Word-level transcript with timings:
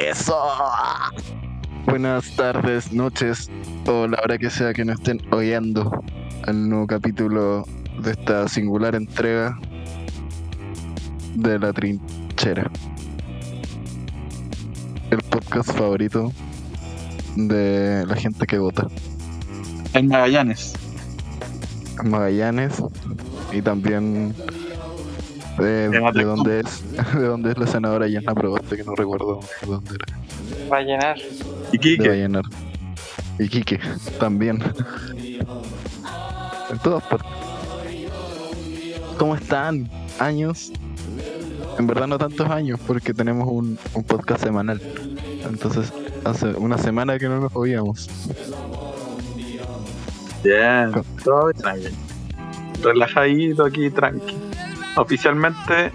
Eso. 0.00 0.34
Buenas 1.84 2.34
tardes, 2.34 2.90
noches 2.90 3.50
o 3.86 4.06
la 4.06 4.18
hora 4.24 4.38
que 4.38 4.48
sea 4.48 4.72
que 4.72 4.82
nos 4.82 4.98
estén 4.98 5.20
oyendo 5.30 6.02
al 6.46 6.70
nuevo 6.70 6.86
capítulo 6.86 7.66
de 8.02 8.12
esta 8.12 8.48
singular 8.48 8.94
entrega 8.94 9.58
de 11.34 11.58
la 11.58 11.74
trinchera. 11.74 12.70
El 15.10 15.18
podcast 15.18 15.70
favorito 15.76 16.32
de 17.36 18.06
la 18.06 18.16
gente 18.16 18.46
que 18.46 18.56
vota. 18.56 18.86
En 19.92 20.08
Magallanes. 20.08 20.72
Magallanes 22.02 22.82
y 23.52 23.60
también 23.60 24.34
de, 25.60 25.88
De 25.88 26.24
dónde 26.24 26.60
es 26.60 26.82
de 27.14 27.26
dónde 27.26 27.50
es 27.52 27.58
la 27.58 27.66
senadora 27.66 28.08
Yana 28.08 28.34
Proboste 28.34 28.76
que 28.76 28.84
no 28.84 28.94
recuerdo 28.94 29.40
de 29.60 29.66
dónde 29.66 29.94
era. 29.94 30.68
Va 30.68 30.78
a 30.78 30.82
llenar. 30.82 31.18
Y 31.72 31.78
De. 31.78 32.08
Vallenar. 32.08 32.44
Y 33.38 33.48
Quique 33.48 33.80
también. 34.18 34.62
En 36.70 36.78
todas 36.82 37.02
partes. 37.04 37.30
¿Cómo 39.18 39.34
están? 39.34 39.90
¿Años? 40.18 40.72
En 41.78 41.86
verdad 41.86 42.06
no 42.06 42.18
tantos 42.18 42.48
años 42.50 42.78
porque 42.86 43.14
tenemos 43.14 43.48
un, 43.48 43.78
un 43.94 44.04
podcast 44.04 44.42
semanal. 44.42 44.80
Entonces 45.48 45.92
hace 46.24 46.48
una 46.48 46.78
semana 46.78 47.18
que 47.18 47.28
no 47.28 47.40
nos 47.40 47.54
oíamos. 47.54 48.08
Bien. 50.42 50.92
Todo 51.24 51.52
tranqui. 51.52 51.88
Relajadito 52.82 53.64
aquí, 53.64 53.90
tranqui. 53.90 54.49
Oficialmente 54.96 55.92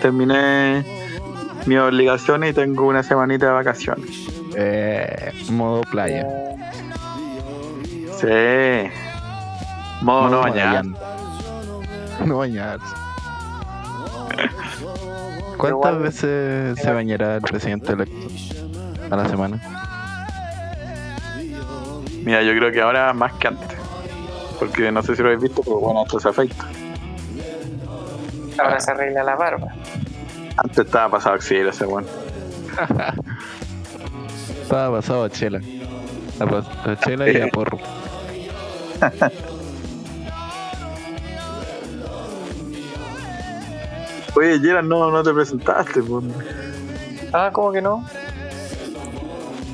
terminé 0.00 0.84
mis 1.66 1.78
obligaciones 1.78 2.50
y 2.50 2.54
tengo 2.54 2.86
una 2.86 3.02
semanita 3.02 3.46
de 3.46 3.52
vacaciones. 3.52 4.28
Eh, 4.56 5.32
modo 5.50 5.82
playa. 5.82 6.26
Sí. 8.20 8.88
Modo 10.02 10.28
no 10.28 10.40
bañar. 10.40 10.84
No 12.24 12.38
bañarse. 12.38 12.86
¿Cuántas 15.58 15.98
veces 15.98 16.78
se 16.78 16.92
bañará 16.92 17.36
el 17.36 17.42
presidente 17.42 17.92
electo 17.92 18.28
a 19.10 19.16
la 19.16 19.28
semana? 19.28 19.60
Mira, 22.24 22.42
yo 22.42 22.52
creo 22.52 22.72
que 22.72 22.80
ahora 22.80 23.12
más 23.12 23.32
que 23.34 23.48
antes. 23.48 23.68
Porque 24.58 24.90
no 24.92 25.02
sé 25.02 25.16
si 25.16 25.22
lo 25.22 25.28
habéis 25.28 25.42
visto, 25.42 25.62
pero 25.62 25.80
bueno, 25.80 26.04
esto 26.04 26.20
se 26.20 26.28
afecta. 26.28 26.66
Ahora 28.58 28.80
se 28.80 28.90
arregla 28.92 29.22
la 29.24 29.36
barba. 29.36 29.68
Antes 30.56 30.78
estaba 30.78 31.08
pasado 31.10 31.34
auxilio 31.36 31.70
ese 31.70 31.84
bueno. 31.84 32.06
Estaba 34.62 34.96
pasado 34.96 35.24
a 35.24 35.30
Chela. 35.30 35.60
A, 36.40 36.44
pas- 36.44 36.86
a 36.86 36.96
Chela 37.00 37.30
y 37.30 37.40
a 37.40 37.48
Porro. 37.48 37.78
Oye, 44.36 44.58
Gerard, 44.58 44.84
no, 44.84 45.10
no 45.10 45.22
te 45.22 45.32
presentaste, 45.32 46.02
pues. 46.02 46.24
Ah, 47.32 47.50
¿cómo 47.52 47.72
que 47.72 47.80
no? 47.80 48.04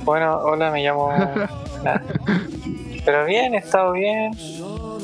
Bueno, 0.04 0.36
hola, 0.38 0.70
me 0.70 0.82
llamo. 0.82 1.12
Nada. 1.82 2.02
Pero 3.04 3.24
bien, 3.24 3.54
he 3.54 3.58
estado 3.58 3.92
bien. 3.92 4.32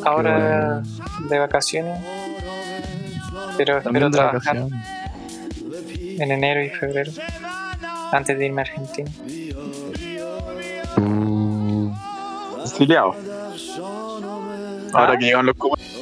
Ahora 0.04 0.82
de 1.28 1.38
vacaciones. 1.38 1.98
Pero 3.57 3.79
espero 3.79 4.11
trabajar 4.11 4.57
en 4.59 6.31
enero 6.33 6.62
y 6.62 6.71
febrero. 6.71 7.12
Antes 8.12 8.39
de 8.39 8.47
irme 8.47 8.62
a 8.62 8.65
Argentina. 8.65 9.11
Uh, 10.97 11.93
Exiliado. 12.65 13.15
Ahora 14.93 15.12
Ah. 15.12 15.19
que 15.19 15.25
llegan 15.27 15.47
los 15.47 15.56
comunistas. 15.56 15.97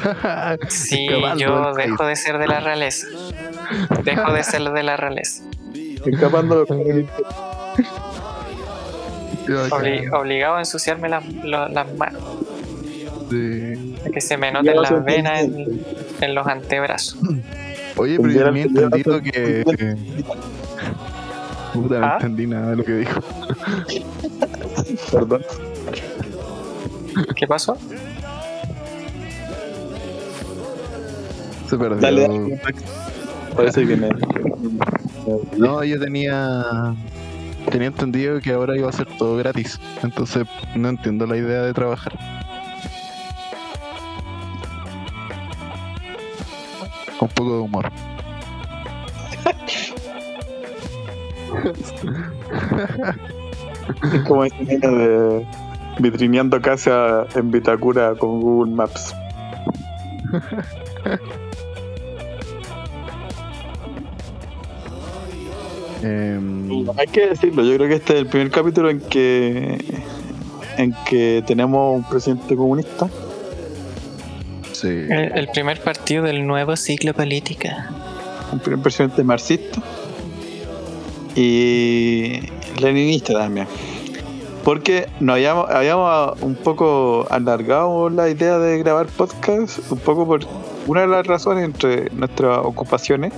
Sí, 0.68 1.08
yo 1.36 1.74
dejo 1.74 2.04
de 2.06 2.16
ser 2.16 2.38
de 2.38 2.46
la 2.46 2.60
realeza. 2.60 3.06
Dejo 4.04 4.32
de 4.32 4.42
ser 4.44 4.70
de 4.70 4.82
la 4.82 4.96
realeza. 4.96 5.42
Escapando 6.06 6.54
los 6.56 6.68
comunistas. 6.68 7.20
Obli- 9.70 10.10
obligado 10.14 10.56
a 10.56 10.58
ensuciarme 10.60 11.08
las, 11.08 11.24
las 11.44 11.92
manos. 11.94 12.22
A 13.30 14.10
que 14.10 14.20
se 14.20 14.36
me 14.36 14.50
noten 14.52 14.80
las 14.80 15.04
venas 15.04 15.42
en, 15.42 15.84
en 16.20 16.34
los 16.34 16.46
antebrazos. 16.46 17.18
Oye, 17.96 18.18
pero 18.18 18.32
yo 18.32 18.46
entendido 18.46 19.20
llevas 19.20 19.20
que. 19.20 19.64
Puta, 21.72 22.00
no 22.00 22.06
¿Ah? 22.06 22.12
entendí 22.14 22.46
nada 22.46 22.70
de 22.70 22.76
lo 22.76 22.84
que 22.84 22.92
dijo. 22.94 23.20
Perdón. 25.12 25.42
¿Qué 27.36 27.46
pasó? 27.46 27.76
Se 31.68 31.78
perdió. 31.78 32.00
Dale, 32.00 32.22
dale. 32.22 32.60
Parece 33.54 33.86
que 33.86 33.96
me. 33.96 34.08
No, 35.56 35.84
yo 35.84 36.00
tenía. 36.00 36.94
Tenía 37.70 37.88
entendido 37.88 38.40
que 38.40 38.52
ahora 38.52 38.76
iba 38.76 38.88
a 38.88 38.92
ser 38.92 39.06
todo 39.18 39.36
gratis. 39.36 39.78
Entonces 40.02 40.46
no 40.74 40.88
entiendo 40.88 41.26
la 41.26 41.36
idea 41.36 41.62
de 41.62 41.72
trabajar. 41.72 42.18
Un 47.20 47.28
poco 47.28 47.54
de 47.54 47.60
humor. 47.60 47.90
Es 54.12 54.20
como 54.26 54.44
ese 54.44 54.64
niño 54.64 54.90
de 54.92 55.46
vitrineando 55.98 56.60
casa 56.60 57.26
en 57.34 57.50
Vitacura 57.50 58.14
con 58.14 58.40
Google 58.40 58.72
Maps. 58.72 59.14
Em, 66.02 66.88
Hay 66.96 67.06
que 67.08 67.26
decirlo, 67.28 67.62
yo 67.62 67.76
creo 67.76 67.88
que 67.88 67.96
este 67.96 68.14
es 68.14 68.20
el 68.20 68.26
primer 68.26 68.50
capítulo 68.50 68.88
en 68.88 69.00
que 69.00 69.76
en 70.78 70.94
que 71.04 71.44
tenemos 71.46 71.96
un 71.96 72.04
presidente 72.04 72.56
comunista. 72.56 73.10
Sí. 74.80 74.88
El, 74.88 75.32
el 75.38 75.48
primer 75.48 75.80
partido 75.80 76.24
del 76.24 76.46
nuevo 76.46 76.76
ciclo 76.76 77.14
político. 77.14 77.68
un 78.52 78.58
primer 78.60 78.82
presidente 78.82 79.22
marxista 79.22 79.80
y 81.34 82.40
leninista 82.80 83.34
también. 83.34 83.66
Porque 84.64 85.08
nos 85.20 85.34
habíamos, 85.34 85.70
habíamos 85.70 86.42
un 86.42 86.54
poco 86.54 87.26
alargado 87.30 88.10
la 88.10 88.28
idea 88.28 88.58
de 88.58 88.78
grabar 88.78 89.06
podcast, 89.06 89.78
un 89.90 89.98
poco 89.98 90.26
por 90.26 90.40
una 90.86 91.02
de 91.02 91.06
las 91.06 91.26
razones 91.26 91.64
entre 91.64 92.10
nuestras 92.10 92.58
ocupaciones, 92.58 93.32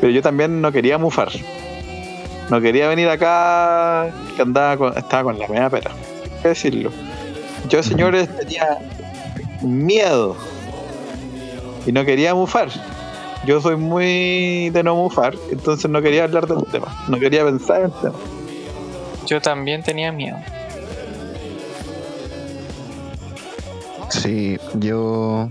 pero 0.00 0.10
yo 0.10 0.22
también 0.22 0.60
no 0.60 0.72
quería 0.72 0.98
mufar. 0.98 1.28
No 2.50 2.60
quería 2.60 2.88
venir 2.88 3.08
acá 3.08 4.10
que 4.34 4.42
andaba 4.42 4.76
con, 4.76 4.98
estaba 4.98 5.24
con 5.24 5.38
la 5.38 5.48
media 5.48 5.70
pera. 5.70 5.90
Hay 5.90 6.42
que 6.42 6.48
decirlo. 6.48 6.90
Yo, 7.68 7.82
señores, 7.82 8.28
tenía 8.36 8.78
miedo 9.62 10.36
y 11.86 11.92
no 11.92 12.04
quería 12.04 12.34
mufar. 12.34 12.68
Yo 13.46 13.60
soy 13.60 13.76
muy 13.76 14.70
de 14.70 14.82
no 14.82 14.96
mufar, 14.96 15.34
entonces 15.50 15.88
no 15.90 16.02
quería 16.02 16.24
hablar 16.24 16.48
del 16.48 16.64
tema, 16.64 16.88
no 17.08 17.18
quería 17.18 17.44
pensar 17.44 17.80
en 17.80 17.84
el 17.86 17.92
tema. 17.92 18.18
Yo 19.26 19.40
también 19.40 19.82
tenía 19.82 20.10
miedo. 20.10 20.36
Sí, 24.10 24.58
yo 24.74 25.48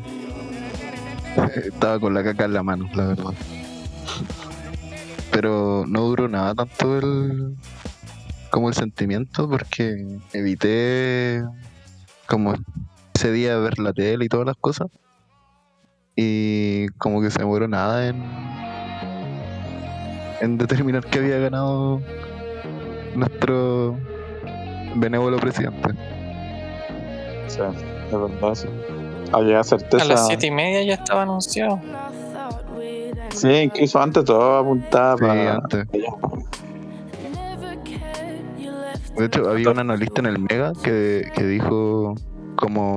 estaba 1.55 1.99
con 1.99 2.13
la 2.13 2.23
caca 2.23 2.45
en 2.45 2.53
la 2.53 2.63
mano, 2.63 2.89
la 2.93 3.07
verdad. 3.07 3.33
Pero 5.31 5.85
no 5.87 6.01
duró 6.01 6.27
nada 6.27 6.55
tanto 6.55 6.97
el 6.97 7.55
como 8.49 8.69
el 8.69 8.75
sentimiento 8.75 9.49
porque 9.49 10.19
evité 10.31 11.43
como 12.25 12.53
ese 13.13 13.31
día 13.31 13.57
ver 13.57 13.79
la 13.79 13.91
tele 13.91 14.25
y 14.25 14.29
todas 14.29 14.45
las 14.45 14.55
cosas 14.55 14.87
y 16.15 16.87
como 16.97 17.21
que 17.21 17.29
se 17.31 17.39
demoró 17.39 17.67
nada 17.67 18.07
en 18.07 18.23
en 20.41 20.57
determinar 20.57 21.05
que 21.05 21.19
había 21.19 21.37
ganado 21.39 22.01
nuestro 23.15 23.97
benévolo 24.95 25.37
presidente. 25.37 25.89
O 27.45 27.49
sea, 27.49 27.71
de 27.71 28.17
verdad, 28.17 28.53
sí. 28.55 28.67
Había 29.31 29.59
A 29.61 29.63
certeza. 29.63 30.05
las 30.05 30.27
siete 30.27 30.47
y 30.47 30.51
media 30.51 30.83
ya 30.83 30.93
estaba 30.95 31.23
anunciado. 31.23 31.79
Sí, 33.31 33.49
incluso 33.49 33.99
antes 34.01 34.23
todo 34.25 34.57
apuntaba 34.59 35.15
Sí, 35.17 35.21
para. 35.25 35.55
antes. 35.55 35.87
De 39.17 39.25
hecho, 39.25 39.49
había 39.49 39.69
un 39.71 39.79
analista 39.79 40.19
en 40.19 40.25
el 40.27 40.39
Mega 40.39 40.73
que, 40.83 41.23
que 41.33 41.43
dijo 41.45 42.15
como 42.57 42.95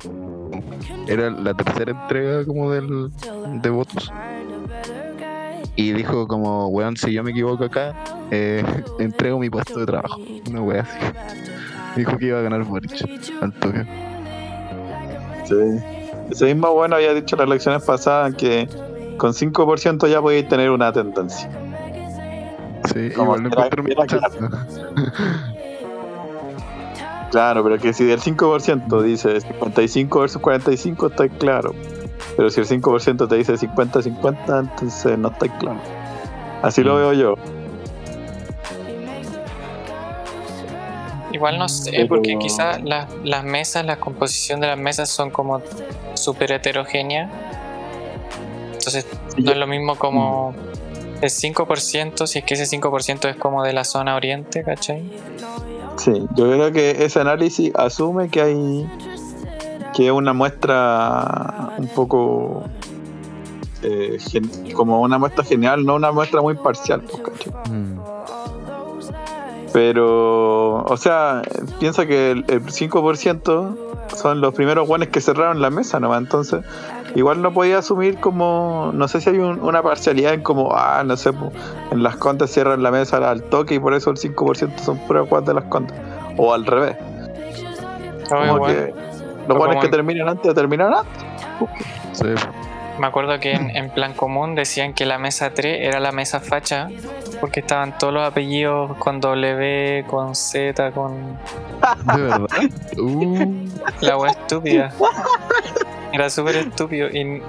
era 1.09 1.31
la 1.31 1.55
tercera 1.55 1.93
entrega 1.93 2.45
como 2.45 2.71
del 2.71 3.11
de 3.63 3.71
votos 3.71 4.13
Y 5.77 5.93
dijo 5.93 6.29
como, 6.29 6.69
weón, 6.69 6.97
si 6.97 7.13
yo 7.13 7.23
me 7.25 7.31
equivoco 7.31 7.65
acá, 7.65 7.95
eh, 8.31 8.63
entrego 8.99 9.39
mi 9.39 9.49
puesto 9.49 9.81
de 9.81 9.87
trabajo. 9.87 10.21
Una 10.49 10.63
wea 10.63 10.83
así. 10.83 10.99
Dijo 11.97 12.17
que 12.19 12.27
iba 12.27 12.39
a 12.39 12.43
ganar 12.43 12.63
Boric. 12.65 12.93
Al 13.41 13.53
toque. 13.55 13.85
Sí. 15.45 15.55
Ese 16.31 16.45
mismo 16.45 16.73
bueno 16.75 16.97
había 16.97 17.15
dicho 17.15 17.35
en 17.37 17.41
las 17.41 17.47
elecciones 17.47 17.83
pasadas 17.83 18.35
que 18.35 18.69
con 19.17 19.33
5% 19.33 20.09
ya 20.09 20.21
podéis 20.21 20.47
tener 20.49 20.71
una 20.71 20.93
tendencia. 20.93 21.49
Sí, 22.93 23.11
Como 23.11 23.37
igual 23.37 23.47
encuentro 23.47 23.83
mucho. 23.83 24.21
Claro, 27.31 27.63
pero 27.63 27.79
que 27.79 27.93
si 27.93 28.05
del 28.05 28.21
5% 28.21 29.03
dice 29.03 29.41
55 29.41 30.21
versus 30.21 30.41
45 30.41 31.07
está 31.09 31.29
claro. 31.29 31.75
Pero 32.37 32.51
si 32.51 32.61
el 32.61 32.67
5% 32.67 33.29
te 33.29 33.37
dice 33.37 33.55
50-50, 33.55 34.61
entonces 34.61 35.19
no 35.19 35.29
está 35.29 35.49
claro. 35.59 35.81
Así 36.63 36.83
lo 36.83 36.95
Mm. 36.95 36.97
veo 36.99 37.13
yo. 37.13 37.35
Igual 41.33 41.59
no 41.59 41.69
sé, 41.69 41.91
Pero- 41.91 42.09
porque 42.09 42.39
quizás 42.39 42.83
las, 42.83 43.07
las 43.23 43.45
mesas, 43.45 43.85
la 43.85 43.97
composición 43.97 44.61
de 44.61 44.67
las 44.69 44.79
mesas 44.79 45.11
son 45.11 45.31
como 45.31 45.61
súper 46.15 46.53
heterogéneas. 46.53 47.31
Entonces 48.73 49.07
no 49.37 49.51
es 49.53 49.57
lo 49.59 49.67
mismo 49.67 49.97
como 49.97 50.55
el 51.21 51.31
5%, 51.31 52.27
si 52.27 52.39
es 52.39 52.45
que 52.45 52.55
ese 52.55 52.65
5% 52.67 53.29
es 53.29 53.37
como 53.37 53.63
de 53.63 53.73
la 53.75 53.85
zona 53.85 54.17
oriente, 54.17 54.65
¿cachai? 54.65 55.03
Sí, 55.99 56.13
yo 56.37 56.45
creo 56.51 56.73
que 56.73 57.05
ese 57.05 57.21
análisis 57.21 57.73
asume 57.75 58.29
que 58.29 58.41
hay 58.41 58.89
que 59.95 60.07
es 60.07 60.13
una 60.13 60.33
muestra 60.33 61.71
un 61.77 61.89
poco 61.89 62.63
eh, 63.83 64.17
gen- 64.21 64.73
como 64.75 65.01
una 65.03 65.19
muestra 65.19 65.45
general, 65.45 65.85
no 65.85 65.97
una 65.97 66.13
muestra 66.13 66.41
muy 66.41 66.55
parcial, 66.55 67.03
pues. 67.03 67.23
Mm. 67.71 67.99
Pero, 69.73 70.85
o 70.85 70.97
sea, 70.97 71.43
piensa 71.79 72.07
que 72.07 72.31
el, 72.31 72.45
el 72.49 72.63
5% 72.65 73.77
son 74.17 74.41
los 74.41 74.55
primeros 74.55 74.89
guanes 74.89 75.09
que 75.09 75.21
cerraron 75.21 75.61
la 75.61 75.71
mesa, 75.71 76.01
¿no? 76.01 76.17
Entonces, 76.17 76.65
igual 77.15 77.43
no 77.43 77.53
podía 77.53 77.79
asumir 77.79 78.19
como, 78.19 78.91
no 78.95 79.09
sé 79.09 79.21
si 79.21 79.31
hay 79.31 79.39
un- 79.39 79.61
una 79.61 79.83
parcialidad 79.83 80.35
en 80.35 80.43
como, 80.43 80.73
ah, 80.75 81.03
no 81.05 81.17
sé, 81.17 81.31
en 81.91 82.03
las 82.03 82.17
contas 82.17 82.51
cierran 82.51 82.83
la 82.83 82.91
mesa 82.91 83.17
al 83.31 83.43
toque 83.43 83.75
y 83.77 83.79
por 83.79 83.95
eso 83.95 84.11
el 84.11 84.17
5% 84.19 84.79
son 84.83 84.99
pruebas 85.07 85.45
de 85.45 85.55
las 85.55 85.65
contas. 85.65 85.97
O 86.37 86.53
al 86.55 86.65
revés. 86.67 86.97
O 88.27 88.29
Como 88.29 88.45
igual, 88.57 88.75
que 88.75 88.81
o 88.93 89.49
los 89.49 89.57
guanes 89.59 89.77
como 89.77 89.81
que 89.81 89.87
en- 89.87 89.91
terminan 89.91 90.29
antes 90.29 90.45
de 90.47 90.55
terminar 90.55 90.93
antes. 90.93 91.23
Sí, 92.13 92.27
Me 93.01 93.07
acuerdo 93.07 93.39
que 93.39 93.53
en, 93.53 93.71
en 93.77 93.91
plan 93.91 94.13
común 94.13 94.55
decían 94.57 94.93
que 94.93 95.07
la 95.07 95.19
mesa 95.19 95.51
3 95.51 95.79
era 95.83 96.01
la 96.01 96.11
mesa 96.13 96.41
facha, 96.41 96.89
porque 97.41 97.61
estaban 97.61 97.97
todos 97.97 98.13
los 98.13 98.27
apellidos 98.27 98.97
con 98.99 99.21
W, 99.21 100.05
con 100.09 100.35
Z, 100.35 100.91
con 100.93 101.13
de 102.17 102.21
verdad. 102.23 102.47
Uh, 102.99 103.69
la 104.01 104.17
wea 104.19 104.33
estúpida. 104.33 104.93
Era 106.13 106.31
súper 106.31 106.57
estúpido. 106.57 107.09
Y 107.09 107.43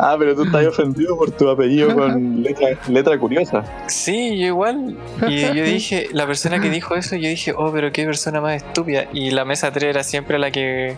Ah, 0.00 0.14
pero 0.16 0.32
tú 0.36 0.44
estás 0.44 0.64
ofendido 0.64 1.16
por 1.16 1.32
tu 1.32 1.48
apellido 1.50 1.92
con 1.96 2.40
letra, 2.42 2.68
letra 2.88 3.18
curiosa. 3.18 3.64
sí, 3.88 4.38
yo 4.38 4.46
igual. 4.46 4.96
Y 5.26 5.40
yo 5.40 5.64
dije, 5.64 6.06
la 6.12 6.24
persona 6.26 6.60
que 6.60 6.70
dijo 6.70 6.94
eso, 6.94 7.16
yo 7.16 7.28
dije, 7.28 7.52
oh, 7.56 7.72
pero 7.72 7.90
qué 7.90 8.04
persona 8.04 8.40
más 8.40 8.62
estúpida. 8.62 9.06
Y 9.12 9.30
la 9.32 9.44
mesa 9.44 9.72
3 9.72 9.90
era 9.90 10.04
siempre 10.04 10.38
la 10.38 10.52
que 10.52 10.94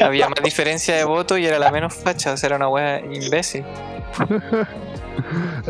había 0.00 0.26
más 0.30 0.42
diferencia 0.42 0.94
de 0.96 1.04
voto 1.04 1.36
y 1.36 1.44
era 1.44 1.58
la 1.58 1.70
menos 1.70 1.92
facha, 1.94 2.32
o 2.32 2.36
sea, 2.38 2.46
era 2.46 2.56
una 2.56 2.68
wea 2.70 3.00
imbécil. 3.12 3.62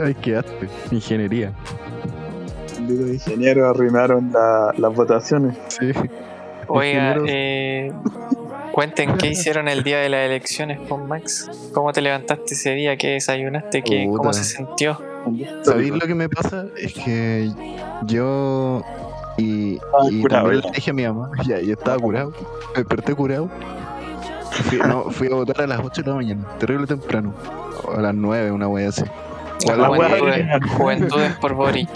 ay, 0.02 0.14
qué 0.22 0.36
asco. 0.36 0.52
Ingeniería. 0.92 1.52
Los 2.88 3.08
ingenieros 3.10 3.68
arruinaron 3.68 4.30
la- 4.32 4.72
las 4.76 4.94
votaciones. 4.94 5.56
Sí. 5.68 5.92
Oiga, 6.68 7.16
eh, 7.26 7.92
cuenten 8.72 9.16
qué 9.16 9.28
hicieron 9.28 9.68
el 9.68 9.82
día 9.82 9.98
de 9.98 10.08
las 10.08 10.26
elecciones 10.26 10.78
con 10.88 11.08
Max. 11.08 11.50
¿Cómo 11.72 11.92
te 11.92 12.00
levantaste 12.00 12.54
ese 12.54 12.74
día? 12.74 12.96
¿Qué 12.96 13.08
desayunaste? 13.08 13.82
¿Qué, 13.82 14.06
¿Cómo 14.06 14.32
se 14.32 14.44
sintió? 14.44 15.00
¿Sabéis 15.62 15.90
lo 15.90 16.06
que 16.06 16.14
me 16.14 16.28
pasa? 16.28 16.66
Es 16.76 16.94
que 16.94 17.50
yo 18.06 18.82
y, 19.36 19.78
y 20.10 20.22
curado, 20.22 20.44
también 20.44 20.62
le 20.64 20.70
dije 20.72 20.90
a 20.90 20.94
mi 20.94 21.02
mamá, 21.04 21.30
ya, 21.46 21.60
yo 21.60 21.72
estaba 21.72 21.98
curado, 21.98 22.32
me 22.74 22.78
desperté 22.78 23.14
curado. 23.14 23.50
Fui, 24.50 24.78
no, 24.78 25.10
fui 25.10 25.28
a 25.28 25.34
votar 25.34 25.62
a 25.62 25.66
las 25.66 25.80
8 25.80 26.02
de 26.02 26.10
la 26.10 26.16
mañana, 26.16 26.48
terrible 26.58 26.86
temprano, 26.86 27.32
o 27.84 27.92
a 27.92 28.00
las 28.00 28.14
9, 28.14 28.50
una 28.50 28.68
wea 28.68 28.88
así. 28.88 29.04
La 29.66 29.90
diez. 29.90 30.22
original. 30.22 30.60
Juventudes 30.68 31.32
por 31.36 31.54
Boric. 31.54 31.88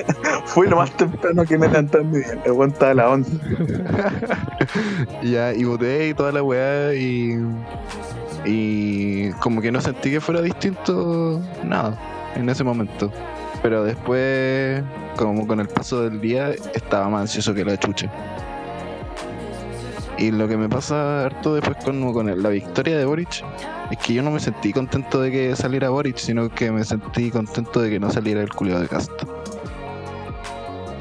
Fui 0.46 0.68
lo 0.68 0.76
más 0.76 0.90
temprano 0.92 1.44
que 1.44 1.58
me 1.58 1.68
levanté 1.68 1.98
en 1.98 2.10
mi 2.10 2.18
vida. 2.18 2.38
El 2.44 2.52
weón 2.52 2.70
estaba 2.70 2.92
a 2.92 2.94
las 2.94 3.06
11. 3.06 3.32
Y 5.22 5.30
ya, 5.32 5.52
y 5.52 5.64
voté 5.64 6.08
y 6.08 6.14
toda 6.14 6.32
la 6.32 6.42
weá 6.42 6.94
y. 6.94 7.38
Y 8.44 9.30
como 9.40 9.60
que 9.60 9.72
no 9.72 9.80
sentí 9.80 10.10
que 10.10 10.20
fuera 10.20 10.40
distinto 10.40 11.40
nada 11.64 11.98
en 12.36 12.48
ese 12.48 12.64
momento. 12.64 13.10
Pero 13.62 13.84
después, 13.84 14.82
como 15.16 15.46
con 15.46 15.60
el 15.60 15.68
paso 15.68 16.02
del 16.02 16.20
día, 16.20 16.50
estaba 16.74 17.08
más 17.08 17.22
ansioso 17.22 17.52
que 17.52 17.64
la 17.64 17.76
chucha. 17.76 18.10
Y 20.18 20.32
lo 20.32 20.48
que 20.48 20.56
me 20.56 20.68
pasa 20.68 21.26
harto 21.26 21.54
después 21.54 21.76
con, 21.84 22.12
con 22.12 22.42
la 22.42 22.48
victoria 22.48 22.98
de 22.98 23.04
Boric 23.04 23.44
es 23.90 23.98
que 23.98 24.14
yo 24.14 24.22
no 24.22 24.32
me 24.32 24.40
sentí 24.40 24.72
contento 24.72 25.20
de 25.20 25.30
que 25.30 25.54
saliera 25.54 25.90
Boric, 25.90 26.16
sino 26.16 26.48
que 26.48 26.72
me 26.72 26.84
sentí 26.84 27.30
contento 27.30 27.80
de 27.80 27.90
que 27.90 28.00
no 28.00 28.10
saliera 28.10 28.42
el 28.42 28.50
culiado 28.50 28.80
de 28.80 28.88
Casta. 28.88 29.26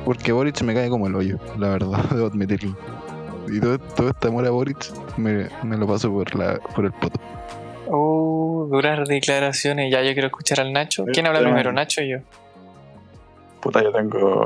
Porque 0.05 0.31
Boric 0.31 0.61
me 0.61 0.73
cae 0.75 0.89
como 0.89 1.07
el 1.07 1.15
hoyo, 1.15 1.39
la 1.57 1.69
verdad, 1.69 2.03
debo 2.11 2.27
admitirlo. 2.27 2.77
Y 3.47 3.59
todo, 3.59 3.79
todo 3.79 4.09
este 4.09 4.27
amor 4.27 4.45
a 4.45 4.51
Boric 4.51 4.85
me, 5.17 5.49
me 5.63 5.77
lo 5.77 5.87
paso 5.87 6.11
por, 6.11 6.35
la, 6.35 6.59
por 6.75 6.85
el 6.85 6.91
poto. 6.91 7.19
Uh, 7.87 8.67
duras 8.69 9.07
declaraciones. 9.07 9.91
Ya 9.91 10.03
yo 10.03 10.13
quiero 10.13 10.27
escuchar 10.27 10.59
al 10.59 10.73
Nacho. 10.73 11.05
¿Quién 11.11 11.25
habla 11.25 11.39
Este, 11.39 11.49
primero, 11.49 11.71
Nacho 11.71 12.01
o 12.01 12.03
yo? 12.03 12.17
Puta, 13.61 13.81
yo 13.81 13.91
tengo 13.91 14.43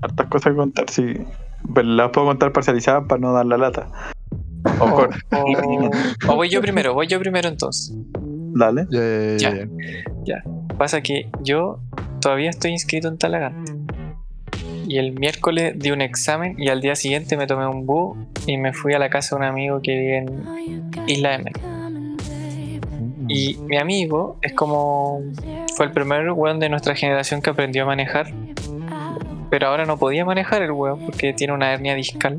hartas 0.00 0.26
cosas 0.28 0.52
que 0.52 0.56
contar. 0.56 0.90
Sí, 0.90 1.14
pero 1.74 1.86
las 1.88 2.10
puedo 2.10 2.26
contar 2.28 2.52
parcializadas 2.52 3.04
para 3.08 3.20
no 3.20 3.32
dar 3.32 3.46
la 3.46 3.56
lata. 3.56 3.88
O 4.80 4.84
O, 4.84 4.94
cor- 4.94 5.10
o- 5.32 5.90
o 6.32 6.36
voy 6.36 6.48
yo 6.48 6.60
primero, 6.60 6.92
voy 6.94 7.06
yo 7.06 7.18
primero 7.20 7.48
entonces. 7.48 7.94
Dale. 8.58 8.86
Ya, 8.90 9.00
ya, 9.00 9.36
ya, 9.36 9.54
Ya. 9.54 9.68
ya. 10.24 10.44
Pasa 10.76 11.00
que 11.02 11.30
yo 11.42 11.78
todavía 12.20 12.50
estoy 12.50 12.72
inscrito 12.72 13.08
en 13.08 13.16
Talagante. 13.18 13.72
Y 14.88 14.98
el 14.98 15.12
miércoles 15.18 15.74
di 15.78 15.90
un 15.90 16.00
examen 16.00 16.54
y 16.58 16.68
al 16.68 16.80
día 16.80 16.94
siguiente 16.94 17.36
me 17.36 17.46
tomé 17.46 17.66
un 17.66 17.86
bus 17.86 18.16
y 18.46 18.56
me 18.56 18.72
fui 18.72 18.94
a 18.94 18.98
la 18.98 19.08
casa 19.10 19.34
de 19.36 19.42
un 19.42 19.48
amigo 19.48 19.80
que 19.82 19.92
vive 19.98 20.16
en 20.18 20.90
Isla 21.08 21.34
M. 21.34 21.50
Y 23.28 23.56
mi 23.66 23.76
amigo 23.78 24.36
es 24.42 24.52
como. 24.52 25.20
Fue 25.76 25.86
el 25.86 25.92
primer 25.92 26.30
weón 26.30 26.60
de 26.60 26.68
nuestra 26.68 26.94
generación 26.94 27.42
que 27.42 27.50
aprendió 27.50 27.82
a 27.82 27.86
manejar. 27.86 28.32
Pero 29.50 29.68
ahora 29.68 29.84
no 29.84 29.96
podía 29.96 30.24
manejar 30.24 30.62
el 30.62 30.72
weón 30.72 31.00
porque 31.06 31.32
tiene 31.32 31.52
una 31.52 31.72
hernia 31.72 31.94
discal. 31.94 32.38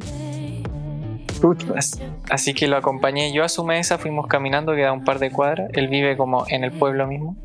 Así 2.30 2.54
que 2.54 2.68
lo 2.68 2.78
acompañé 2.78 3.32
yo 3.32 3.44
a 3.44 3.50
su 3.50 3.64
mesa, 3.64 3.98
fuimos 3.98 4.28
caminando, 4.28 4.74
queda 4.76 4.92
un 4.92 5.04
par 5.04 5.20
de 5.20 5.32
cuadras. 5.32 5.70
Él 5.74 5.88
vive 5.88 6.18
como 6.18 6.46
en 6.50 6.64
el 6.64 6.72
pueblo 6.72 7.08
mismo. 7.08 7.36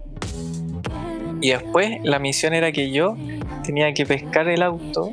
Y 1.40 1.50
después 1.50 1.98
la 2.02 2.18
misión 2.18 2.54
era 2.54 2.72
que 2.72 2.90
yo 2.90 3.16
tenía 3.64 3.92
que 3.94 4.06
pescar 4.06 4.48
el 4.48 4.62
auto 4.62 5.10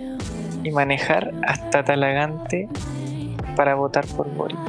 y 0.64 0.72
manejar 0.72 1.32
hasta 1.46 1.84
Talagante 1.84 2.68
para 3.56 3.76
votar 3.76 4.06
por 4.06 4.30
Boric. 4.34 4.60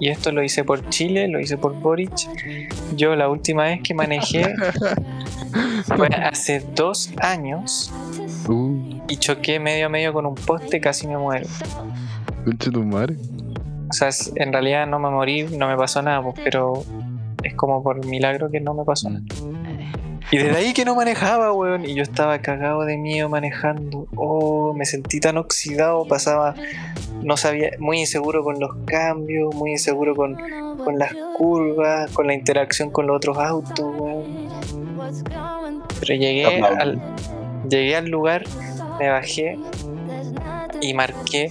Y 0.00 0.08
esto 0.08 0.32
lo 0.32 0.42
hice 0.42 0.64
por 0.64 0.88
Chile, 0.90 1.28
lo 1.28 1.40
hice 1.40 1.56
por 1.56 1.74
Boric. 1.74 2.12
Yo 2.96 3.14
la 3.16 3.28
última 3.28 3.64
vez 3.64 3.80
que 3.82 3.94
manejé 3.94 4.54
fue 5.96 6.08
hace 6.08 6.60
dos 6.74 7.12
años 7.20 7.92
Uh, 8.48 8.93
y 9.08 9.16
choqué 9.16 9.58
medio 9.60 9.86
a 9.86 9.88
medio 9.88 10.12
con 10.12 10.26
un 10.26 10.34
poste, 10.34 10.80
casi 10.80 11.06
me 11.06 11.16
muero. 11.18 11.46
conche 12.44 12.70
tu 12.70 12.82
madre. 12.84 13.16
O 13.90 13.92
sea, 13.92 14.08
es- 14.08 14.32
en 14.36 14.52
realidad 14.52 14.86
no 14.86 14.98
me 14.98 15.08
morí, 15.10 15.44
no 15.44 15.68
me 15.68 15.76
pasó 15.76 16.02
nada, 16.02 16.22
pues, 16.22 16.34
pero 16.42 16.82
es 17.42 17.54
como 17.54 17.82
por 17.82 18.04
milagro 18.06 18.50
que 18.50 18.60
no 18.60 18.74
me 18.74 18.84
pasó 18.84 19.08
nada. 19.10 19.24
Y 20.30 20.38
desde 20.38 20.56
ahí 20.56 20.72
que 20.72 20.84
no 20.86 20.94
manejaba, 20.96 21.52
weón, 21.52 21.84
y 21.84 21.94
yo 21.94 22.02
estaba 22.02 22.38
cagado 22.38 22.84
de 22.84 22.96
miedo 22.96 23.28
manejando. 23.28 24.08
Oh, 24.16 24.72
me 24.74 24.84
sentí 24.86 25.20
tan 25.20 25.36
oxidado, 25.36 26.06
pasaba, 26.08 26.54
no 27.22 27.36
sabía, 27.36 27.70
muy 27.78 28.00
inseguro 28.00 28.42
con 28.42 28.58
los 28.58 28.74
cambios, 28.86 29.54
muy 29.54 29.72
inseguro 29.72 30.16
con, 30.16 30.36
con 30.82 30.98
las 30.98 31.12
curvas, 31.36 32.10
con 32.10 32.26
la 32.26 32.34
interacción 32.34 32.90
con 32.90 33.06
los 33.06 33.16
otros 33.16 33.36
autos, 33.38 33.80
weón. 33.96 34.48
Pero 36.00 36.14
llegué 36.14 36.46
al, 36.62 37.00
llegué 37.68 37.96
al 37.96 38.08
lugar, 38.08 38.44
me 38.98 39.08
bajé 39.08 39.58
y 40.80 40.94
marqué. 40.94 41.50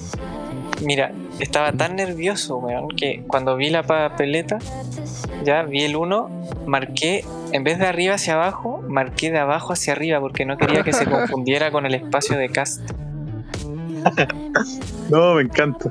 Mira, 0.82 1.12
estaba 1.40 1.72
tan 1.72 1.96
nervioso, 1.96 2.58
weón, 2.58 2.90
que 2.90 3.24
cuando 3.28 3.56
vi 3.56 3.70
la 3.70 3.84
papeleta, 3.84 4.60
ya 5.44 5.64
vi 5.64 5.84
el 5.84 5.96
1, 5.96 6.30
marqué 6.66 7.24
en 7.52 7.64
vez 7.64 7.80
de 7.80 7.86
arriba 7.86 8.16
hacia 8.16 8.34
abajo, 8.34 8.84
marqué 8.88 9.32
de 9.32 9.40
abajo 9.40 9.74
hacia 9.74 9.94
arriba 9.94 10.20
porque 10.20 10.46
no 10.46 10.58
quería 10.58 10.84
que 10.84 10.94
se 10.94 11.06
confundiera 11.10 11.72
con 11.72 11.86
el 11.86 11.94
espacio 11.94 12.38
de 12.38 12.50
cast. 12.50 12.82
No, 15.10 15.36
me 15.36 15.42
encanta. 15.42 15.90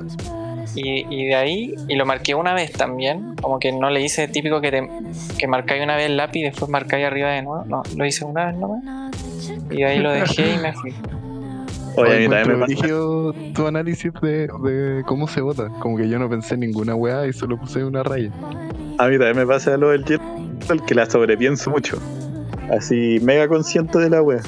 Y, 0.75 1.05
y 1.09 1.27
de 1.27 1.35
ahí, 1.35 1.75
y 1.87 1.95
lo 1.95 2.05
marqué 2.05 2.33
una 2.33 2.53
vez 2.53 2.71
también, 2.71 3.35
como 3.35 3.59
que 3.59 3.71
no 3.71 3.89
le 3.91 4.01
hice 4.01 4.27
típico 4.27 4.59
que, 4.59 4.71
te, 4.71 4.89
que 5.37 5.47
marcáis 5.47 5.83
una 5.83 5.95
vez 5.95 6.07
el 6.07 6.17
lápiz 6.17 6.39
y 6.39 6.43
después 6.43 6.69
marcáis 6.69 7.05
arriba 7.05 7.29
de 7.29 7.43
nuevo. 7.43 7.63
No, 7.65 7.83
lo 7.95 8.05
hice 8.05 8.25
una 8.25 8.47
vez 8.47 8.55
nomás. 8.55 9.11
Y 9.69 9.77
de 9.77 9.85
ahí 9.85 9.99
lo 9.99 10.11
dejé 10.11 10.55
y 10.55 10.57
me 10.57 10.73
fui. 10.73 10.93
Oye, 11.95 12.15
a 12.15 12.19
mí 12.19 12.27
también 12.27 12.47
me 12.47 12.53
pasa. 12.53 12.65
brígido 12.65 13.33
tu 13.53 13.67
análisis 13.67 14.11
de, 14.21 14.47
de 14.47 15.03
cómo 15.05 15.27
se 15.27 15.41
vota. 15.41 15.69
Como 15.79 15.97
que 15.97 16.09
yo 16.09 16.19
no 16.19 16.29
pensé 16.29 16.55
en 16.55 16.61
ninguna 16.61 16.95
weá 16.95 17.27
y 17.27 17.33
solo 17.33 17.57
puse 17.57 17.83
una 17.83 18.03
raya. 18.03 18.31
A 18.97 19.07
mí 19.07 19.17
también 19.17 19.37
me 19.37 19.45
pasa 19.45 19.77
lo 19.77 19.89
del 19.89 20.03
jet, 20.05 20.21
que 20.87 20.95
la 20.95 21.05
sobrepienso 21.09 21.69
mucho. 21.69 21.99
Así, 22.71 23.19
mega 23.21 23.47
consciente 23.47 23.99
de 23.99 24.09
la 24.09 24.21
wea. 24.21 24.41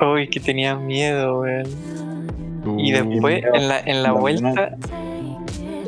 Uy, 0.00 0.28
que 0.28 0.40
tenía 0.40 0.76
miedo, 0.76 1.40
weón. 1.40 1.66
Y 2.78 2.92
después, 2.92 3.42
en 3.54 3.68
la, 3.68 3.80
en 3.80 4.02
la 4.02 4.12
vuelta, 4.12 4.76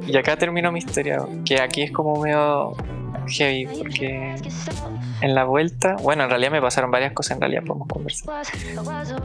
y 0.07 0.17
acá 0.17 0.37
terminó 0.37 0.73
mi 0.73 0.79
historia, 0.79 1.21
que 1.45 1.61
aquí 1.61 1.83
es 1.83 1.93
como 1.93 2.21
medio 2.21 2.75
heavy, 3.31 3.67
porque 3.67 4.35
en 5.21 5.35
la 5.35 5.45
vuelta, 5.45 5.97
bueno, 6.03 6.25
en 6.25 6.31
realidad 6.31 6.51
me 6.51 6.61
pasaron 6.61 6.91
varias 6.91 7.13
cosas, 7.13 7.37
en 7.37 7.41
realidad 7.41 7.63
podemos 7.67 7.89
conversar. 7.89 8.43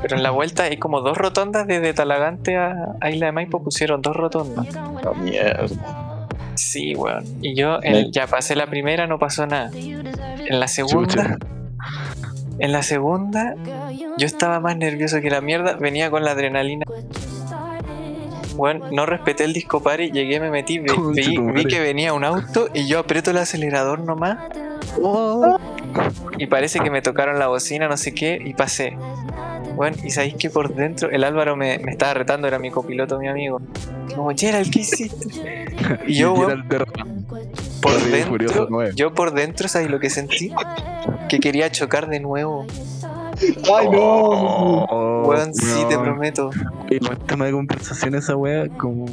Pero 0.01 0.15
en 0.15 0.23
la 0.23 0.31
vuelta 0.31 0.63
hay 0.63 0.77
como 0.77 1.01
dos 1.01 1.17
rotondas 1.17 1.67
desde 1.67 1.93
Talagante 1.93 2.57
a, 2.57 2.95
Isla 3.09 3.27
de 3.27 3.31
Maipo, 3.31 3.63
pusieron 3.63 4.01
dos 4.01 4.15
rotondas. 4.15 4.67
Oh, 5.05 5.13
mierda. 5.15 6.27
Sí, 6.55 6.95
weón. 6.95 7.25
Y 7.41 7.55
yo 7.55 7.79
en- 7.83 8.11
ya 8.11 8.27
pasé 8.27 8.55
la 8.55 8.67
primera, 8.67 9.07
no 9.07 9.19
pasó 9.19 9.45
nada. 9.45 9.71
En 9.73 10.59
la 10.59 10.67
segunda, 10.67 11.37
en 12.59 12.71
la 12.71 12.81
segunda, 12.83 13.55
yo 14.17 14.25
estaba 14.25 14.59
más 14.59 14.77
nervioso 14.77 15.19
que 15.21 15.29
la 15.29 15.41
mierda, 15.41 15.75
venía 15.75 16.09
con 16.09 16.23
la 16.23 16.31
adrenalina. 16.31 16.85
Bueno, 18.55 18.85
no 18.91 19.05
respeté 19.05 19.43
el 19.43 19.53
disco 19.53 19.81
y 19.99 20.11
llegué, 20.11 20.39
me 20.39 20.49
metí, 20.49 20.79
vi, 20.79 21.65
que 21.65 21.79
venía 21.79 22.13
un 22.13 22.23
auto 22.23 22.69
y 22.73 22.87
yo 22.87 22.99
aprieto 22.99 23.31
el 23.31 23.37
acelerador 23.37 23.99
nomás 23.99 24.37
Oh. 25.01 25.57
y 26.37 26.47
parece 26.47 26.79
que 26.79 26.89
me 26.89 27.01
tocaron 27.01 27.37
la 27.39 27.47
bocina, 27.47 27.87
no 27.87 27.97
sé 27.97 28.13
qué, 28.13 28.39
y 28.43 28.53
pasé. 28.53 28.95
Bueno, 29.75 29.97
y 30.03 30.09
sabéis 30.11 30.35
que 30.35 30.49
por 30.49 30.73
dentro 30.73 31.09
el 31.09 31.23
Álvaro 31.23 31.55
me, 31.57 31.79
me 31.79 31.91
estaba 31.91 32.13
retando, 32.13 32.47
era 32.47 32.59
mi 32.59 32.71
copiloto, 32.71 33.19
mi 33.19 33.27
amigo. 33.27 33.59
Como, 34.15 34.29
Gerald, 34.35 34.71
¿qué 34.71 34.79
hiciste? 34.79 35.65
Y 36.07 36.15
yo, 36.19 36.33
de- 36.47 36.63
por 37.81 37.93
dentro, 38.01 38.91
yo 38.95 39.13
por 39.13 39.33
dentro, 39.33 39.67
¿sabes 39.67 39.89
lo 39.89 39.99
que 39.99 40.09
sentí? 40.09 40.51
Que 41.27 41.39
quería 41.39 41.69
chocar 41.71 42.07
de 42.07 42.19
nuevo. 42.21 42.65
¡Ay, 43.73 43.89
no! 43.89 44.87
Weón, 45.27 45.53
sí, 45.53 45.83
te 45.89 45.97
prometo. 45.97 46.49
Y 46.89 46.99
no 46.99 47.11
es 47.11 47.19
tema 47.25 47.45
de 47.45 47.51
conversación 47.51 48.15
esa 48.15 48.35
wea, 48.35 48.67
como. 48.77 49.05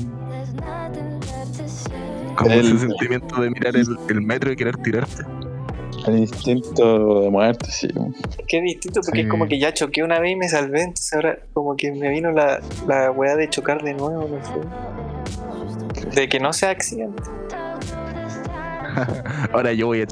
Como 2.37 2.51
El- 2.51 2.61
ese 2.67 2.79
sentimiento 2.79 3.41
de 3.43 3.51
mirar 3.51 3.77
el, 3.77 3.87
el 4.09 4.21
metro 4.23 4.51
y 4.53 4.57
querer 4.57 4.77
tirarte. 4.79 5.25
El 6.07 6.19
instinto 6.19 7.21
de 7.21 7.31
muerte, 7.31 7.71
sí. 7.71 7.89
Qué 8.49 8.61
distinto, 8.61 9.01
porque 9.05 9.21
Sí. 9.21 9.25
es 9.27 9.31
como 9.31 9.47
que 9.47 9.59
ya 9.61 9.73
choqué 9.73 10.03
una 10.03 10.19
vez 10.19 10.33
y 10.33 10.37
me 10.37 10.49
salvé, 10.49 10.81
entonces 10.83 11.13
ahora 11.13 11.39
como 11.53 11.77
que 11.77 11.93
me 11.93 12.09
vino 12.09 12.33
la, 12.33 12.61
la 12.89 13.11
weá 13.13 13.37
de 13.37 13.49
chocar 13.49 13.83
de 13.83 13.95
nuevo, 13.95 14.29
no 14.29 14.45
sé. 14.45 16.11
De 16.21 16.29
que 16.29 16.41
no 16.41 16.53
sea 16.53 16.71
accidente. 16.71 17.23
Ahora 19.53 19.73
yo 19.73 19.87
voy 19.87 20.03
a. 20.03 20.07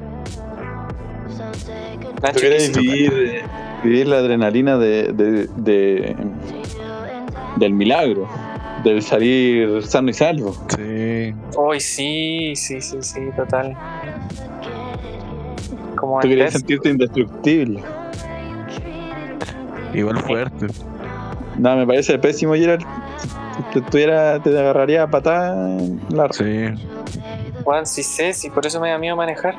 Nacho, 2.21 2.33
¿Tú 2.33 2.39
quieres 2.39 2.77
vivir, 2.77 3.43
vivir 3.83 4.07
la 4.07 4.17
adrenalina 4.17 4.77
de, 4.77 5.11
de, 5.13 5.47
de- 5.57 6.15
del 7.57 7.73
milagro? 7.73 8.27
Del 8.83 9.01
salir 9.03 9.83
sano 9.83 10.09
y 10.09 10.13
salvo. 10.13 10.55
Sí. 10.75 11.33
Uy, 11.55 11.79
sí, 11.79 12.53
sí, 12.55 12.81
sí, 12.81 12.97
sí, 13.01 13.19
total. 13.35 13.77
Como 15.95 16.19
Tú 16.19 16.27
querías 16.29 16.47
Test, 16.53 16.57
sentirte 16.59 16.89
indestructible. 16.89 17.83
Igual 19.93 20.19
fuerte. 20.21 20.67
No, 21.59 21.75
me 21.75 21.85
parece 21.85 22.17
pésimo, 22.17 22.55
Gerard. 22.55 22.81
Si 23.55 23.63
te, 23.73 23.81
tuviera, 23.81 24.41
te 24.41 24.49
agarraría 24.57 25.03
a 25.03 25.07
patada 25.11 25.69
en 25.77 26.01
la 26.09 26.27
Sí. 26.31 26.69
Juan, 27.63 27.85
sí 27.85 28.01
sé, 28.01 28.33
sí, 28.33 28.49
por 28.49 28.65
eso 28.65 28.79
me 28.79 28.89
da 28.89 28.97
miedo 28.97 29.15
manejar. 29.15 29.55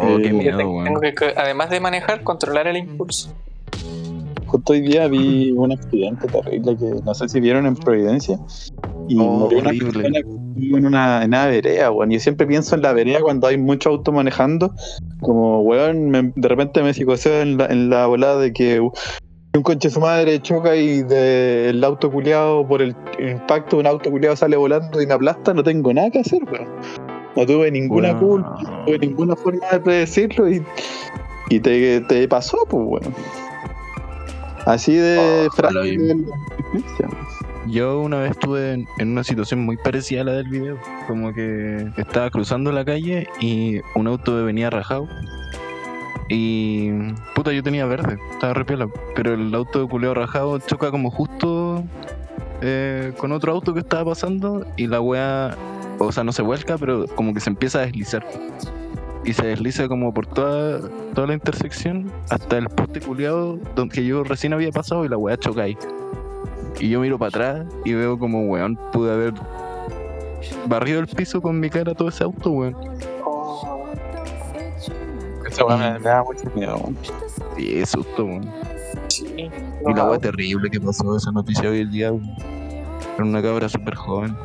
Oh, 0.00 0.18
qué 0.22 0.32
miedo, 0.32 0.58
tengo 0.58 1.00
que, 1.00 1.14
además 1.36 1.70
de 1.70 1.80
manejar, 1.80 2.22
controlar 2.22 2.66
el 2.66 2.76
impulso. 2.76 3.32
Justo 4.46 4.72
hoy 4.74 4.80
día 4.82 5.08
vi 5.08 5.50
un 5.52 5.72
accidente 5.72 6.28
terrible 6.28 6.76
que 6.76 6.84
no 7.04 7.14
sé 7.14 7.28
si 7.28 7.40
vieron 7.40 7.66
en 7.66 7.74
Providencia. 7.74 8.38
Y 9.08 9.18
Oh, 9.18 9.24
murió 9.24 9.58
una 9.60 9.70
persona 9.70 10.18
en 10.56 10.86
una, 10.86 11.22
en 11.22 11.28
una 11.28 11.46
vereda, 11.46 11.90
weón. 11.90 12.10
Yo 12.10 12.20
siempre 12.20 12.46
pienso 12.46 12.74
en 12.74 12.82
la 12.82 12.92
vereda 12.92 13.20
cuando 13.20 13.46
hay 13.46 13.58
mucho 13.58 13.90
auto 13.90 14.12
manejando. 14.12 14.72
Como, 15.20 15.60
weón, 15.62 16.10
me- 16.10 16.32
de 16.34 16.48
repente 16.48 16.82
me 16.82 16.92
psicoseo 16.94 17.40
en 17.42 17.56
la, 17.58 17.66
en 17.66 17.90
la 17.90 18.06
volada 18.06 18.38
de 18.38 18.52
que 18.52 18.80
un 18.80 19.62
coche 19.62 19.90
su 19.90 20.00
madre 20.00 20.40
choca 20.40 20.76
y 20.76 21.02
de- 21.02 21.70
el 21.70 21.82
auto 21.84 22.10
culiado 22.10 22.66
por 22.66 22.82
el 22.82 22.94
impacto 23.18 23.76
de 23.76 23.80
un 23.80 23.86
auto 23.86 24.10
culiado 24.10 24.36
sale 24.36 24.56
volando 24.56 25.00
y 25.00 25.06
me 25.06 25.14
aplasta. 25.14 25.54
No 25.54 25.62
tengo 25.64 25.92
nada 25.92 26.10
que 26.10 26.20
hacer, 26.20 26.42
weón. 26.44 26.68
No 27.36 27.46
tuve 27.46 27.70
ninguna 27.70 28.16
culpa, 28.18 28.56
no 28.62 28.84
tuve 28.86 28.98
ninguna 28.98 29.36
forma 29.36 29.66
de 29.70 29.80
predecirlo 29.80 30.50
y, 30.50 30.62
y 31.50 31.60
te, 31.60 32.00
te 32.02 32.26
pasó, 32.28 32.58
pues, 32.68 32.82
weón. 32.86 33.14
Así 34.64 34.94
de 34.94 35.46
Oh, 35.46 35.52
frágil. 35.54 36.26
Yo 37.68 38.00
una 38.00 38.20
vez 38.20 38.32
estuve 38.32 38.72
en, 38.72 38.88
en 38.98 39.12
una 39.12 39.22
situación 39.22 39.64
muy 39.64 39.76
parecida 39.76 40.22
a 40.22 40.24
la 40.24 40.32
del 40.32 40.48
video. 40.48 40.78
Como 41.06 41.32
que 41.32 41.86
estaba 41.96 42.30
cruzando 42.30 42.72
la 42.72 42.84
calle 42.84 43.28
y 43.40 43.80
un 43.94 44.06
auto 44.06 44.44
venía 44.44 44.70
rajado. 44.70 45.08
Y 46.28 46.90
puta, 47.34 47.52
yo 47.52 47.62
tenía 47.62 47.86
verde, 47.86 48.18
estaba 48.32 48.54
repiola. 48.54 48.88
Pero 49.14 49.34
el 49.34 49.54
auto 49.54 49.82
de 49.82 49.88
culeo 49.88 50.14
rajado 50.14 50.58
choca 50.58 50.90
como 50.90 51.10
justo 51.10 51.84
eh, 52.62 53.12
con 53.18 53.32
otro 53.32 53.52
auto 53.52 53.74
que 53.74 53.80
estaba 53.80 54.10
pasando 54.12 54.66
y 54.76 54.86
la 54.86 55.00
wea, 55.00 55.56
o 55.98 56.10
sea, 56.12 56.24
no 56.24 56.32
se 56.32 56.42
vuelca, 56.42 56.78
pero 56.78 57.06
como 57.14 57.34
que 57.34 57.40
se 57.40 57.50
empieza 57.50 57.78
a 57.78 57.82
deslizar. 57.82 58.26
Y 59.24 59.32
se 59.32 59.44
desliza 59.44 59.88
como 59.88 60.14
por 60.14 60.26
toda, 60.26 60.88
toda 61.14 61.26
la 61.26 61.34
intersección 61.34 62.10
hasta 62.30 62.58
el 62.58 62.68
poste 62.68 63.00
culeado 63.00 63.58
donde 63.74 64.04
yo 64.06 64.22
recién 64.22 64.52
había 64.52 64.70
pasado 64.70 65.04
y 65.04 65.08
la 65.08 65.16
wea 65.16 65.36
choca 65.36 65.62
ahí. 65.62 65.76
Y 66.78 66.90
yo 66.90 67.00
miro 67.00 67.18
para 67.18 67.28
atrás 67.30 67.66
y 67.84 67.94
veo 67.94 68.18
como, 68.18 68.42
weón, 68.44 68.78
pude 68.92 69.12
haber 69.12 69.34
barrido 70.68 71.00
el 71.00 71.08
piso 71.08 71.42
con 71.42 71.58
mi 71.58 71.68
cara 71.70 71.94
todo 71.94 72.08
ese 72.08 72.22
auto, 72.22 72.50
weón. 72.50 72.76
Oh, 73.24 73.84
Esa 75.48 75.64
weá 75.64 75.76
me, 75.76 75.98
me 75.98 76.04
da 76.08 76.22
mucho 76.22 76.50
miedo. 76.54 76.76
weón. 76.76 76.96
Y 77.56 77.66
qué 77.74 77.86
susto, 77.86 78.24
weón. 78.24 78.50
sí. 79.08 79.50
Y 79.90 79.94
la 79.94 80.02
autos. 80.02 80.18
terrible 80.20 80.70
que 80.70 80.80
pasó 80.80 81.16
esa 81.16 81.30
noticia 81.32 81.68
hoy 81.70 81.80
el 81.80 81.90
día, 81.90 82.12
weón. 82.12 82.30
Era 83.16 83.24
una 83.24 83.42
cabra 83.42 83.68
súper 83.68 83.94
joven. 83.94 84.36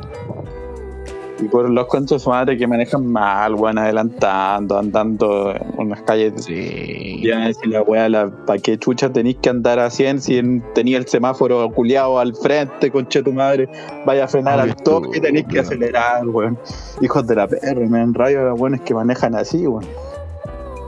Y 1.40 1.46
por 1.46 1.68
los 1.68 1.86
conchos 1.88 2.24
madre 2.28 2.56
que 2.56 2.68
manejan 2.68 3.04
mal, 3.04 3.54
weón, 3.54 3.76
adelantando, 3.76 4.78
andando 4.78 5.52
en 5.52 5.60
unas 5.76 6.00
calles. 6.02 6.44
Sí. 6.44 7.20
Ya 7.24 7.52
si 7.52 7.68
la 7.68 7.82
weá, 7.82 8.08
la, 8.08 8.30
¿para 8.46 8.60
qué 8.60 8.78
chucha 8.78 9.12
tenéis 9.12 9.38
que 9.42 9.48
andar 9.50 9.80
a 9.80 9.90
100 9.90 10.20
si 10.20 10.38
en- 10.38 10.62
tenía 10.72 10.98
el 10.98 11.06
semáforo 11.08 11.68
culiado 11.72 12.20
al 12.20 12.36
frente, 12.36 12.92
conche 12.92 13.24
tu 13.24 13.32
madre? 13.32 13.68
Vaya 14.06 14.24
a 14.24 14.28
frenar 14.28 14.60
Ay, 14.60 14.70
al 14.70 14.76
toque 14.76 15.18
y 15.18 15.20
tenéis 15.20 15.46
que 15.46 15.58
acelerar, 15.58 16.28
weón. 16.28 16.56
Hijos 17.00 17.26
de 17.26 17.34
la 17.34 17.48
perra, 17.48 17.80
me 17.88 17.98
dan 17.98 18.14
rayo 18.14 18.44
los 18.44 18.60
weones 18.60 18.80
que 18.82 18.94
manejan 18.94 19.34
así, 19.34 19.66
weón. 19.66 19.84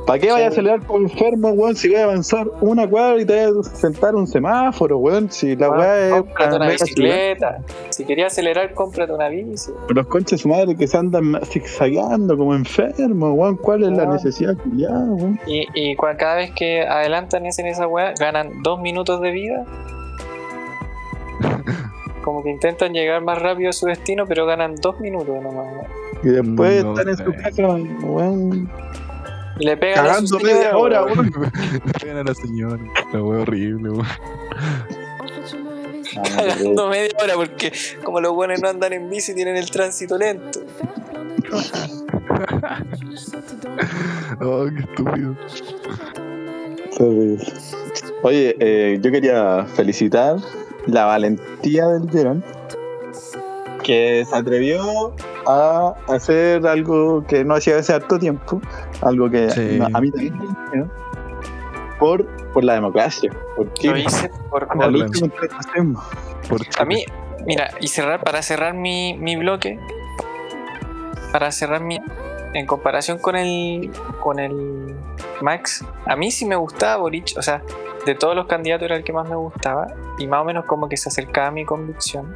¿Para 0.06 0.18
qué 0.18 0.30
vaya 0.30 0.46
a 0.46 0.49
acelerar 0.49 0.80
como 0.84 0.99
enfermo, 1.00 1.50
weón? 1.52 1.75
Si 1.76 1.88
voy 1.88 1.96
a 1.96 2.04
avanzar 2.04 2.46
una 2.61 2.87
cuadra 2.87 3.18
y 3.20 3.25
te 3.25 3.46
voy 3.50 3.61
a 3.61 3.62
sentar 3.64 4.14
un 4.14 4.26
semáforo, 4.26 4.99
weón. 4.99 5.30
Si 5.30 5.56
la 5.56 5.68
Bueno, 5.68 5.82
weá 5.82 6.06
es. 6.08 6.12
cómprate 6.12 6.56
una 6.56 6.66
ciudad. 6.70 6.70
bicicleta. 6.84 7.58
Si 7.88 8.04
querías 8.04 8.32
acelerar, 8.32 8.75
cómprate 8.75 9.12
una 9.14 9.28
bici. 9.28 9.70
Los 9.88 10.06
conches 10.08 10.42
su 10.42 10.49
madre 10.49 10.76
que 10.76 10.87
se 10.87 10.99
andan 10.99 11.40
zigzagueando 11.46 12.37
como 12.37 12.54
enfermos, 12.54 13.32
weón. 13.34 13.56
¿Cuál 13.56 13.84
es 13.84 13.90
la 13.92 14.02
Ah. 14.02 14.12
necesidad 14.12 14.54
culiada, 14.58 15.04
weón? 15.06 15.40
Y, 15.46 15.66
y 15.75 15.96
cada 15.96 16.37
vez 16.37 16.50
que 16.52 16.82
adelantan 16.82 17.46
y 17.46 17.49
hacen 17.49 17.66
esa 17.66 17.87
weá, 17.87 18.12
ganan 18.20 18.62
dos 18.62 18.80
minutos 18.82 19.23
de 19.23 19.30
vida. 19.30 19.64
Como 22.25 22.42
que 22.42 22.50
intentan 22.50 22.92
llegar 22.92 23.23
más 23.23 23.40
rápido 23.40 23.70
a 23.70 23.73
su 23.73 23.87
destino, 23.87 24.25
pero 24.26 24.46
ganan 24.46 24.75
dos 24.76 24.99
minutos 25.00 25.34
nomás. 25.42 25.66
weón. 25.66 25.87
Y 26.23 26.28
después 26.28 26.84
No 26.84 26.90
están 26.99 27.08
en 27.08 27.16
su 27.16 27.32
casa, 27.42 27.66
weón. 28.02 28.70
Le 29.58 29.76
pegan 29.76 30.06
a 30.06 30.14
su 30.14 30.37
Cagando 30.37 30.38
media 30.40 30.56
señora, 30.56 30.78
hora, 30.78 31.04
weón. 31.04 31.32
weón. 31.37 31.52
Le 31.84 31.92
pegan 31.92 32.16
a 32.18 32.25
la 32.25 32.34
señora. 32.34 32.82
La 33.12 33.23
weá 33.23 33.40
horrible, 33.42 33.90
weón. 33.90 34.06
Cagando 36.37 36.88
media 36.88 37.11
ahora 37.20 37.34
porque 37.34 37.73
como 38.04 38.20
los 38.20 38.32
buenos 38.32 38.61
no 38.61 38.68
andan 38.68 38.92
en 38.92 39.08
bici 39.11 39.34
tienen 39.34 39.56
el 39.56 39.70
tránsito 39.70 40.18
lento. 40.18 40.61
Oh, 44.40 44.66
qué 44.66 44.80
estúpido. 44.80 45.37
Terrible. 46.96 47.44
Oye, 48.23 48.56
eh, 48.58 48.99
yo 49.00 49.11
quería 49.11 49.64
felicitar 49.75 50.37
la 50.87 51.04
valentía 51.06 51.87
del 51.88 52.11
Jeron 52.11 52.44
que 53.85 54.25
se 54.29 54.35
atrevió 54.35 55.14
a 55.47 55.95
hacer 56.09 56.67
algo 56.67 57.25
que 57.29 57.45
no 57.45 57.55
hacía 57.55 57.76
hace 57.79 57.93
harto 57.93 58.19
tiempo, 58.19 58.61
algo 59.03 59.31
que 59.31 59.50
Sí. 59.50 59.76
no- 59.79 59.87
a 59.97 60.00
mí 60.00 60.11
también 60.11 60.37
me 60.38 60.45
dio, 60.79 60.91
por, 62.00 62.26
por 62.53 62.64
la 62.64 62.75
democracia. 62.75 63.31
¿Por 63.57 63.73
qué? 63.75 63.88
Lo 63.91 63.97
hice 63.99 64.29
por 64.50 64.67
Por 64.67 64.93
la. 64.93 65.07
Por 66.49 66.61
A 66.79 66.85
mí, 66.85 67.05
mira, 67.47 67.71
y 67.81 67.87
cerrar, 67.88 68.23
para 68.25 68.43
cerrar 68.43 68.75
mi, 68.75 69.14
mi 69.17 69.37
bloque, 69.37 69.79
para 71.33 71.53
cerrar 71.53 71.81
mi. 71.83 72.00
En 72.53 72.67
comparación 72.67 73.19
con 73.19 73.37
el. 73.37 73.91
con 74.21 74.38
el 74.38 74.95
Max, 75.41 75.85
a 76.07 76.14
mí 76.17 76.31
sí 76.31 76.47
me 76.47 76.55
gustaba 76.57 76.97
Boric, 76.97 77.35
o 77.37 77.43
sea, 77.43 77.62
de 78.07 78.14
todos 78.14 78.37
los 78.37 78.47
candidatos 78.47 78.87
era 78.87 78.97
el 78.97 79.03
que 79.05 79.12
más 79.12 79.29
me 79.29 79.35
gustaba, 79.37 79.88
y 80.19 80.26
más 80.29 80.41
o 80.43 80.45
menos 80.45 80.64
como 80.64 80.88
que 80.88 80.97
se 80.97 81.09
acercaba 81.09 81.49
a 81.49 81.50
mi 81.50 81.64
convicción. 81.64 82.33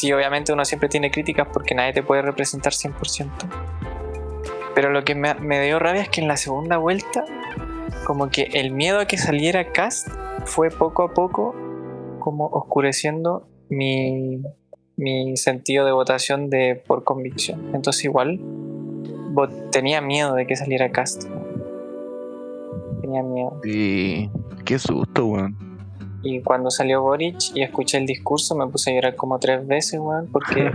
Sí, 0.00 0.10
obviamente 0.14 0.50
uno 0.54 0.64
siempre 0.64 0.88
tiene 0.88 1.10
críticas 1.10 1.46
porque 1.52 1.74
nadie 1.74 1.92
te 1.92 2.02
puede 2.02 2.22
representar 2.22 2.72
100%. 2.72 3.28
Pero 4.74 4.88
lo 4.90 5.04
que 5.04 5.14
me, 5.14 5.60
dio 5.60 5.78
rabia 5.78 6.00
es 6.00 6.08
que 6.08 6.22
en 6.22 6.26
la 6.26 6.38
segunda 6.38 6.78
vuelta, 6.78 7.26
como 8.06 8.30
que 8.30 8.44
el 8.54 8.70
miedo 8.70 8.98
a 9.00 9.04
que 9.04 9.18
saliera 9.18 9.72
Cast 9.72 10.08
fue 10.46 10.70
poco 10.70 11.02
a 11.02 11.12
poco 11.12 11.54
como 12.18 12.46
oscureciendo 12.46 13.46
mi, 13.68 14.40
mi 14.96 15.36
sentido 15.36 15.84
de 15.84 15.92
votación 15.92 16.48
de 16.48 16.82
por 16.86 17.04
convicción. 17.04 17.74
Entonces 17.74 18.06
igual 18.06 18.40
tenía 19.70 20.00
miedo 20.00 20.34
de 20.34 20.46
que 20.46 20.56
saliera 20.56 20.90
Cast. 20.92 21.24
Tenía 23.02 23.22
miedo. 23.22 23.60
Y 23.64 24.30
qué 24.64 24.78
susto, 24.78 25.26
weón. 25.26 25.69
Y 26.22 26.40
cuando 26.42 26.70
salió 26.70 27.02
Boric 27.02 27.36
y 27.54 27.62
escuché 27.62 27.98
el 27.98 28.06
discurso 28.06 28.54
me 28.54 28.66
puse 28.66 28.90
a 28.90 28.94
llorar 28.94 29.16
como 29.16 29.38
tres 29.38 29.66
veces, 29.66 30.00
weón, 30.00 30.28
porque 30.30 30.70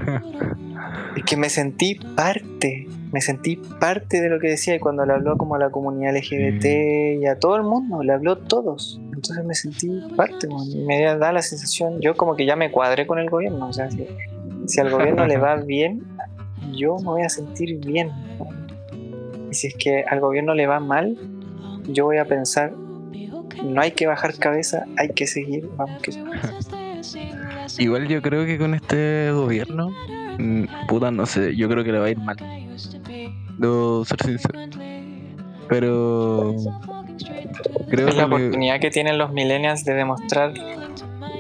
es 1.16 1.24
que 1.24 1.38
me 1.38 1.50
sentí 1.50 1.96
parte, 2.16 2.88
me 3.12 3.22
sentí 3.22 3.58
parte 3.80 4.22
de 4.22 4.30
lo 4.30 4.40
que 4.40 4.48
decía 4.48 4.76
y 4.76 4.80
cuando 4.80 5.06
le 5.06 5.14
habló 5.14 5.38
como 5.38 5.56
a 5.56 5.60
la 5.60 5.70
comunidad 5.70 6.16
LGBT 6.16 6.66
y 7.22 7.26
a 7.28 7.38
todo 7.40 7.58
el 7.58 7.64
mundo, 7.64 8.02
le 8.02 8.14
habló 8.14 8.34
a 8.34 8.40
todos. 8.40 9.00
Entonces 9.14 9.46
me 9.46 9.54
sentí 9.54 9.90
parte, 10.16 10.48
weón, 10.48 10.86
me 10.86 11.04
da 11.04 11.32
la 11.32 11.42
sensación, 11.42 12.02
yo 12.02 12.16
como 12.16 12.36
que 12.36 12.46
ya 12.46 12.56
me 12.56 12.72
cuadré 12.72 13.06
con 13.06 13.20
el 13.20 13.30
gobierno, 13.30 13.68
o 13.68 13.74
sea, 13.74 13.90
si, 13.92 14.08
si 14.66 14.82
al 14.82 14.90
gobierno 14.90 15.28
le 15.28 15.38
va 15.38 15.56
bien, 15.66 16.04
yo 16.74 16.98
me 16.98 17.06
voy 17.06 17.22
a 17.22 17.30
sentir 17.30 17.78
bien. 17.86 18.12
Y 19.52 19.54
si 19.54 19.68
es 19.68 19.76
que 19.76 20.04
al 20.04 20.20
gobierno 20.20 20.54
le 20.54 20.68
va 20.68 20.80
mal, 20.80 21.18
yo 21.88 22.06
voy 22.06 22.18
a 22.18 22.26
pensar, 22.26 22.74
no 23.64 23.82
hay 23.82 23.92
que 23.92 24.08
bajar 24.08 24.36
cabeza, 24.38 24.86
hay 24.98 25.10
que 25.10 25.28
seguir, 25.28 25.70
vamos 25.78 26.02
que 26.02 26.12
Igual 27.78 28.08
yo 28.08 28.22
creo 28.22 28.46
que 28.46 28.58
con 28.58 28.74
este 28.74 29.32
gobierno, 29.32 29.92
mm, 30.38 30.88
puta, 30.88 31.12
no 31.12 31.26
sé, 31.26 31.56
yo 31.56 31.70
creo 31.70 31.84
que 31.84 31.92
le 31.92 32.00
va 32.00 32.06
a 32.06 32.10
ir 32.10 32.20
mal. 32.20 32.38
Debo 33.58 34.06
ser 34.06 34.22
sincero. 34.24 34.60
Pero 35.68 36.56
creo 37.90 38.08
es 38.08 38.16
la 38.16 38.28
que 38.28 38.36
oportunidad 38.36 38.80
que 38.80 38.92
tienen 38.92 39.18
los 39.18 39.32
millennials 39.32 39.84
de 39.84 39.94
demostrar 39.96 40.54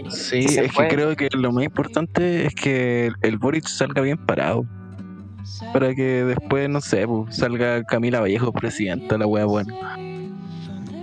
sí, 0.09 0.45
es 0.45 0.73
puede. 0.73 0.89
que 0.89 0.95
creo 0.95 1.15
que 1.15 1.29
lo 1.33 1.51
más 1.51 1.63
importante 1.63 2.45
es 2.45 2.55
que 2.55 3.07
el, 3.07 3.15
el 3.21 3.37
Boric 3.37 3.67
salga 3.67 4.01
bien 4.01 4.17
parado. 4.17 4.65
Para 5.71 5.93
que 5.93 6.23
después, 6.23 6.67
no 6.69 6.81
sé, 6.81 7.07
pues, 7.07 7.35
salga 7.35 7.83
Camila 7.83 8.19
Vallejo 8.19 8.51
presidenta, 8.51 9.17
la 9.17 9.27
wea 9.27 9.45
buena. 9.45 9.73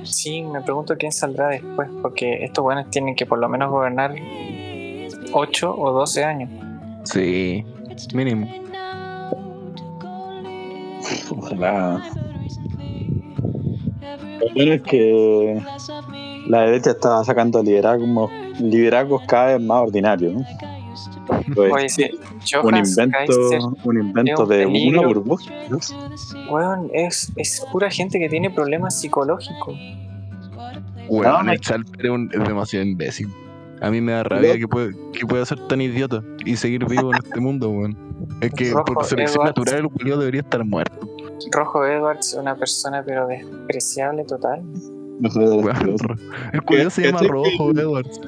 Sí, 0.05 0.43
me 0.43 0.61
pregunto 0.61 0.97
quién 0.99 1.13
saldrá 1.13 1.49
después, 1.49 1.89
porque 2.01 2.45
estos 2.45 2.63
buenos 2.63 2.91
tienen 2.91 3.15
que 3.15 3.27
por 3.27 3.39
lo 3.39 3.49
menos 3.49 3.71
gobernar 3.71 4.15
8 5.33 5.75
o 5.77 5.93
12 5.93 6.25
años. 6.25 6.51
Sí, 7.05 7.65
mínimo. 8.15 8.49
Ojalá. 11.37 12.03
Lo 14.41 14.55
bueno 14.55 14.73
es 14.75 14.83
que 14.83 15.63
la 16.49 16.63
derecha 16.63 16.91
está 16.91 17.25
sacando 17.25 17.63
liderazgos, 17.63 18.31
liderazgos 18.59 19.23
cada 19.27 19.57
vez 19.57 19.61
más 19.61 19.83
ordinarios. 19.83 20.35
¿no? 20.35 20.72
Pues, 21.55 21.73
Oye, 21.73 21.89
sí, 21.89 22.11
un 22.63 22.77
invento, 22.77 23.33
un 23.85 23.99
invento 24.01 24.43
es 24.43 24.45
un 24.45 24.49
de 24.49 24.67
una 24.67 25.03
burbuja. 25.07 25.51
¿no? 25.71 25.79
weón, 26.51 26.91
es, 26.93 27.33
es 27.37 27.65
pura 27.73 27.91
gente 27.91 28.19
que 28.19 28.29
tiene 28.29 28.51
problemas 28.51 29.01
psicológicos. 29.01 29.75
Weón, 31.09 31.47
No, 31.47 31.53
el 31.53 31.61
Chalper 31.61 32.07
es, 32.07 32.11
un- 32.11 32.31
es 32.33 32.45
demasiado 32.49 32.85
imbécil. 32.87 33.29
A 33.81 33.91
mí 33.91 34.01
me 34.01 34.13
da 34.13 34.23
rabia 34.23 34.57
que 34.57 34.69
puede, 34.69 34.95
que 35.13 35.27
pueda 35.27 35.45
ser 35.45 35.59
tan 35.67 35.81
idiota 35.81 36.23
y 36.45 36.55
seguir 36.57 36.87
vivo 36.87 37.11
en 37.13 37.19
este 37.25 37.41
mundo, 37.41 37.69
weón. 37.71 37.97
Es 38.41 38.53
que 38.53 38.71
Rojo 38.71 38.85
por 38.95 39.05
selección 39.05 39.43
Edwards. 39.43 39.59
natural 39.59 39.81
el 39.85 39.89
culiao 39.91 40.19
debería 40.19 40.41
estar 40.43 40.65
muerto. 40.65 41.09
Rojo 41.51 41.85
Edwards 41.85 42.29
es 42.29 42.35
una 42.35 42.55
persona 42.55 43.03
pero 43.05 43.27
despreciable 43.27 44.25
total. 44.25 44.63
No 45.21 45.31
sé, 45.31 45.41
Weón, 45.41 45.97
el 46.53 46.63
culiao 46.63 46.91
se 46.91 47.03
llama 47.03 47.19
¿Cachai 47.19 47.29
Rojo 47.33 47.71
Edwards. 47.73 48.21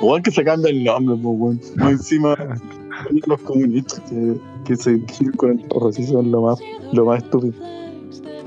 Igual 0.00 0.22
que 0.22 0.30
se 0.30 0.44
cambia 0.44 0.70
el 0.70 0.84
nombre, 0.84 1.16
pues, 1.22 1.36
weón. 1.38 1.60
Más 1.76 1.92
encima, 1.92 2.36
los 3.26 3.40
comunistas 3.42 4.00
que, 4.08 4.34
que 4.64 4.76
se 4.76 5.00
con 5.36 5.58
el 5.58 5.70
rojo, 5.70 5.92
sí 5.92 6.06
son 6.06 6.30
lo 6.30 6.42
más, 6.42 6.58
lo 6.92 7.04
más 7.04 7.22
estúpido. 7.22 7.54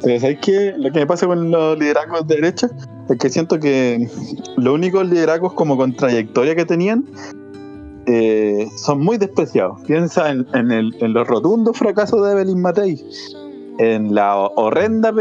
Pero 0.04 0.20
¿sabes 0.20 0.40
qué? 0.42 0.74
Lo 0.78 0.92
que 0.92 1.00
me 1.00 1.08
pasa 1.08 1.28
con 1.28 1.50
los 1.50 1.80
liderazgos 1.80 2.28
de 2.28 2.36
derecha 2.36 2.70
es 3.10 3.18
que 3.18 3.30
siento 3.30 3.60
que 3.60 4.08
los 4.58 4.74
únicos 4.74 5.08
liderazgos 5.08 5.54
como 5.54 5.78
con 5.78 5.96
trayectoria 5.96 6.56
que 6.56 6.66
tenían 6.66 7.06
eh, 8.06 8.68
son 8.76 9.00
muy 9.00 9.18
despreciados. 9.18 9.80
Piensa 9.88 10.30
en, 10.32 10.46
en 10.54 10.72
el, 10.72 10.96
en 11.00 11.14
los 11.14 11.26
rotundos 11.28 11.78
fracasos 11.78 12.26
de 12.26 12.34
Evelyn 12.34 12.62
Matei, 12.62 13.02
en 13.78 14.14
la 14.14 14.36
horrenda 14.38 15.14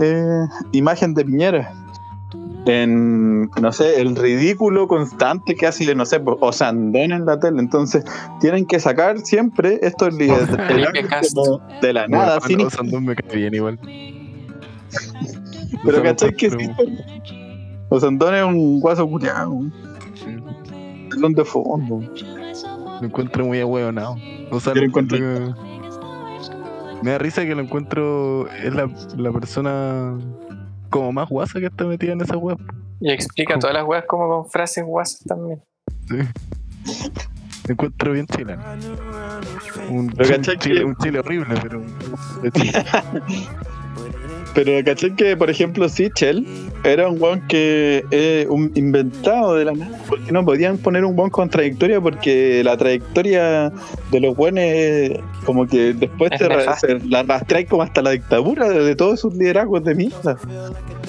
eh, 0.00 0.46
imagen 0.72 1.14
de 1.14 1.24
Piñera, 1.24 1.72
en, 2.66 3.50
no 3.60 3.72
sé, 3.72 4.00
el 4.00 4.16
ridículo 4.16 4.88
constante 4.88 5.54
que 5.54 5.66
hace, 5.66 5.94
no 5.94 6.06
sé, 6.06 6.20
Osandón 6.24 7.12
en 7.12 7.26
la 7.26 7.38
tele. 7.38 7.60
Entonces, 7.60 8.04
tienen 8.40 8.66
que 8.66 8.80
sacar 8.80 9.18
siempre 9.20 9.78
estos 9.82 10.14
líderes 10.18 10.48
de 11.82 11.92
la 11.92 12.06
nada, 12.08 12.38
Weón, 12.38 12.42
sin 12.48 12.60
Osandón 12.62 13.04
me 13.04 13.14
cae 13.16 13.36
bien 13.36 13.54
igual. 13.54 13.78
Pero 15.84 16.02
¿cachai 16.02 16.34
que 16.34 16.50
sí? 16.50 16.56
encuentro- 16.60 17.04
Osandón 17.90 18.34
es 18.34 18.44
un 18.44 18.80
guaso 18.80 19.06
culiado, 19.08 19.52
es 21.10 21.16
un 21.22 21.32
de 21.34 21.44
fondo. 21.44 22.00
Lo 23.00 23.06
encuentro 23.06 23.44
muy 23.44 23.60
ahueonado. 23.60 24.16
O 24.50 24.60
sea, 24.60 24.74
lo 24.74 24.82
encuentro- 24.82 25.18
Me 27.02 27.10
da 27.10 27.18
risa 27.18 27.44
que 27.44 27.54
lo 27.54 27.60
encuentro. 27.62 28.48
Es 28.50 28.74
la, 28.74 28.88
la 29.16 29.32
persona 29.32 30.16
como 30.94 31.10
más 31.12 31.28
guasa 31.28 31.58
que 31.58 31.66
está 31.66 31.84
metida 31.84 32.12
en 32.12 32.20
esa 32.20 32.36
web. 32.36 32.56
Y 33.00 33.10
explica 33.10 33.58
todas 33.58 33.74
las 33.74 33.84
weas 33.84 34.04
como 34.06 34.28
con 34.28 34.48
frases 34.48 34.84
guasas 34.84 35.24
también. 35.26 35.60
Me 36.08 37.72
encuentro 37.72 38.12
bien 38.12 38.26
chileno. 38.28 38.62
Un, 39.90 40.06
Pero 40.12 40.28
un 40.28 40.34
¿cachai 40.36 40.56
chile, 40.58 40.78
que- 40.80 40.84
un 40.84 40.96
chile 40.98 41.18
horrible, 41.18 41.54
pero. 41.60 41.82
Pero 44.54 44.72
¿cachai 44.84 45.16
que, 45.16 45.36
por 45.36 45.50
ejemplo, 45.50 45.88
Sichel 45.88 46.46
era 46.84 47.08
un 47.08 47.20
weón 47.20 47.42
que 47.48 48.04
es 48.12 48.46
un 48.48 48.70
inventado 48.76 49.56
de 49.56 49.64
la 49.64 49.72
nada? 49.72 49.98
Porque 50.06 50.30
no 50.30 50.44
podían 50.44 50.78
poner 50.78 51.04
un 51.04 51.18
weón 51.18 51.30
con 51.30 51.50
trayectoria 51.50 52.00
porque 52.00 52.62
la 52.62 52.76
trayectoria 52.76 53.72
de 54.12 54.20
los 54.20 54.38
weones 54.38 55.10
es 55.10 55.18
como 55.44 55.66
que 55.66 55.92
después 55.92 56.30
Es 56.32 56.38
te 56.38 56.48
ra- 56.48 56.76
se 56.76 57.00
la 57.00 57.24
rastreáis 57.24 57.68
como 57.68 57.82
hasta 57.82 58.00
la 58.00 58.10
dictadura 58.10 58.68
de, 58.68 58.94
todos 58.94 59.18
sus 59.20 59.34
liderazgos 59.34 59.82
de 59.82 59.94
mierda. 59.96 60.36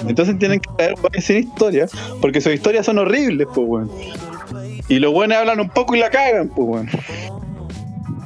Entonces 0.08 0.36
tienen 0.38 0.58
que 0.58 0.68
saber 0.70 0.94
weones 0.94 1.24
sin 1.24 1.36
historia 1.38 1.86
porque 2.20 2.40
sus 2.40 2.52
historias 2.52 2.84
son 2.84 2.98
horribles, 2.98 3.46
pues 3.54 3.66
weón. 3.68 3.90
Y 4.88 4.98
los 4.98 5.12
buenos 5.12 5.38
hablan 5.38 5.60
un 5.60 5.68
poco 5.68 5.94
y 5.94 6.00
la 6.00 6.10
cagan, 6.10 6.48
pues 6.48 6.68
weón. 6.68 6.88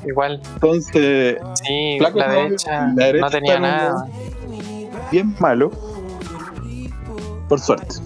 Igual, 0.06 0.40
Entonces, 0.54 1.36
sí, 1.62 1.98
la 2.00 2.10
derecha, 2.10 2.92
la 2.96 3.04
derecha 3.06 3.20
no 3.26 3.30
tenía 3.30 3.60
nada. 3.60 4.06
Bien 5.10 5.34
malo. 5.38 5.70
Por 7.48 7.60
suerte. 7.60 7.96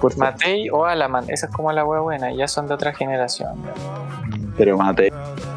Por 0.00 0.12
suerte. 0.12 0.18
Matei 0.18 0.70
o 0.70 0.84
Alaman, 0.84 1.24
esa 1.28 1.46
es 1.46 1.52
como 1.52 1.72
la 1.72 1.84
wea 1.84 2.00
buena, 2.00 2.32
ya 2.32 2.48
son 2.48 2.68
de 2.68 2.74
otra 2.74 2.92
generación. 2.92 3.54
Pero 4.56 4.76
mate. 4.76 5.12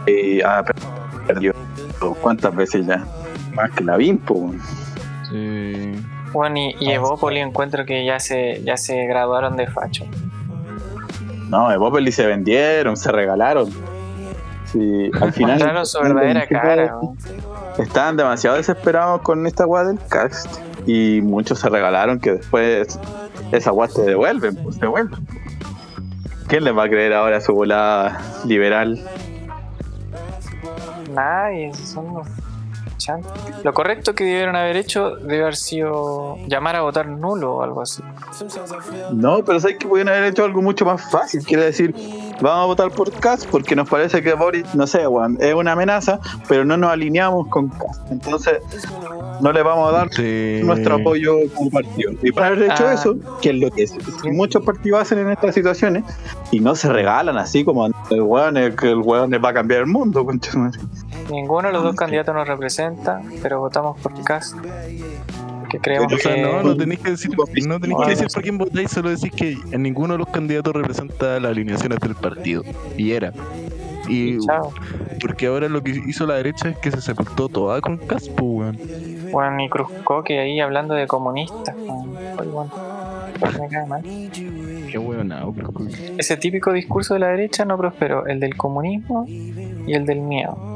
Eh, 0.08 0.41
ah, 0.45 0.63
perdió. 1.27 1.53
¿Cuántas 2.21 2.55
veces 2.55 2.86
ya? 2.86 3.03
Más 3.53 3.71
que 3.71 3.84
la 3.84 3.97
Bimpo. 3.97 4.51
Sí. 5.29 5.93
Bueno, 6.31 6.58
y, 6.58 6.75
y 6.79 6.91
Evópoli 6.91 7.39
encuentro 7.39 7.86
que 7.86 8.05
ya 8.05 8.19
se, 8.19 8.62
ya 8.63 8.77
se 8.77 9.05
graduaron 9.05 9.55
de 9.55 9.67
facho. 9.67 10.05
No, 11.49 11.71
Evopeli 11.71 12.12
se 12.12 12.25
vendieron, 12.25 12.97
se 12.97 13.12
regalaron. 13.12 13.69
Sí, 14.65 15.10
al 15.21 15.31
final. 15.34 15.86
Su 15.86 15.99
verdadera 16.01 16.47
cara. 16.49 16.97
Estaban 17.77 18.17
demasiado 18.17 18.58
desesperados 18.58 19.21
con 19.21 19.45
esta 19.45 19.65
weá 19.65 19.84
del 19.84 19.99
cast. 20.10 20.60
Y 20.86 21.21
muchos 21.21 21.60
se 21.60 21.69
regalaron 21.69 22.19
que 22.19 22.34
después 22.34 23.00
esa 23.52 23.71
weá 23.71 23.88
se 23.88 24.04
devuelven, 24.04 24.56
pues 24.56 24.80
se. 24.80 25.10
¿Quién 26.48 26.63
les 26.63 26.78
va 26.78 26.84
a 26.84 26.89
creer 26.89 27.13
ahora 27.13 27.41
su 27.41 27.54
volada 27.54 28.21
liberal? 28.45 29.04
Nadie, 31.12 31.74
son 31.74 32.10
unos 32.10 32.28
Lo 33.63 33.74
correcto 33.74 34.13
que 34.15 34.24
debieron 34.24 34.56
haber 34.56 34.76
hecho 34.78 35.15
debe 35.18 35.41
haber 35.44 35.56
sido 35.56 36.38
llamar 36.48 36.76
a 36.76 36.82
votar 36.82 37.08
nulo 37.08 37.56
o 37.58 37.62
algo 37.63 37.82
así. 37.82 38.02
No, 39.13 39.44
pero 39.44 39.60
sabes 39.60 39.78
que 39.78 39.88
podrían 39.88 40.10
haber 40.10 40.26
hecho 40.26 40.44
algo 40.46 40.62
mucho 40.62 40.86
más 40.86 41.10
fácil. 41.12 41.44
Quiere 41.46 41.65
decir, 41.65 41.94
vamos 42.41 42.63
a 42.63 42.65
votar 42.65 42.91
por 42.91 43.12
Cast 43.12 43.48
porque 43.50 43.76
nos 43.76 43.89
parece 43.89 44.22
que 44.22 44.34
Boris, 44.34 44.74
no 44.76 44.88
sé, 44.88 45.04
es 45.39 45.54
una 45.54 45.72
amenaza, 45.74 46.20
pero 46.48 46.65
no 46.65 46.78
nos 46.78 46.91
alineamos 46.91 47.48
con 47.48 47.70
Cast. 47.70 48.12
Entonces, 48.12 48.60
no 49.41 49.52
le 49.52 49.63
vamos 49.63 49.89
a 49.89 49.98
dar 49.98 50.10
Sí. 50.13 50.62
nuestro 50.63 50.96
apoyo 50.96 51.34
como 51.56 51.70
partido. 51.70 52.12
Y 52.24 52.32
para 52.32 52.48
haber 52.48 52.63
hecho 52.72 52.88
Ah. 52.88 52.94
eso, 52.94 53.15
que 53.41 53.50
es 53.50 53.56
lo 53.56 53.72
que 53.72 53.88
muchos 54.32 54.63
partidos 54.63 55.02
hacen 55.02 55.20
en 55.20 55.30
estas 55.32 55.54
situaciones, 55.56 56.04
y 56.52 56.60
no 56.60 56.76
se 56.76 56.91
regalan 56.91 57.38
así 57.38 57.63
como 57.65 57.86
el 57.88 58.22
weón 58.22 58.58
es 58.58 58.76
que 58.76 58.91
el 58.91 59.00
weón 59.00 59.32
va 59.32 59.50
a 59.50 59.54
cambiar 59.54 59.82
el 59.82 59.88
mundo, 59.88 60.24
madre. 60.56 60.80
Ninguno 61.30 61.68
de 61.70 61.74
los 61.74 61.84
dos 61.84 61.96
candidatos 61.96 62.36
nos 62.36 62.48
representa, 62.48 63.22
pero 63.42 63.60
votamos 63.60 64.00
por 64.00 64.14
Cast. 64.24 64.56
Porque 65.62 65.80
creemos 65.80 66.14
O 66.14 66.18
sea, 66.18 66.36
que. 66.36 66.42
no, 66.42 66.62
no 66.62 66.78
tenéis 66.78 67.00
que 67.00 67.12
decir, 67.12 67.32
no 67.68 67.80
tenéis 67.80 68.00
que 68.04 68.10
decir 68.12 68.28
por 68.34 68.44
quién 68.44 68.58
votáis, 68.58 68.92
solo 68.92 69.10
decís 69.10 69.32
que 69.32 69.58
en 69.72 69.82
ninguno 69.82 70.14
de 70.14 70.20
los 70.20 70.30
candidatos 70.30 70.74
representa 70.74 71.40
las 71.40 71.52
alineaciones 71.52 72.00
del 72.00 72.16
partido. 72.16 72.64
Y 72.98 73.12
era. 73.12 73.34
Y 74.08 74.38
Chao. 74.46 74.72
porque 75.20 75.48
ahora 75.48 75.68
lo 75.68 75.82
que 75.82 76.00
hizo 76.06 76.28
la 76.28 76.36
derecha 76.36 76.70
es 76.70 76.78
que 76.78 76.92
se 76.92 77.02
sepultó 77.02 77.50
toda 77.50 77.82
con 77.82 77.98
Caspo, 77.98 78.46
weón. 78.46 78.78
Bueno, 79.32 79.64
y 79.64 79.68
Cruzco 79.68 80.24
que 80.24 80.40
ahí 80.40 80.60
hablando 80.60 80.94
de 80.94 81.08
comunistas. 81.08 81.76
weón. 81.76 82.16
Oye, 82.40 82.50
bueno, 82.50 82.72
me 83.60 83.68
cae 83.68 83.86
mal. 83.88 84.04
Qué 84.92 84.98
que. 85.00 85.56
Ese 86.20 86.38
típico 86.38 86.72
discurso 86.72 87.16
de 87.16 87.22
la 87.22 87.28
derecha 87.30 87.66
no 87.66 87.78
prosperó, 87.78 88.28
el 88.28 88.40
del 88.40 88.56
comunismo 88.56 89.26
y 89.28 89.94
el 89.94 90.06
del 90.06 90.22
miedo. 90.22 90.75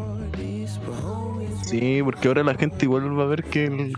Sí, 1.69 2.01
porque 2.03 2.27
ahora 2.27 2.43
la 2.43 2.55
gente 2.55 2.86
igual 2.86 3.17
va 3.17 3.23
a 3.23 3.27
ver 3.27 3.43
que 3.43 3.65
el, 3.65 3.93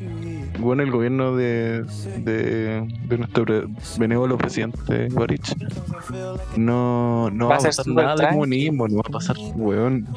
bueno, 0.60 0.84
el 0.84 0.92
gobierno 0.92 1.36
de, 1.36 1.84
de, 2.18 2.88
de 3.08 3.18
nuestro 3.18 3.46
pre- 3.46 3.64
benévolo 3.98 4.38
presidente 4.38 5.08
Boric 5.12 5.42
no, 6.58 7.30
no 7.32 7.48
Va 7.48 7.56
va, 7.56 7.62
a 7.62 7.64
pasar 7.64 7.88
nada 7.88 8.16
de 8.16 8.28
comunismo, 8.30 8.88
no 8.88 8.96
va 8.98 9.04
a 9.08 9.12
pasar, 9.12 9.38
weón. 9.56 10.08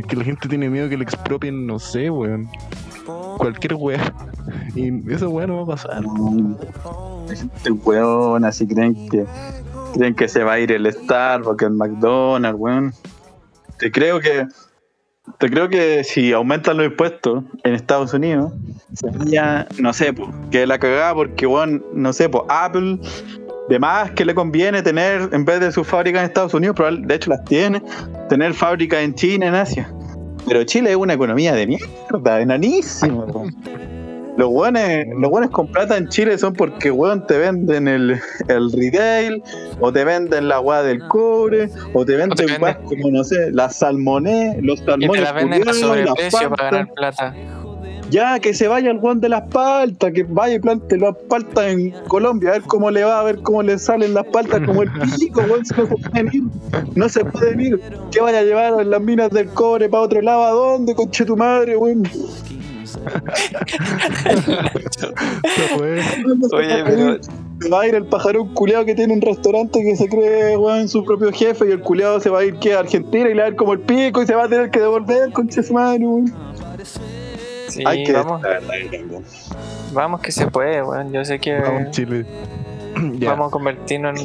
Es 0.00 0.06
que 0.06 0.16
la 0.16 0.24
gente 0.24 0.48
tiene 0.48 0.68
miedo 0.68 0.88
que 0.88 0.96
le 0.96 1.04
expropien, 1.04 1.66
no 1.66 1.78
sé, 1.78 2.10
weón. 2.10 2.48
Cualquier 3.38 3.74
weón. 3.74 4.00
Y 4.74 5.12
esa 5.12 5.28
weón 5.28 5.50
no 5.50 5.56
va 5.58 5.62
a 5.74 5.76
pasar. 5.76 6.02
Hay 7.30 7.36
gente 7.36 7.70
weón, 7.70 8.44
así 8.44 8.66
creen 8.66 9.08
que 9.08 9.24
creen 9.94 10.14
que 10.14 10.28
se 10.28 10.42
va 10.42 10.54
a 10.54 10.60
ir 10.60 10.72
el 10.72 10.92
Starbucks, 10.92 11.62
el 11.62 11.70
McDonald's, 11.74 12.58
weón. 12.60 12.92
Te 13.78 13.92
creo 13.92 14.18
que 14.20 14.46
te 15.38 15.48
creo 15.50 15.68
que 15.68 16.02
si 16.04 16.32
aumentan 16.32 16.76
los 16.76 16.86
impuestos 16.86 17.44
en 17.64 17.74
Estados 17.74 18.12
Unidos, 18.14 18.52
sería, 18.94 19.66
no 19.78 19.92
sé, 19.92 20.12
po, 20.12 20.32
que 20.50 20.66
la 20.66 20.78
cagada 20.78 21.14
porque, 21.14 21.46
weón, 21.46 21.84
no 21.92 22.12
sé, 22.12 22.28
pues 22.28 22.44
Apple, 22.48 22.98
de 23.68 23.78
más 23.78 24.10
que 24.12 24.24
le 24.24 24.34
conviene 24.34 24.82
tener, 24.82 25.28
en 25.32 25.44
vez 25.44 25.60
de 25.60 25.70
sus 25.72 25.86
fábricas 25.86 26.20
en 26.22 26.26
Estados 26.28 26.54
Unidos, 26.54 26.74
probable- 26.76 27.06
de 27.06 27.14
hecho 27.14 27.30
las 27.30 27.44
tiene, 27.44 27.82
tener 28.28 28.54
fábricas 28.54 29.00
en 29.00 29.14
China, 29.14 29.46
en 29.48 29.54
Asia. 29.54 29.92
Pero 30.46 30.64
Chile 30.64 30.90
es 30.90 30.96
una 30.96 31.12
economía 31.12 31.54
de 31.54 31.66
mierda, 31.66 32.40
enanísima, 32.40 33.24
weón. 33.26 33.54
Los 34.38 34.50
buenos, 34.50 34.82
los 35.18 35.30
buenos 35.30 35.50
con 35.50 35.66
plata 35.66 35.96
en 35.96 36.08
Chile 36.08 36.38
son 36.38 36.52
porque, 36.54 36.92
weón, 36.92 37.26
te 37.26 37.36
venden 37.38 37.88
el, 37.88 38.20
el 38.46 38.72
retail, 38.72 39.42
o 39.80 39.92
te 39.92 40.04
venden 40.04 40.46
la 40.46 40.60
weá 40.60 40.82
del 40.84 41.00
cobre, 41.08 41.68
o 41.92 42.04
te 42.04 42.14
venden 42.14 42.46
venden- 42.46 42.62
weas 42.62 42.76
como, 42.84 43.10
no 43.10 43.24
sé, 43.24 43.50
las 43.50 43.74
salmones, 43.76 44.56
los 44.62 44.78
Y 44.80 44.84
te 44.84 44.90
salmones 44.92 45.22
la 45.24 45.32
venden 45.32 45.68
a 45.68 45.72
sobreprecio 45.72 46.50
para 46.50 46.70
ganar 46.70 46.94
plata. 46.94 47.34
Ya, 48.10 48.38
que 48.38 48.54
se 48.54 48.68
vaya 48.68 48.90
el 48.92 48.98
weón 48.98 49.20
de 49.20 49.28
las 49.28 49.42
paltas, 49.50 50.12
que 50.12 50.22
vaya 50.22 50.54
y 50.54 50.60
plante 50.60 50.96
las 50.96 51.14
paltas 51.28 51.66
en 51.72 51.90
Colombia, 52.06 52.50
a 52.50 52.52
ver 52.52 52.62
cómo 52.62 52.90
le 52.92 53.02
va, 53.04 53.18
a 53.20 53.24
ver 53.24 53.40
cómo 53.42 53.62
le 53.64 53.76
salen 53.78 54.14
las 54.14 54.24
paltas 54.26 54.60
como 54.64 54.82
el 54.84 54.90
pico, 55.18 55.40
weón, 55.42 55.66
si 55.66 55.74
no 55.74 55.84
se 55.86 55.96
pueden 55.96 56.28
ir, 56.32 56.42
no 56.94 57.08
se 57.08 57.24
pueden 57.24 57.60
ir. 57.60 57.80
¿Qué 58.12 58.20
vaya 58.20 58.38
a 58.38 58.42
llevar 58.44 58.80
en 58.80 58.90
las 58.90 59.00
minas 59.02 59.30
del 59.30 59.48
cobre 59.48 59.88
para 59.88 60.04
otro 60.04 60.22
lado? 60.22 60.44
¿A 60.44 60.50
dónde, 60.52 60.94
conche 60.94 61.24
tu 61.24 61.36
madre, 61.36 61.76
weón? 61.76 62.04
Oye, 66.52 66.84
pero 66.84 67.18
Se 67.60 67.68
va 67.68 67.80
a 67.82 67.88
ir 67.88 67.94
el 67.94 68.06
pajarón 68.06 68.54
culeado 68.54 68.84
que 68.84 68.94
tiene 68.94 69.12
un 69.12 69.20
restaurante 69.20 69.82
que 69.82 69.96
se 69.96 70.08
cree, 70.08 70.56
weón, 70.56 70.88
su 70.88 71.04
propio 71.04 71.32
jefe 71.32 71.68
y 71.68 71.72
el 71.72 71.80
culeado 71.80 72.20
se 72.20 72.30
va 72.30 72.40
a 72.40 72.44
ir 72.44 72.54
que 72.58 72.74
a 72.74 72.80
Argentina 72.80 73.28
y 73.28 73.34
le 73.34 73.40
va 73.40 73.46
a 73.46 73.50
ir 73.50 73.56
como 73.56 73.72
el 73.72 73.80
pico 73.80 74.22
y 74.22 74.26
se 74.26 74.34
va 74.34 74.44
a 74.44 74.48
tener 74.48 74.70
que 74.70 74.80
devolver, 74.80 75.30
madre, 75.72 76.06
weón. 76.06 76.32
sí, 77.68 77.82
Hay 77.84 78.04
que 78.04 78.12
vamos, 78.12 78.42
la 78.42 78.60
vamos 79.92 80.20
que 80.20 80.32
se 80.32 80.46
puede, 80.46 80.82
weón. 80.82 81.12
Yo 81.12 81.24
sé 81.24 81.38
que 81.38 81.58
Vamos, 81.58 81.90
Chile. 81.90 82.24
Vamos 83.26 83.48
a 83.48 83.50
convertirnos 83.50 84.20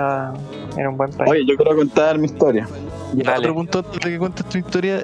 en, 0.77 0.87
un 0.87 0.97
buen 0.97 1.11
país. 1.11 1.29
Oye, 1.29 1.45
yo 1.45 1.55
quiero 1.55 1.75
contar 1.75 2.17
mi 2.17 2.25
historia. 2.25 2.67
Dale. 3.13 3.39
otro 3.39 3.53
punto 3.53 3.79
antes 3.79 3.99
de 3.99 4.11
que 4.11 4.17
cuentes 4.17 4.45
tu 4.45 4.57
historia 4.57 5.03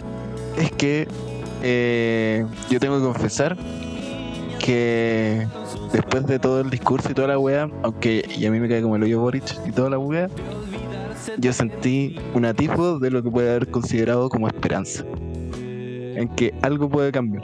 es 0.57 0.71
que 0.71 1.07
eh, 1.61 2.45
yo 2.69 2.79
tengo 2.79 2.97
que 2.97 3.03
confesar 3.03 3.57
que 4.59 5.47
después 5.93 6.25
de 6.27 6.39
todo 6.39 6.61
el 6.61 6.69
discurso 6.69 7.09
y 7.11 7.13
toda 7.13 7.29
la 7.29 7.39
wea, 7.39 7.69
aunque 7.83 8.23
y 8.37 8.45
a 8.45 8.51
mí 8.51 8.59
me 8.59 8.67
cae 8.67 8.81
como 8.81 8.95
el 8.95 9.03
hoyo 9.03 9.19
Boric 9.19 9.55
y 9.65 9.71
toda 9.71 9.89
la 9.89 9.97
wea, 9.97 10.27
yo 11.37 11.53
sentí 11.53 12.15
un 12.33 12.45
atisbo 12.45 12.99
de 12.99 13.11
lo 13.11 13.23
que 13.23 13.29
puede 13.29 13.49
haber 13.49 13.69
considerado 13.71 14.29
como 14.29 14.47
esperanza. 14.47 15.03
En 15.55 16.27
que 16.35 16.53
algo 16.61 16.89
puede 16.89 17.11
cambiar. 17.11 17.43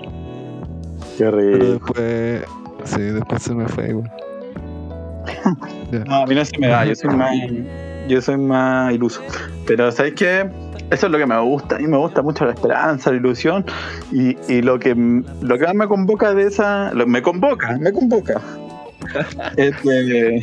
Qué 1.18 1.24
Pero 1.26 1.38
rico. 1.38 1.66
después, 1.66 2.44
sí, 2.84 3.02
después 3.02 3.42
se 3.42 3.54
me 3.56 3.68
fue 3.68 3.90
igual. 3.90 4.12
No, 6.08 6.16
a 6.16 6.26
mí 6.26 6.36
no 6.36 6.44
se 6.44 6.58
me 6.58 6.68
da, 6.68 6.84
yo 6.86 6.96
soy 6.96 7.16
más, 7.16 7.32
yo 8.08 8.22
soy 8.22 8.38
más 8.38 8.94
iluso. 8.94 9.22
Pero 9.66 9.92
¿sabes 9.92 10.14
qué? 10.16 10.50
Eso 10.92 11.08
es 11.08 11.12
lo 11.12 11.18
que 11.18 11.26
me 11.26 11.40
gusta. 11.42 11.76
A 11.76 11.80
mí 11.80 11.88
me 11.88 11.98
gusta 11.98 12.22
mucho 12.22 12.46
la 12.46 12.52
esperanza, 12.54 13.12
la 13.12 13.18
ilusión. 13.18 13.66
Y, 14.12 14.38
y 14.48 14.62
lo 14.62 14.78
que 14.80 14.94
lo 14.96 15.58
que 15.58 15.66
más 15.66 15.76
me 15.76 15.88
convoca 15.88 16.34
de 16.34 16.44
esa. 16.44 16.94
lo- 16.94 17.08
me 17.08 17.22
convoca, 17.22 17.78
me 17.80 17.92
convoca. 17.92 18.40
es, 19.58 19.84
de- 19.84 20.36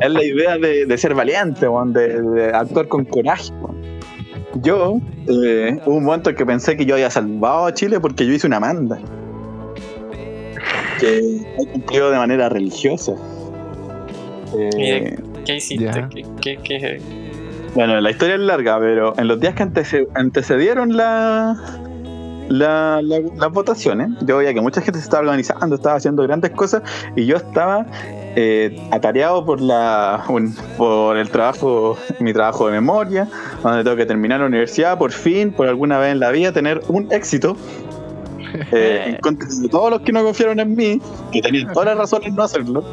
es 0.00 0.10
la 0.10 0.22
idea 0.24 0.56
de, 0.58 0.86
de 0.86 0.98
ser 0.98 1.14
valiente, 1.14 1.66
de, 1.86 2.22
de 2.22 2.46
actuar 2.54 2.88
con 2.88 3.04
coraje. 3.04 3.52
Yo, 4.62 5.00
eh, 5.28 5.78
hubo 5.84 5.96
un 5.96 6.04
momento 6.04 6.30
en 6.30 6.36
que 6.36 6.46
pensé 6.46 6.76
que 6.76 6.86
yo 6.86 6.94
había 6.94 7.10
salvado 7.10 7.66
a 7.66 7.74
Chile 7.74 8.00
porque 8.00 8.26
yo 8.26 8.32
hice 8.32 8.46
una 8.46 8.58
manda. 8.60 8.98
Que 10.98 11.18
he 11.58 11.66
cumplido 11.72 12.10
de 12.10 12.16
manera 12.16 12.48
religiosa. 12.48 13.12
Eh, 14.58 15.18
¿Qué 15.44 15.56
hiciste? 15.56 16.06
¿Qué, 16.10 16.24
qué, 16.40 16.58
qué- 16.62 17.25
bueno, 17.76 18.00
la 18.00 18.10
historia 18.10 18.34
es 18.34 18.40
larga, 18.40 18.78
pero 18.80 19.14
en 19.18 19.28
los 19.28 19.38
días 19.38 19.54
que 19.54 19.62
antece- 19.62 20.08
antecedieron 20.14 20.96
la, 20.96 21.56
la- 22.48 23.00
la- 23.02 23.20
las 23.36 23.52
votaciones, 23.52 24.10
yo 24.22 24.38
veía 24.38 24.52
que 24.54 24.60
mucha 24.60 24.80
gente 24.80 24.98
se 24.98 25.04
estaba 25.04 25.22
organizando, 25.22 25.76
estaba 25.76 25.96
haciendo 25.96 26.22
grandes 26.22 26.50
cosas, 26.52 26.82
y 27.14 27.26
yo 27.26 27.36
estaba 27.36 27.86
eh, 28.38 28.78
atareado 28.90 29.44
por 29.46 29.60
la 29.60 30.24
un- 30.28 30.54
por 30.76 31.16
el 31.16 31.28
trabajo, 31.30 31.96
mi 32.20 32.32
trabajo 32.32 32.66
de 32.66 32.72
memoria, 32.72 33.28
donde 33.62 33.82
tengo 33.84 33.96
que 33.96 34.06
terminar 34.06 34.40
la 34.40 34.46
universidad, 34.46 34.98
por 34.98 35.12
fin, 35.12 35.52
por 35.52 35.68
alguna 35.68 35.98
vez 35.98 36.12
en 36.12 36.20
la 36.20 36.30
vida, 36.30 36.52
tener 36.52 36.80
un 36.88 37.10
éxito. 37.12 37.56
eh, 38.72 39.02
en 39.06 39.16
contra 39.16 39.48
de 39.48 39.68
todos 39.68 39.90
los 39.90 40.00
que 40.02 40.12
no 40.12 40.22
confiaron 40.24 40.60
en 40.60 40.74
mí, 40.74 41.00
que 41.32 41.42
tenían 41.42 41.72
todas 41.72 41.86
las 41.88 41.98
razones 41.98 42.28
en 42.28 42.36
no 42.36 42.42
hacerlo. 42.42 42.84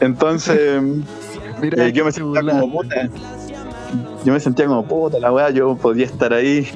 Entonces, 0.00 0.82
Mira, 1.60 1.86
eh, 1.86 1.92
yo 1.92 2.04
me 2.04 2.10
se 2.10 2.20
sentía 2.20 2.40
como 2.42 2.72
puta. 2.72 3.08
Yo 4.24 4.32
me 4.32 4.38
sentía 4.38 4.66
como 4.66 4.84
puta 4.84 5.18
la 5.18 5.32
weá, 5.32 5.50
yo 5.50 5.74
podía 5.76 6.06
estar 6.06 6.32
ahí. 6.32 6.68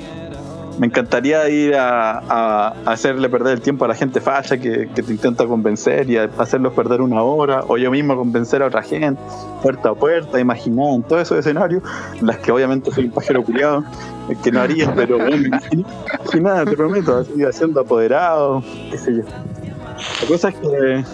Me 0.79 0.89
encantaría 0.89 1.49
ir 1.49 1.75
a, 1.75 2.75
hacerle 2.85 3.31
perder 3.31 3.55
el 3.55 3.61
tiempo 3.63 3.87
a 3.87 3.89
la 3.89 3.95
gente 3.95 4.21
falla 4.21 4.59
que, 4.59 4.87
te 4.87 5.01
intenta 5.11 5.47
convencer 5.47 6.11
y 6.11 6.19
a 6.19 6.29
hacerlos 6.37 6.75
perder 6.75 7.01
una 7.01 7.23
hora, 7.23 7.65
o 7.67 7.79
yo 7.79 7.91
mismo 7.91 8.15
convencer 8.15 8.63
a 8.63 8.67
otra 8.67 8.83
gente, 8.83 9.19
puerta 9.63 9.91
a 9.91 9.95
puerta, 9.95 10.39
imaginar 10.39 10.93
en 10.95 11.03
todos 11.03 11.23
esos 11.23 11.39
escenarios, 11.39 11.83
las 12.21 12.39
que 12.39 12.53
obviamente 12.53 12.91
soy 12.91 13.05
un 13.05 13.13
pajero 13.13 13.43
culiado, 13.43 13.85
que 14.43 14.53
no 14.53 14.61
haría, 14.61 14.93
pero 14.95 15.17
bueno, 15.17 15.59
nada, 16.43 16.67
te 16.67 16.77
prometo, 16.77 17.17
así 17.17 17.43
haciendo 17.43 17.81
apoderado, 17.81 18.63
qué 18.91 18.99
sé 18.99 19.15
yo. 19.15 19.23
La 19.23 20.29
cosa 20.29 20.51
es 20.51 20.57
que 20.57 21.05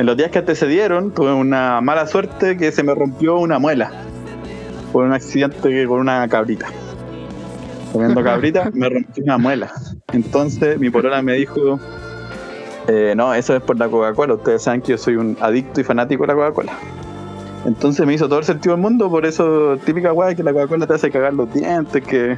en 0.00 0.06
los 0.06 0.16
días 0.16 0.32
que 0.32 0.40
antecedieron 0.40 1.12
tuve 1.12 1.32
una 1.32 1.80
mala 1.80 2.08
suerte 2.08 2.56
que 2.56 2.72
se 2.72 2.82
me 2.82 2.96
rompió 2.96 3.38
una 3.38 3.60
muela 3.60 4.03
por 4.94 5.04
un 5.04 5.12
accidente 5.12 5.68
que- 5.68 5.86
con 5.88 5.98
una 5.98 6.28
cabrita. 6.28 6.66
comiendo 7.92 8.22
cabrita, 8.30 8.70
me 8.72 8.88
rompí 8.88 9.22
una 9.22 9.38
muela. 9.38 9.72
Entonces 10.12 10.78
mi 10.78 10.88
polola 10.88 11.20
me 11.20 11.32
dijo, 11.32 11.80
eh, 12.86 13.14
no, 13.16 13.34
eso 13.34 13.56
es 13.56 13.62
por 13.62 13.76
la 13.76 13.88
Coca-Cola. 13.88 14.34
Ustedes 14.34 14.62
saben 14.62 14.82
que 14.82 14.92
yo 14.92 14.98
soy 14.98 15.16
un 15.16 15.36
adicto 15.40 15.80
y 15.80 15.84
fanático 15.84 16.22
de 16.22 16.28
la 16.28 16.34
Coca-Cola. 16.34 16.72
Entonces 17.66 18.06
me 18.06 18.14
hizo 18.14 18.28
todo 18.28 18.38
el 18.38 18.44
sentido 18.44 18.74
del 18.76 18.82
mundo, 18.82 19.10
por 19.10 19.26
eso 19.26 19.76
típica 19.84 20.12
weá 20.12 20.32
que 20.36 20.44
la 20.44 20.52
Coca-Cola 20.52 20.86
te 20.86 20.94
hace 20.94 21.10
cagar 21.10 21.34
los 21.34 21.52
dientes, 21.52 22.04
que, 22.04 22.36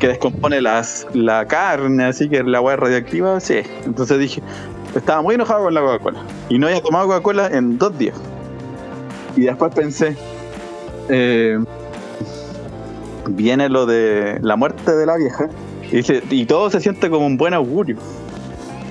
que 0.00 0.08
descompone 0.08 0.60
las, 0.60 1.06
la 1.14 1.46
carne, 1.46 2.04
así 2.04 2.28
que 2.28 2.42
la 2.42 2.60
weá 2.60 2.74
es 2.74 2.80
radioactiva, 2.80 3.38
sí. 3.38 3.60
Entonces 3.84 4.18
dije, 4.18 4.42
estaba 4.96 5.22
muy 5.22 5.36
enojado 5.36 5.64
con 5.64 5.74
la 5.74 5.82
Coca-Cola. 5.82 6.20
Y 6.48 6.58
no 6.58 6.66
había 6.66 6.82
tomado 6.82 7.06
Coca-Cola 7.06 7.46
en 7.52 7.78
dos 7.78 7.96
días. 7.96 8.16
Y 9.36 9.42
después 9.42 9.72
pensé, 9.74 10.16
eh, 11.10 11.58
viene 13.28 13.68
lo 13.68 13.86
de 13.86 14.38
la 14.42 14.56
muerte 14.56 14.94
de 14.94 15.06
la 15.06 15.16
vieja, 15.16 15.48
y, 15.92 16.46
todo 16.46 16.70
se 16.70 16.80
siente 16.80 17.10
como 17.10 17.26
un 17.26 17.36
buen 17.36 17.54
augurio. 17.54 17.96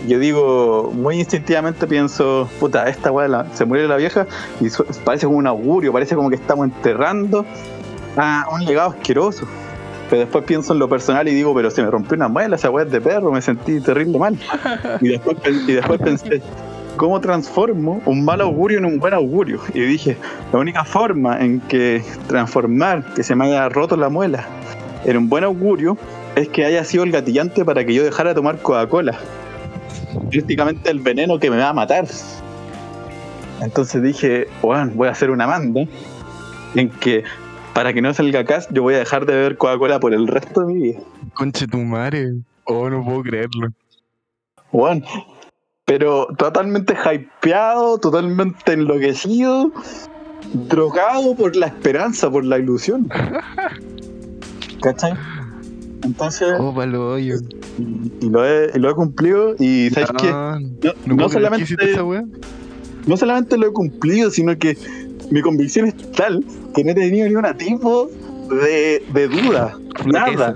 Yo 0.08 0.20
digo, 0.20 0.92
muy 0.94 1.20
instintivamente 1.20 1.88
pienso, 1.88 2.50
puta, 2.60 2.88
esta 2.88 3.12
weá 3.12 3.46
se 3.54 3.66
muere 3.66 3.88
la 3.88 3.98
vieja 3.98 4.28
y 4.60 4.68
parece 5.04 5.26
como 5.26 5.38
un 5.38 5.48
augurio, 5.48 5.92
parece 5.92 6.16
como 6.16 6.30
que 6.30 6.36
estamos 6.36 6.66
enterrando 6.66 7.46
a 8.18 8.46
un 8.52 8.66
legado 8.66 8.92
asqueroso. 8.92 9.48
Pero 10.10 10.22
después 10.22 10.44
pienso 10.46 10.74
en 10.74 10.80
lo 10.80 10.90
personal 10.90 11.28
y 11.28 11.36
digo, 11.36 11.54
pero 11.54 11.70
se 11.70 11.84
me 11.84 11.92
rompió 11.92 12.16
una 12.16 12.28
muela, 12.28 12.56
esa 12.56 12.70
weá 12.70 12.86
es 12.86 12.92
de 12.92 13.00
perro, 13.00 13.32
me 13.32 13.42
sentí 13.42 13.80
terrible 13.80 14.18
mal. 14.18 14.38
Y 15.02 15.10
después, 15.10 15.38
y 15.68 15.74
después 15.74 16.02
pensé, 16.02 16.42
¿cómo 17.00 17.22
transformo 17.22 18.02
un 18.06 18.26
mal 18.26 18.42
augurio 18.42 18.78
en 18.78 18.84
un 18.84 19.00
buen 19.00 19.14
augurio? 19.14 19.62
Y 19.74 19.80
dije, 19.80 20.18
la 20.52 20.60
única 20.60 20.84
forma 20.84 21.40
en 21.40 21.62
que 21.62 22.04
transformar 22.28 23.14
que 23.14 23.24
se 23.24 23.36
me 23.36 23.46
haya 23.46 23.70
roto 23.70 23.96
la 23.96 24.10
muela 24.10 24.46
en 25.06 25.16
un 25.16 25.30
buen 25.30 25.46
augurio 25.46 25.98
es 26.36 26.50
que 26.50 26.66
haya 26.66 26.84
sido 26.84 27.06
el 27.06 27.14
gatillante 27.14 27.64
para 27.64 27.86
que 27.86 27.94
yo 27.94 28.04
dejara 28.04 28.32
de 28.32 28.36
tomar 28.36 28.62
Coca-Cola. 28.62 29.18
Prácticamente 30.30 30.92
el 30.92 31.00
veneno 31.00 31.40
que 31.40 31.50
me 31.50 31.56
va 31.56 31.70
a 31.70 31.74
matar. 31.74 32.06
Entonces 33.62 34.04
dije, 34.04 34.48
bueno, 34.62 34.92
voy 34.94 35.08
a 35.08 35.12
hacer 35.12 35.32
una 35.32 35.48
manda 35.48 35.86
en 36.76 36.90
que 36.90 37.24
para 37.74 37.94
que 37.94 38.02
no 38.02 38.14
salga 38.14 38.42
acá 38.42 38.60
yo 38.72 38.82
voy 38.82 38.96
a 38.96 39.00
dejar 39.00 39.26
de 39.26 39.36
beber 39.36 39.56
Coca-Cola 39.56 40.02
por 40.02 40.14
el 40.14 40.28
resto 40.28 40.66
de 40.66 40.74
mi 40.74 40.82
vida. 40.82 41.00
Conche 41.34 41.66
tu 41.66 41.78
madre. 41.78 42.34
Oh, 42.66 42.90
no 42.90 43.06
puedo 43.06 43.22
creerlo. 43.22 43.70
Bueno, 44.74 45.06
pero 45.90 46.28
totalmente 46.38 46.94
hypeado, 46.94 47.98
totalmente 47.98 48.74
enloquecido, 48.74 49.72
drogado 50.54 51.34
por 51.36 51.56
la 51.56 51.66
esperanza, 51.66 52.30
por 52.30 52.46
la 52.46 52.60
ilusión. 52.60 53.10
¿Cachai? 54.84 55.14
Entonces, 56.04 56.54
Oh, 56.60 56.76
palo 56.76 57.14
hoyo. 57.14 57.38
y, 57.80 58.12
y 58.24 58.30
lo, 58.30 58.46
he, 58.46 58.70
y 58.76 58.78
lo 58.78 58.92
he 58.92 58.94
cumplido 58.94 59.56
y 59.58 59.90
¿sabes 59.90 60.10
qué? 60.22 60.30
Ah, 60.32 60.60
No, 61.08 61.16
No, 61.16 61.26
que 61.28 61.34
solamente, 61.34 61.92
esa 61.92 62.04
no 63.08 63.18
solamente 63.18 63.58
lo 63.58 63.66
he 63.68 63.74
cumplido, 63.74 64.30
sino 64.30 64.56
que 64.60 64.78
mi 65.32 65.42
convicción 65.42 65.88
es 65.88 65.96
tal 66.12 66.46
que 66.76 66.84
no 66.84 66.92
he 66.92 66.94
tenido 66.94 67.28
ni 67.28 67.36
un 67.36 67.58
tipo 67.58 68.12
de, 68.50 69.04
de 69.14 69.28
duda. 69.28 69.78
Nada. 70.06 70.56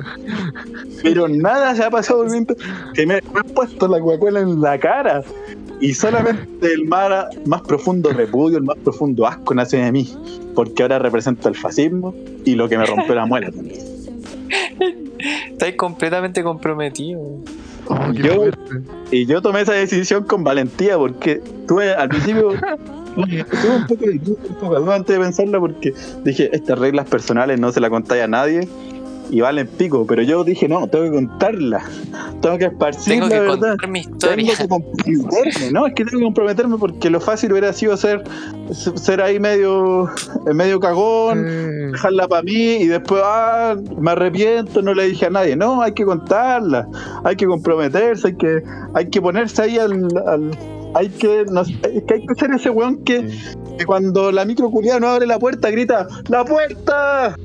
Pero 1.04 1.28
nada 1.28 1.76
se 1.76 1.84
ha 1.84 1.90
pasado 1.90 2.20
por 2.20 2.28
mi 2.30 2.38
mente 2.38 2.56
que 2.94 3.06
me, 3.06 3.18
he 3.18 3.54
puesto 3.54 3.88
la 3.88 4.00
Coca-Cola 4.00 4.42
en 4.42 4.62
la 4.62 4.80
cara. 4.80 5.24
Y 5.80 5.94
solamente 5.94 6.74
el 6.74 6.86
más, 6.86 7.28
más 7.46 7.62
profundo 7.62 8.12
repudio, 8.12 8.58
el 8.58 8.64
más 8.64 8.78
profundo 8.78 9.28
asco 9.28 9.54
nace 9.54 9.78
de 9.78 9.92
mí. 9.92 10.16
Porque 10.56 10.84
ahora 10.84 11.00
represento 11.00 11.50
el 11.50 11.56
fascismo 11.56 12.14
y 12.46 12.56
lo 12.56 12.70
que 12.70 12.78
me 12.78 12.86
rompió 12.86 13.16
la 13.16 13.26
muela 13.26 13.52
también. 13.52 13.82
Estáis 15.52 15.76
completamente 15.76 16.44
comprometido. 16.44 17.22
Oh, 17.88 18.12
Yo-. 18.14 18.52
Y 19.12 19.26
yo 19.26 19.42
tomé 19.42 19.62
esa 19.62 19.74
decisión 19.74 20.24
con 20.24 20.44
valentía 20.44 20.98
porque 20.98 21.42
tuve 21.68 21.94
al 21.94 22.10
principio 22.10 22.52
tuve 23.16 23.76
un 23.78 23.88
poco 23.88 24.06
de 24.06 24.14
duda, 24.20 24.38
un 24.50 24.56
poco 24.56 24.74
de 24.76 24.80
duda 24.82 24.96
antes 24.96 25.18
de 25.18 25.24
pensarla 25.24 25.60
porque 25.60 25.94
dije, 26.24 26.50
estas 26.56 26.80
reglas 26.80 27.08
personales 27.08 27.60
no 27.60 27.72
se 27.72 27.80
las 27.80 27.90
contáis 27.90 28.24
a 28.24 28.28
nadie 28.28 28.68
y 29.30 29.40
valen 29.42 29.66
pico, 29.68 30.06
pero 30.06 30.22
yo 30.22 30.44
dije, 30.44 30.68
no, 30.68 30.86
tengo 30.88 31.06
que 31.06 31.12
contarlas, 31.12 31.84
tengo 32.42 32.58
que 32.58 32.66
esparcir 32.66 33.14
Tengo 33.14 33.28
la 33.28 33.30
que 33.34 33.40
verdad. 33.40 33.58
contar 33.78 33.90
mi 33.90 34.02
Tengo 34.04 34.16
historia. 34.16 34.54
que 34.58 34.68
comprometerme, 34.68 35.72
¿no? 35.72 35.88
Es 35.88 35.94
que 35.94 36.04
tengo 36.06 36.18
que 36.20 36.24
comprometerme 36.26 36.78
porque 36.78 37.10
lo 37.10 37.22
fácil 37.22 37.52
hubiera 37.54 37.72
sido 37.72 37.96
ser, 37.96 38.22
ser 38.96 39.22
ahí 39.22 39.40
medio, 39.40 40.10
medio 40.54 40.80
cagón, 40.80 41.46
Eh, 41.48 41.90
dejarla 41.94 42.28
para 42.28 42.44
mí 42.44 42.52
y 42.76 42.88
después, 42.88 43.22
ah, 43.24 43.76
me 43.98 44.12
arrepiento, 44.12 44.82
no 44.82 44.94
le 44.94 45.06
dije 45.08 45.26
a 45.28 45.30
nadie. 45.30 45.56
No, 45.56 45.82
hay 45.82 45.94
que 45.94 46.04
contarla, 46.06 46.88
hay 47.24 47.36
que 47.38 47.46
comprometerse, 47.48 48.28
hay 48.28 48.36
que, 48.36 48.62
hay 48.94 49.10
que 49.10 49.22
ponerse 49.22 49.62
ahí 49.62 49.80
al. 49.80 49.94
al- 50.28 50.52
hay 50.96 51.10
que, 51.10 51.46
no 51.52 51.66
sé, 51.66 51.74
es 51.94 52.04
que 52.04 52.14
hay 52.16 52.26
que 52.26 52.36
ser 52.36 52.52
ese 52.52 52.70
weón 52.70 53.04
que, 53.04 53.28
que 53.78 53.86
cuando 53.86 54.32
la 54.32 54.46
micro 54.46 54.70
culiada 54.70 55.00
no 55.00 55.08
abre 55.08 55.26
la 55.28 55.40
puerta 55.40 55.70
grita 55.72 56.08
¡La 56.30 56.46
puerta! 56.46 57.36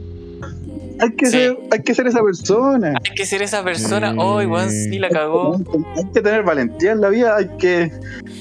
Hay 1.00 1.12
que, 1.12 1.26
Sí. 1.26 1.32
ser, 1.32 1.56
hay 1.70 1.82
que 1.82 1.94
ser 1.94 2.08
esa 2.08 2.20
persona. 2.22 2.88
Hay 2.88 3.14
que 3.14 3.24
ser 3.24 3.40
esa 3.42 3.62
persona. 3.62 4.10
Sí. 4.10 4.16
Oh, 4.20 4.42
igual 4.42 4.68
sí 4.68 4.98
la 4.98 5.08
cagó. 5.08 5.54
Hay 5.96 6.04
que 6.12 6.20
tener 6.20 6.42
valentía 6.42 6.90
en 6.90 7.00
la 7.00 7.08
vida, 7.08 7.36
hay 7.36 7.48
que, 7.56 7.92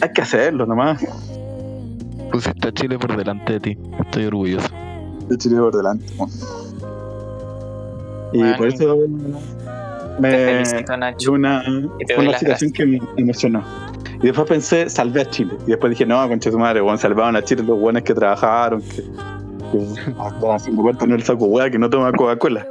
hay 0.02 0.10
que 0.12 0.22
hacerlo 0.24 0.66
nomás. 0.66 1.06
Pusiste 2.32 2.68
a 2.68 2.72
Chile 2.72 2.98
por 2.98 3.16
delante 3.16 3.54
de 3.54 3.60
ti. 3.60 3.78
Estoy 4.00 4.26
orgulloso. 4.26 4.68
de 5.30 5.38
Chile 5.38 5.58
por 5.58 5.76
delante. 5.78 6.06
Y 8.34 8.44
por 8.54 8.68
eso 8.68 8.96
Te 10.16 10.22
me 10.22 10.32
felicito, 10.32 10.84
fue 10.88 10.98
Nacho. 10.98 11.32
una, 11.34 11.64
Y 12.00 12.20
una 12.20 12.38
situación 12.40 12.72
que 12.72 12.86
me 12.86 13.00
emocionó. 13.18 13.64
Y 14.22 14.28
después 14.28 14.48
pensé, 14.48 14.90
salvé 14.90 15.22
a 15.22 15.30
Chile. 15.30 15.54
Y 15.68 15.72
después 15.72 15.92
dije, 15.92 16.06
no, 16.06 16.28
concha 16.28 16.50
tu 16.50 16.58
madre, 16.60 16.82
salvaron 16.98 17.36
a 17.36 17.44
Chile 17.44 17.64
los 17.64 17.80
buenos 17.80 18.02
que 18.04 18.14
trabajaron, 18.14 18.82
que, 18.82 19.04
que 19.72 19.80
haciendo 20.52 20.82
vueltas 20.82 21.04
en 21.04 21.12
el 21.14 21.24
saco 21.24 21.46
weá, 21.46 21.70
que 21.70 21.78
no 21.78 21.90
toma 21.90 22.12
Coca-Cola. 22.12 22.68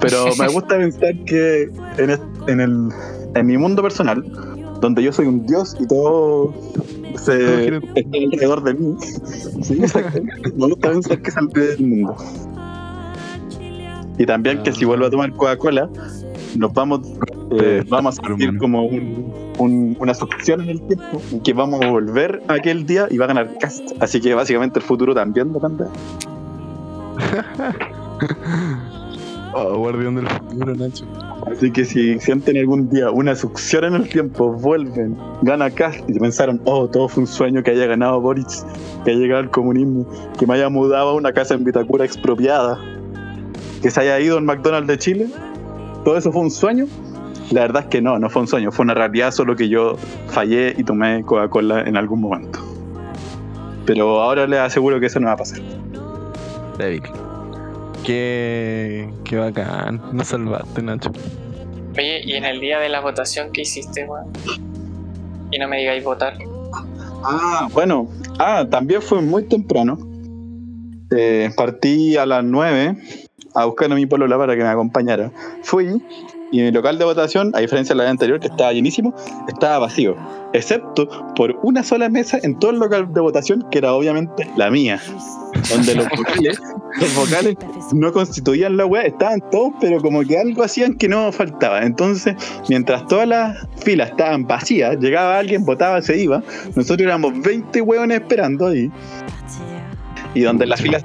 Pero 0.00 0.24
me 0.38 0.48
gusta 0.48 0.76
pensar 0.76 1.14
que 1.26 1.70
en, 1.98 2.10
es- 2.10 2.20
en, 2.48 2.60
el, 2.60 2.88
en 3.34 3.46
mi 3.46 3.56
mundo 3.56 3.82
personal, 3.82 4.22
donde 4.80 5.02
yo 5.02 5.12
soy 5.12 5.26
un 5.26 5.46
dios 5.46 5.76
y 5.80 5.86
todo 5.86 6.52
se 7.16 7.76
está 7.94 8.00
alrededor 8.18 8.64
de 8.64 8.74
mí, 8.74 8.96
sí, 9.62 9.80
me 10.56 10.66
gusta 10.66 10.90
pensar 10.90 11.22
que 11.22 11.30
salvé 11.30 11.66
del 11.68 11.86
mundo. 11.86 12.16
Y 14.18 14.26
también 14.26 14.62
que 14.62 14.72
si 14.72 14.84
vuelvo 14.84 15.06
a 15.06 15.10
tomar 15.10 15.32
Coca-Cola, 15.32 15.88
nos 16.56 16.72
vamos, 16.74 17.00
eh, 17.60 17.84
vamos 17.88 18.18
a 18.18 18.26
sentir 18.26 18.56
como 18.58 18.84
un- 18.84 19.32
un- 19.58 19.96
una 20.00 20.14
succión 20.14 20.60
en 20.62 20.68
el 20.70 20.80
tiempo, 20.82 21.20
en 21.32 21.40
que 21.40 21.52
vamos 21.52 21.80
a 21.82 21.90
volver 21.90 22.42
a 22.48 22.54
aquel 22.54 22.86
día 22.86 23.06
y 23.10 23.18
va 23.18 23.24
a 23.26 23.28
ganar 23.28 23.58
Cast. 23.58 23.90
Así 24.00 24.20
que 24.20 24.34
básicamente 24.34 24.78
el 24.78 24.84
futuro 24.84 25.14
también 25.14 25.52
depende. 25.52 25.84
Oh, 29.54 29.76
guardián 29.76 30.14
del 30.14 30.26
futuro, 30.28 30.74
Nacho. 30.74 31.04
Así 31.50 31.70
que 31.70 31.84
si 31.84 32.18
sienten 32.20 32.56
algún 32.56 32.88
día 32.88 33.10
una 33.10 33.34
succión 33.36 33.84
en 33.84 33.94
el 33.96 34.08
tiempo, 34.08 34.50
vuelven, 34.50 35.14
gana 35.42 35.68
Cast 35.70 36.08
y 36.08 36.18
pensaron, 36.18 36.58
oh, 36.64 36.88
todo 36.88 37.06
fue 37.06 37.24
un 37.24 37.26
sueño 37.26 37.62
que 37.62 37.72
haya 37.72 37.84
ganado 37.84 38.18
Boric, 38.18 38.46
que 39.04 39.10
haya 39.10 39.20
llegado 39.20 39.40
al 39.42 39.50
comunismo, 39.50 40.06
que 40.38 40.46
me 40.46 40.54
haya 40.54 40.70
mudado 40.70 41.10
a 41.10 41.14
una 41.14 41.32
casa 41.34 41.52
en 41.52 41.64
Vitacura 41.64 42.06
expropiada, 42.06 42.78
que 43.82 43.90
se 43.90 44.00
haya 44.00 44.18
ido 44.20 44.38
al 44.38 44.44
McDonald's 44.44 44.88
de 44.88 44.96
Chile, 44.96 45.26
todo 46.02 46.16
eso 46.16 46.32
fue 46.32 46.40
un 46.40 46.50
sueño. 46.50 46.86
La 47.50 47.62
verdad 47.62 47.82
es 47.82 47.88
que 47.88 48.00
no, 48.00 48.18
no 48.18 48.30
fue 48.30 48.42
un 48.42 48.48
sueño, 48.48 48.72
fue 48.72 48.84
una 48.84 48.94
realidad, 48.94 49.30
solo 49.30 49.56
que 49.56 49.68
yo 49.68 49.96
fallé 50.28 50.74
y 50.76 50.84
tomé 50.84 51.22
Coca-Cola 51.22 51.82
en 51.82 51.96
algún 51.96 52.20
momento. 52.20 52.60
Pero 53.84 54.22
ahora 54.22 54.46
les 54.46 54.60
aseguro 54.60 55.00
que 55.00 55.06
eso 55.06 55.20
no 55.20 55.26
va 55.26 55.32
a 55.32 55.36
pasar. 55.36 55.60
Débil. 56.78 57.02
Qué, 58.04 59.08
qué 59.24 59.36
bacán. 59.36 60.00
Nos 60.12 60.28
salvaste, 60.28 60.82
Nacho. 60.82 61.12
Oye, 61.96 62.22
y 62.24 62.34
en 62.34 62.44
el 62.44 62.60
día 62.60 62.78
de 62.78 62.88
la 62.88 63.00
votación, 63.00 63.50
¿qué 63.52 63.62
hiciste, 63.62 64.04
weón? 64.04 64.26
Y 65.50 65.58
no 65.58 65.68
me 65.68 65.78
digáis 65.78 66.02
votar. 66.02 66.34
Ah, 67.24 67.68
bueno, 67.72 68.08
ah, 68.38 68.66
también 68.68 69.02
fue 69.02 69.20
muy 69.20 69.44
temprano. 69.44 69.98
Eh, 71.14 71.50
partí 71.56 72.16
a 72.16 72.24
las 72.24 72.42
9 72.42 72.96
a 73.54 73.64
buscar 73.66 73.92
a 73.92 73.94
mi 73.94 74.06
polola 74.06 74.38
para 74.38 74.56
que 74.56 74.62
me 74.62 74.68
acompañara. 74.68 75.30
Fui 75.62 76.02
y 76.52 76.60
mi 76.60 76.70
local 76.70 76.98
de 76.98 77.04
votación, 77.04 77.50
a 77.54 77.60
diferencia 77.60 77.94
de 77.96 78.04
la 78.04 78.10
anterior 78.10 78.38
que 78.38 78.48
estaba 78.48 78.72
llenísimo, 78.72 79.14
estaba 79.48 79.78
vacío. 79.80 80.14
Excepto 80.52 81.08
por 81.34 81.58
una 81.62 81.82
sola 81.82 82.10
mesa 82.10 82.38
en 82.42 82.58
todo 82.58 82.72
el 82.72 82.78
local 82.78 83.12
de 83.12 83.20
votación, 83.22 83.64
que 83.70 83.78
era 83.78 83.94
obviamente 83.94 84.46
la 84.56 84.70
mía. 84.70 85.00
Donde 85.70 85.94
los 85.94 86.06
vocales, 86.10 86.60
los 87.00 87.14
vocales 87.14 87.56
no 87.94 88.12
constituían 88.12 88.76
la 88.76 88.84
web, 88.84 89.06
estaban 89.06 89.40
todos, 89.50 89.72
pero 89.80 90.00
como 90.00 90.20
que 90.22 90.38
algo 90.38 90.62
hacían 90.62 90.94
que 90.94 91.08
no 91.08 91.32
faltaba. 91.32 91.82
Entonces, 91.82 92.34
mientras 92.68 93.06
todas 93.06 93.26
las 93.26 93.56
filas 93.82 94.10
estaban 94.10 94.46
vacías, 94.46 94.98
llegaba 94.98 95.38
alguien, 95.38 95.64
votaba, 95.64 96.02
se 96.02 96.22
iba. 96.22 96.42
Nosotros 96.76 97.00
éramos 97.00 97.32
20 97.40 97.80
hueones 97.80 98.20
esperando 98.20 98.66
ahí. 98.66 98.90
Y 100.34 100.42
donde 100.42 100.66
las 100.66 100.82
filas 100.82 101.02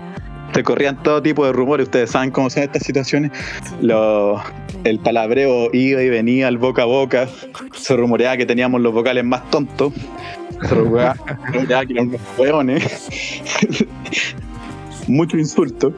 se 0.57 0.63
corrían 0.63 1.03
todo 1.03 1.21
tipo 1.21 1.45
de 1.45 1.51
rumores. 1.53 1.85
Ustedes 1.85 2.09
saben 2.09 2.31
cómo 2.31 2.49
son 2.49 2.63
estas 2.63 2.81
situaciones. 2.81 3.31
Lo- 3.79 4.41
el 4.85 4.97
palabreo 4.97 5.69
iba 5.71 6.01
y 6.01 6.09
venía 6.09 6.47
al 6.47 6.57
boca 6.57 6.81
a 6.81 6.85
boca. 6.85 7.27
Se 7.75 7.95
rumoreaba 7.95 8.37
que 8.37 8.47
teníamos 8.47 8.81
los 8.81 8.91
vocales 8.91 9.23
más 9.23 9.47
tontos. 9.51 9.93
Se 10.67 10.73
rumoreaba 10.73 11.13
se 11.15 11.51
rumoreaba 11.53 11.85
que 11.85 11.93
eran 11.93 12.07
unos 12.07 12.21
hueones. 12.39 13.07
Mucho 15.07 15.37
insulto. 15.37 15.93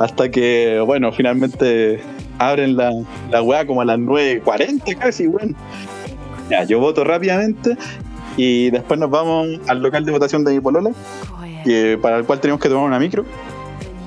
Hasta 0.00 0.32
que, 0.32 0.82
bueno, 0.84 1.12
finalmente 1.12 2.00
abren 2.40 2.76
la, 2.76 2.90
la 3.30 3.40
weá 3.42 3.64
como 3.68 3.82
a 3.82 3.84
las 3.84 3.98
9.40 4.00 4.98
casi, 4.98 5.28
bueno. 5.28 5.54
Ya, 6.50 6.64
yo 6.64 6.80
voto 6.80 7.04
rápidamente 7.04 7.76
y 8.36 8.70
después 8.70 8.98
nos 8.98 9.10
vamos 9.10 9.46
al 9.68 9.80
local 9.80 10.04
de 10.04 10.10
votación 10.10 10.44
de 10.44 10.54
mi 10.54 10.60
polola, 10.60 10.90
que- 11.64 11.98
para 12.02 12.18
el 12.18 12.24
cual 12.24 12.40
tenemos 12.40 12.60
que 12.60 12.68
tomar 12.68 12.84
una 12.84 12.98
micro, 12.98 13.24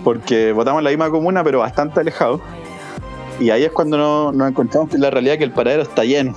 porque 0.04 0.52
votamos 0.52 0.80
en 0.80 0.84
la 0.86 0.90
misma 0.90 1.10
comuna, 1.10 1.44
pero 1.44 1.60
bastante 1.60 2.00
alejado. 2.00 2.42
Y 3.40 3.52
ahí 3.52 3.64
es 3.64 3.72
cuando 3.72 3.98
no- 3.98 4.32
nos 4.32 4.50
encontramos 4.50 4.90
con 4.90 5.00
la 5.00 5.10
realidad 5.10 5.38
que 5.38 5.44
el 5.46 5.52
paradero 5.52 5.84
está 5.84 6.04
lleno. 6.04 6.34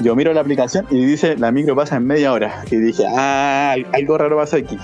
Yo 0.00 0.14
miro 0.14 0.32
la 0.32 0.40
aplicación 0.42 0.86
y 0.90 1.04
dice 1.04 1.36
la 1.36 1.50
micro 1.50 1.74
pasa 1.74 1.96
en 1.96 2.06
media 2.06 2.32
hora. 2.32 2.62
Y 2.70 2.76
dije, 2.76 3.04
ah, 3.08 3.74
algo 3.92 4.16
raro 4.18 4.36
pasa 4.36 4.56
aquí. 4.58 4.78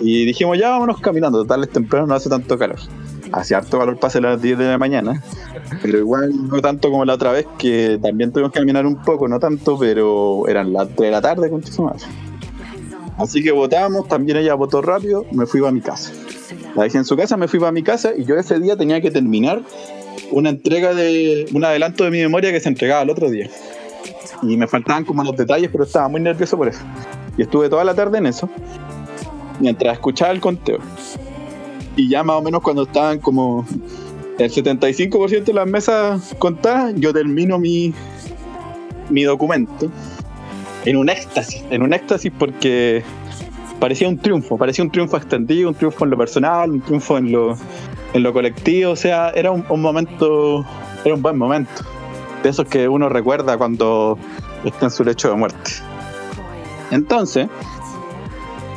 Y 0.00 0.24
dijimos, 0.24 0.58
ya 0.58 0.70
vámonos 0.70 1.00
caminando, 1.00 1.38
total 1.42 1.62
es 1.64 1.70
temprano, 1.70 2.06
no 2.06 2.14
hace 2.14 2.28
tanto 2.30 2.58
calor. 2.58 2.78
Hace 3.32 3.54
harto 3.54 3.78
calor 3.78 3.98
pase 3.98 4.20
las 4.20 4.40
10 4.40 4.56
de 4.58 4.66
la 4.68 4.78
mañana, 4.78 5.20
pero 5.82 5.98
igual 5.98 6.30
no 6.48 6.60
tanto 6.60 6.90
como 6.90 7.04
la 7.04 7.14
otra 7.14 7.32
vez, 7.32 7.46
que 7.58 7.98
también 8.00 8.30
tuvimos 8.32 8.52
que 8.52 8.60
caminar 8.60 8.86
un 8.86 8.96
poco, 9.02 9.26
no 9.28 9.40
tanto, 9.40 9.76
pero 9.78 10.46
eran 10.46 10.72
las 10.72 10.88
3 10.88 10.98
de 11.00 11.10
la 11.10 11.20
tarde 11.20 11.50
con 11.50 11.62
madre. 11.84 12.04
Así 13.18 13.42
que 13.42 13.50
votamos, 13.52 14.06
también 14.08 14.38
ella 14.38 14.54
votó 14.54 14.82
rápido, 14.82 15.24
me 15.32 15.46
fui 15.46 15.60
para 15.60 15.72
mi 15.72 15.80
casa. 15.80 16.12
La 16.74 16.84
dejé 16.84 16.98
en 16.98 17.04
su 17.04 17.16
casa, 17.16 17.36
me 17.36 17.48
fui 17.48 17.60
para 17.60 17.72
mi 17.72 17.82
casa 17.82 18.12
y 18.16 18.24
yo 18.24 18.36
ese 18.36 18.58
día 18.58 18.76
tenía 18.76 19.00
que 19.00 19.10
terminar 19.10 19.62
una 20.30 20.50
entrega 20.50 20.94
de 20.94 21.46
un 21.52 21.64
adelanto 21.64 22.04
de 22.04 22.10
mi 22.10 22.18
memoria 22.18 22.50
que 22.50 22.60
se 22.60 22.68
entregaba 22.68 23.02
el 23.02 23.10
otro 23.10 23.30
día. 23.30 23.48
Y 24.42 24.56
me 24.56 24.66
faltaban 24.66 25.04
como 25.04 25.22
los 25.22 25.36
detalles, 25.36 25.70
pero 25.70 25.84
estaba 25.84 26.08
muy 26.08 26.20
nervioso 26.20 26.56
por 26.56 26.68
eso. 26.68 26.80
Y 27.36 27.42
estuve 27.42 27.68
toda 27.68 27.84
la 27.84 27.94
tarde 27.94 28.18
en 28.18 28.26
eso, 28.26 28.48
mientras 29.60 29.94
escuchaba 29.94 30.32
el 30.32 30.40
conteo. 30.40 30.78
Y 31.96 32.08
ya 32.08 32.24
más 32.24 32.36
o 32.36 32.42
menos 32.42 32.62
cuando 32.62 32.82
estaban 32.82 33.20
como 33.20 33.64
el 34.38 34.50
75% 34.50 35.44
de 35.44 35.52
las 35.52 35.66
mesas 35.66 36.34
contadas, 36.38 36.94
yo 36.96 37.12
termino 37.12 37.58
mi, 37.58 37.94
mi 39.10 39.22
documento 39.22 39.90
en 40.84 40.96
un 40.96 41.08
éxtasis, 41.08 41.62
en 41.70 41.82
un 41.82 41.92
éxtasis 41.92 42.32
porque 42.36 43.02
parecía 43.80 44.08
un 44.08 44.18
triunfo, 44.18 44.56
parecía 44.56 44.84
un 44.84 44.90
triunfo 44.90 45.16
extendido, 45.16 45.68
un 45.68 45.74
triunfo 45.74 46.04
en 46.04 46.10
lo 46.10 46.16
personal, 46.16 46.70
un 46.70 46.80
triunfo 46.80 47.18
en 47.18 47.32
lo, 47.32 47.56
en 48.12 48.22
lo 48.22 48.32
colectivo, 48.32 48.92
o 48.92 48.96
sea, 48.96 49.30
era 49.30 49.50
un, 49.50 49.64
momento, 49.80 50.64
era 51.04 51.14
un 51.14 51.22
buen 51.22 51.36
momento, 51.36 51.82
de 52.42 52.48
esos 52.48 52.66
que 52.66 52.88
uno 52.88 53.08
recuerda 53.08 53.56
cuando 53.58 54.18
está 54.64 54.86
en 54.86 54.90
su 54.90 55.04
lecho 55.04 55.28
de 55.28 55.34
muerte. 55.36 55.70
Entonces, 56.90 57.48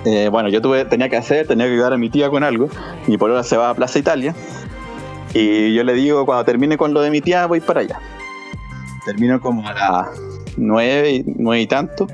eh, 0.06 0.30
bueno, 0.30 0.50
yo 0.50 0.62
tuve, 0.62 0.86
tenía 0.86 1.10
que 1.10 1.18
hacer, 1.18 1.48
tenía 1.48 1.66
que 1.66 1.74
ayudar 1.74 1.94
a 1.94 1.98
mi 1.98 2.10
tía 2.10 2.30
con 2.30 2.44
algo. 2.44 2.70
Mi 3.08 3.18
polola 3.18 3.44
se 3.44 3.58
va 3.58 3.70
a 3.70 3.76
Plaza 3.76 4.00
Italia. 4.00 4.34
Y 5.34 5.74
yo 5.74 5.84
le 5.84 5.94
digo, 5.94 6.26
cuando 6.26 6.46
termine 6.46 6.78
con 6.78 6.94
lo 6.94 7.02
de 7.02 7.12
mi 7.12 7.22
tía, 7.22 7.46
voy 7.46 7.60
para 7.60 7.82
allá. 7.82 8.00
Termino 9.06 9.40
como 9.40 9.68
a 9.68 9.74
las 9.74 10.08
nueve, 10.56 11.24
nueve 11.26 11.62
y 11.62 11.68
tanto. 11.68 12.08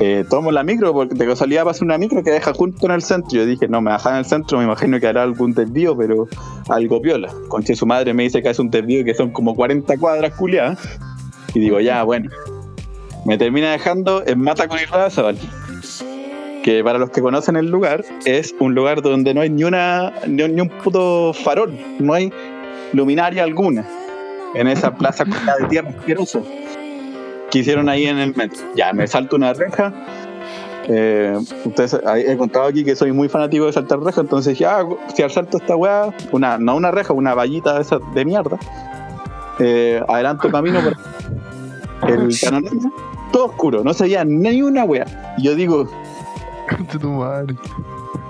Eh, 0.00 0.24
tomo 0.30 0.52
la 0.52 0.62
micro, 0.62 0.92
porque 0.92 1.14
de 1.14 1.26
casualidad 1.26 1.64
pasa 1.64 1.84
una 1.84 1.98
micro 1.98 2.22
que 2.22 2.30
deja 2.30 2.52
junto 2.54 2.86
en 2.86 2.92
el 2.92 3.02
centro. 3.02 3.30
Yo 3.32 3.46
dije, 3.46 3.66
no, 3.68 3.80
me 3.80 3.90
bajan 3.90 4.14
en 4.14 4.18
el 4.20 4.24
centro, 4.24 4.58
me 4.58 4.64
imagino 4.64 5.00
que 5.00 5.08
hará 5.08 5.24
algún 5.24 5.54
desvío, 5.54 5.96
pero 5.96 6.28
algo 6.68 7.02
piola. 7.02 7.32
Conche 7.48 7.74
su 7.74 7.84
madre 7.84 8.14
me 8.14 8.22
dice 8.22 8.42
que 8.42 8.50
es 8.50 8.58
un 8.58 8.70
desvío 8.70 9.04
que 9.04 9.14
son 9.14 9.30
como 9.30 9.56
40 9.56 9.96
cuadras 9.98 10.34
culiadas. 10.34 10.78
Y 11.54 11.60
digo, 11.60 11.80
ya, 11.80 12.04
bueno. 12.04 12.30
Me 13.24 13.36
termina 13.36 13.72
dejando 13.72 14.22
en 14.24 14.40
Mata 14.40 14.68
con 14.68 14.78
Irrazabal 14.78 15.36
que 16.62 16.84
para 16.84 16.98
los 16.98 17.10
que 17.10 17.22
conocen 17.22 17.56
el 17.56 17.70
lugar, 17.70 18.04
es 18.24 18.54
un 18.58 18.74
lugar 18.74 19.00
donde 19.00 19.32
no 19.32 19.40
hay 19.40 19.48
ni 19.48 19.64
una 19.64 20.12
ni, 20.26 20.46
ni 20.48 20.60
un 20.60 20.68
puto 20.68 21.32
farol, 21.32 21.72
no 21.98 22.12
hay 22.12 22.32
luminaria 22.92 23.42
alguna 23.42 23.86
en 24.54 24.66
esa 24.66 24.94
plaza 24.94 25.24
de 25.24 25.66
tierra 25.68 25.90
asquerosa 25.90 26.40
que 27.50 27.60
hicieron 27.60 27.88
ahí 27.88 28.06
en 28.06 28.18
el 28.18 28.34
metro. 28.34 28.58
Ya, 28.74 28.92
me 28.92 29.06
salto 29.06 29.36
una 29.36 29.52
reja. 29.52 29.92
Eh, 30.90 31.38
ustedes 31.64 32.00
he 32.16 32.36
contado 32.38 32.66
aquí 32.66 32.82
que 32.82 32.96
soy 32.96 33.12
muy 33.12 33.28
fanático 33.28 33.66
de 33.66 33.72
saltar 33.72 34.00
reja, 34.00 34.22
entonces 34.22 34.54
dije, 34.54 34.64
ah, 34.64 34.86
si 35.14 35.22
al 35.22 35.30
salto 35.30 35.58
esta 35.58 35.76
weá, 35.76 36.14
una, 36.32 36.56
no 36.56 36.76
una 36.76 36.90
reja, 36.90 37.12
una 37.12 37.34
vallita 37.34 37.74
de 37.74 37.82
esa 37.82 37.98
de 38.14 38.24
mierda, 38.24 38.58
eh, 39.58 40.02
adelanto 40.08 40.50
camino 40.50 40.80
por 40.82 42.10
el 42.10 42.34
panorama, 42.42 42.70
todo 43.32 43.46
oscuro, 43.46 43.84
no 43.84 43.92
se 43.92 44.04
veía 44.04 44.24
ni 44.24 44.62
una 44.62 44.84
weá. 44.84 45.34
Y 45.36 45.44
yo 45.44 45.54
digo. 45.54 45.88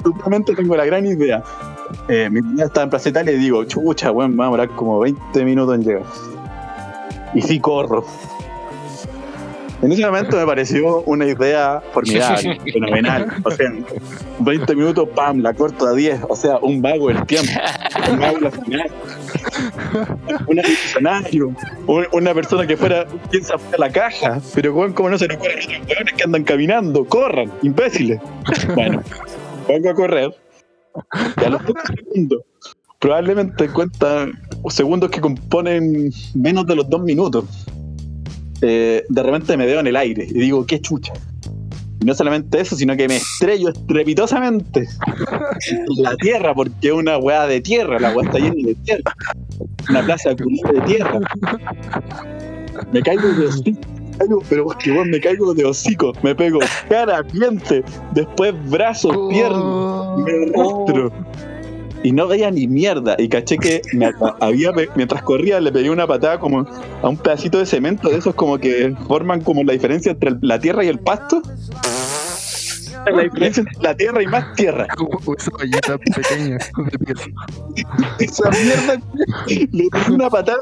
Simplemente 0.02 0.54
tengo 0.54 0.76
la 0.76 0.84
gran 0.84 1.06
idea. 1.06 1.42
Eh, 2.08 2.28
mi 2.30 2.40
niña 2.40 2.66
estaba 2.66 2.84
en 2.84 2.90
Plaza 2.90 3.08
Italia 3.08 3.32
y 3.32 3.36
digo, 3.36 3.64
chucha, 3.64 4.10
weón, 4.10 4.32
me 4.32 4.38
va 4.38 4.44
a 4.44 4.46
demorar 4.46 4.68
como 4.70 4.98
20 5.00 5.44
minutos 5.44 5.74
en 5.74 5.84
llegar. 5.84 6.02
Y 7.34 7.42
sí 7.42 7.60
corro. 7.60 8.04
En 9.80 9.92
ese 9.92 10.04
momento 10.04 10.36
me 10.36 10.44
pareció 10.44 11.02
una 11.02 11.24
idea 11.24 11.80
formidable, 11.92 12.58
fenomenal. 12.72 13.28
O 13.44 13.50
sea, 13.52 13.70
20 14.40 14.74
minutos, 14.74 15.08
pam, 15.14 15.38
la 15.40 15.54
corto 15.54 15.86
a 15.86 15.92
10. 15.94 16.20
O 16.28 16.34
sea, 16.34 16.58
un 16.58 16.82
vago 16.82 17.08
del 17.08 17.24
tiempo. 17.26 17.52
Un 18.10 18.18
vago 18.18 18.38
del 18.40 18.52
final. 18.52 18.90
Un 20.48 20.56
visionario. 20.56 21.54
un- 21.86 22.06
Una 22.12 22.34
persona 22.34 22.66
que 22.66 22.76
fuera, 22.76 23.06
piensa 23.30 23.56
fuera 23.56 23.70
de 23.72 23.78
la 23.78 23.90
caja. 23.90 24.40
Pero, 24.54 24.74
weón, 24.74 24.92
¿cómo 24.94 25.10
no 25.10 25.18
se 25.18 25.28
le 25.28 25.36
ocurre 25.36 25.54
los 25.56 25.66
weones 25.88 26.14
que 26.16 26.24
andan 26.24 26.42
caminando? 26.44 27.04
¡Corran! 27.04 27.52
¡Imbéciles! 27.62 28.20
Bueno, 28.74 29.02
vengo 29.68 29.90
a 29.90 29.94
correr. 29.94 30.34
Y 31.40 31.44
a 31.44 31.50
los 31.50 31.62
pocos 31.62 31.82
segundos, 31.94 32.40
probablemente 32.98 33.68
cuenta 33.68 34.26
segundos 34.70 35.10
que 35.10 35.20
componen 35.20 36.10
menos 36.34 36.66
de 36.66 36.74
los 36.74 36.90
dos 36.90 37.00
minutos. 37.02 37.44
Eh, 38.62 39.04
de 39.08 39.22
repente 39.22 39.56
me 39.56 39.66
veo 39.66 39.80
en 39.80 39.86
el 39.86 39.96
aire 39.96 40.26
y 40.28 40.38
digo, 40.38 40.66
qué 40.66 40.80
chucha. 40.80 41.12
Y 42.00 42.04
no 42.04 42.14
solamente 42.14 42.60
eso, 42.60 42.76
sino 42.76 42.96
que 42.96 43.08
me 43.08 43.16
estrello 43.16 43.70
estrepitosamente 43.70 44.86
en 45.70 46.02
la 46.02 46.14
tierra, 46.16 46.54
porque 46.54 46.88
es 46.88 46.92
una 46.92 47.18
weá 47.18 47.46
de 47.46 47.60
tierra, 47.60 47.98
la 47.98 48.12
weá 48.12 48.26
está 48.26 48.38
llena 48.38 48.54
de 48.54 48.74
tierra. 48.76 49.14
Una 49.90 50.02
plaza 50.04 50.30
de 50.30 50.80
tierra. 50.86 51.18
Me 52.92 53.02
caigo 53.02 53.28
de 53.28 53.46
hocico, 53.46 53.80
pero 54.48 54.68
que 54.68 54.92
weón, 54.92 55.10
me 55.10 55.20
caigo 55.20 55.52
de 55.54 55.64
hocico, 55.64 56.12
me 56.22 56.34
pego 56.34 56.60
cara, 56.88 57.22
diente, 57.22 57.82
después 58.12 58.54
brazos, 58.70 59.16
piernas 59.30 60.18
me 60.18 60.32
arrastro. 60.32 61.12
Y 62.08 62.12
no 62.12 62.26
veía 62.26 62.50
ni 62.50 62.66
mierda. 62.66 63.16
Y 63.18 63.28
caché 63.28 63.58
que 63.58 63.82
me 63.92 64.10
había, 64.40 64.72
mientras 64.94 65.22
corría 65.22 65.60
le 65.60 65.70
pegué 65.70 65.90
una 65.90 66.06
patada 66.06 66.40
como 66.40 66.66
a 67.02 67.06
un 67.06 67.18
pedacito 67.18 67.58
de 67.58 67.66
cemento 67.66 68.08
de 68.08 68.16
esos 68.16 68.34
como 68.34 68.56
que 68.56 68.96
forman 69.06 69.42
como 69.42 69.62
la 69.62 69.74
diferencia 69.74 70.12
entre 70.12 70.30
la 70.40 70.58
tierra 70.58 70.82
y 70.84 70.88
el 70.88 71.00
pasto. 71.00 71.42
La 73.06 73.22
diferencia 73.22 73.62
entre 73.62 73.82
la 73.82 73.96
tierra 73.96 74.22
y 74.22 74.26
más 74.26 74.54
tierra. 74.54 74.86
Como 74.96 75.34
esa 75.34 75.50
vallita 75.52 75.96
pequeña 75.96 76.58
de 76.58 76.98
piel. 76.98 77.16
Esa 78.18 78.50
mierda 78.50 79.00
le 79.46 79.88
pegué 79.88 80.12
una 80.12 80.28
patada 80.28 80.58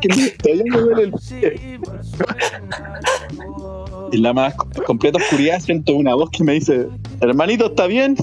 que 0.00 0.08
todavía 0.42 0.64
me 0.68 0.78
duele 0.78 1.02
el 1.04 1.12
pie. 1.12 1.78
En 4.12 4.22
la 4.22 4.32
más 4.32 4.54
co- 4.54 4.68
completa 4.86 5.18
oscuridad 5.18 5.60
siento 5.60 5.94
una 5.94 6.14
voz 6.14 6.30
que 6.30 6.44
me 6.44 6.52
dice, 6.54 6.86
hermanito, 7.20 7.66
¿está 7.66 7.86
bien? 7.86 8.16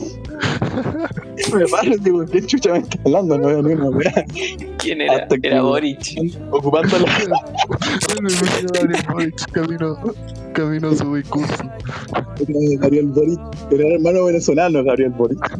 Y 1.50 1.54
me 1.56 1.66
paro 1.68 1.92
y 1.94 1.98
digo, 2.00 2.26
¿qué 2.26 2.42
chucha 2.46 2.72
me 2.74 2.80
está 2.80 2.98
hablando? 3.06 3.38
No 3.38 3.48
veo 3.48 3.62
ni 3.64 3.74
una 3.74 3.90
weá. 3.90 4.26
¿Quién 4.78 5.02
era? 5.02 5.14
Hasta 5.24 5.36
Era 5.44 5.62
Boric. 5.62 6.00
Ocupando 6.52 6.98
la, 7.00 7.06
Bueno, 8.08 8.22
me 8.22 8.30
fui 8.30 8.48
a 8.48 8.80
Gabriel 8.82 9.04
Boric, 9.12 9.52
camino, 9.52 9.98
camino 10.54 10.88
a 10.90 10.96
su 10.96 11.16
discurso. 11.16 11.64
de 12.48 12.78
Gabriel 12.78 13.08
Boric, 13.08 13.40
era 13.72 13.88
el 13.88 13.92
hermano 13.94 14.26
venezolano 14.26 14.84
Gabriel 14.84 15.12
Boric. 15.12 15.60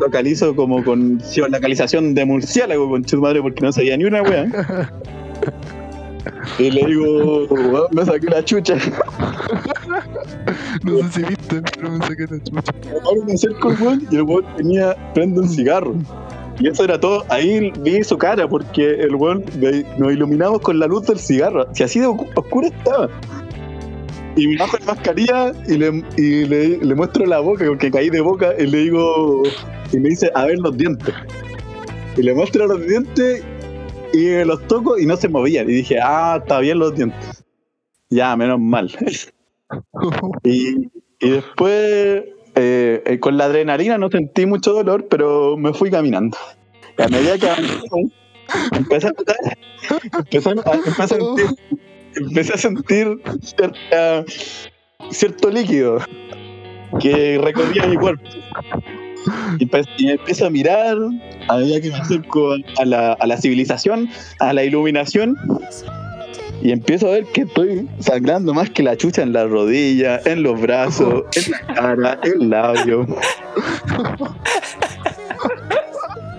Localizo 0.00 0.54
como 0.54 0.82
con 0.84 1.20
localización 1.50 2.14
de 2.14 2.24
murciélago 2.24 2.88
con 2.88 3.06
su 3.06 3.20
madre 3.20 3.42
porque 3.42 3.60
no 3.62 3.72
sabía 3.72 3.96
ni 3.96 4.04
una 4.04 4.22
wea. 4.22 4.90
Y 6.58 6.70
le 6.70 6.84
digo, 6.86 7.46
"Weón, 7.46 7.86
me 7.92 8.04
saqué 8.04 8.26
la 8.26 8.44
chucha. 8.44 8.76
No 10.84 10.98
sé 10.98 11.12
si 11.12 11.22
viste, 11.24 11.62
pero 11.74 11.90
me 11.90 12.06
saqué 12.06 12.26
la 12.30 12.42
chucha. 12.42 12.72
Ahora 13.04 13.24
me 13.26 13.32
acerco 13.32 13.68
al 13.68 13.82
weón 13.82 14.06
y 14.10 14.16
el 14.16 14.22
weón 14.22 14.44
tenía, 14.56 15.12
prende 15.14 15.40
un 15.40 15.48
cigarro. 15.48 15.94
Y 16.58 16.68
eso 16.68 16.84
era 16.84 17.00
todo. 17.00 17.24
Ahí 17.30 17.72
vi 17.80 18.04
su 18.04 18.18
cara 18.18 18.46
porque 18.48 18.90
el 19.00 19.14
weón 19.14 19.44
nos 19.98 20.12
iluminamos 20.12 20.60
con 20.60 20.78
la 20.78 20.86
luz 20.86 21.06
del 21.06 21.18
cigarro. 21.18 21.66
Si 21.74 21.82
así 21.82 22.00
de 22.00 22.06
oscuro 22.06 22.66
estaba. 22.66 23.08
Y 24.36 24.46
me 24.46 24.56
bajo 24.58 24.76
la 24.78 24.86
mascarilla 24.94 25.52
y 25.66 25.76
le, 25.76 26.04
y 26.16 26.44
le, 26.44 26.78
le 26.78 26.94
muestro 26.94 27.26
la 27.26 27.40
boca 27.40 27.64
porque 27.66 27.90
caí 27.90 28.10
de 28.10 28.20
boca 28.20 28.54
y 28.58 28.66
le 28.66 28.78
digo, 28.78 29.42
y 29.92 29.98
me 29.98 30.10
dice, 30.10 30.30
a 30.34 30.44
ver 30.46 30.58
los 30.58 30.76
dientes. 30.76 31.14
Y 32.16 32.22
le 32.22 32.34
muestro 32.34 32.66
los 32.66 32.86
dientes 32.86 33.42
y 34.12 34.44
los 34.44 34.66
toco 34.66 34.98
y 34.98 35.06
no 35.06 35.16
se 35.16 35.28
movían. 35.28 35.68
Y 35.68 35.74
dije, 35.74 35.98
ah, 36.02 36.38
está 36.40 36.60
bien 36.60 36.78
los 36.78 36.94
dientes. 36.94 37.44
Ya, 38.08 38.36
menos 38.36 38.58
mal. 38.58 38.90
y, 40.44 40.88
y 41.20 41.30
después, 41.30 42.24
eh, 42.54 43.02
eh, 43.06 43.18
con 43.20 43.36
la 43.36 43.44
adrenalina 43.44 43.98
no 43.98 44.08
sentí 44.10 44.46
mucho 44.46 44.72
dolor, 44.72 45.06
pero 45.08 45.56
me 45.56 45.72
fui 45.72 45.90
caminando. 45.90 46.36
Y 46.98 47.02
a 47.02 47.08
medida 47.08 47.38
que 47.38 47.48
avanzaba, 47.48 48.02
empecé 48.72 49.06
a 49.06 49.10
notar, 49.10 49.36
empecé 50.18 50.50
a, 50.50 50.52
empecé 50.52 51.02
a 51.02 51.06
sentir, 51.06 51.46
empecé 52.16 52.52
a 52.52 52.56
sentir 52.58 53.22
cierta- 53.42 54.24
cierto 55.10 55.50
líquido 55.50 55.98
que 57.00 57.38
recorría 57.42 57.86
mi 57.86 57.96
cuerpo. 57.96 58.24
Y, 59.58 59.66
me 60.04 60.12
empiezo 60.12 60.46
a 60.46 60.50
mirar 60.50 60.96
a 61.48 61.56
medida 61.56 61.80
que 61.80 61.90
me 61.90 61.96
acerco 61.96 62.54
a 62.78 62.84
la, 62.84 63.12
a 63.12 63.26
la 63.26 63.36
civilización, 63.36 64.08
a 64.38 64.52
la 64.52 64.64
iluminación, 64.64 65.36
y 66.62 66.72
empiezo 66.72 67.08
a 67.08 67.12
ver 67.12 67.24
que 67.26 67.42
estoy 67.42 67.88
sangrando 68.00 68.52
más 68.52 68.70
que 68.70 68.82
la 68.82 68.96
chucha 68.96 69.22
en 69.22 69.32
la 69.32 69.46
rodilla, 69.46 70.20
en 70.24 70.42
los 70.42 70.60
brazos, 70.60 71.24
en 71.34 71.50
la 71.50 71.74
cara, 71.74 72.20
en 72.22 72.42
el 72.42 72.50
labio. 72.50 73.06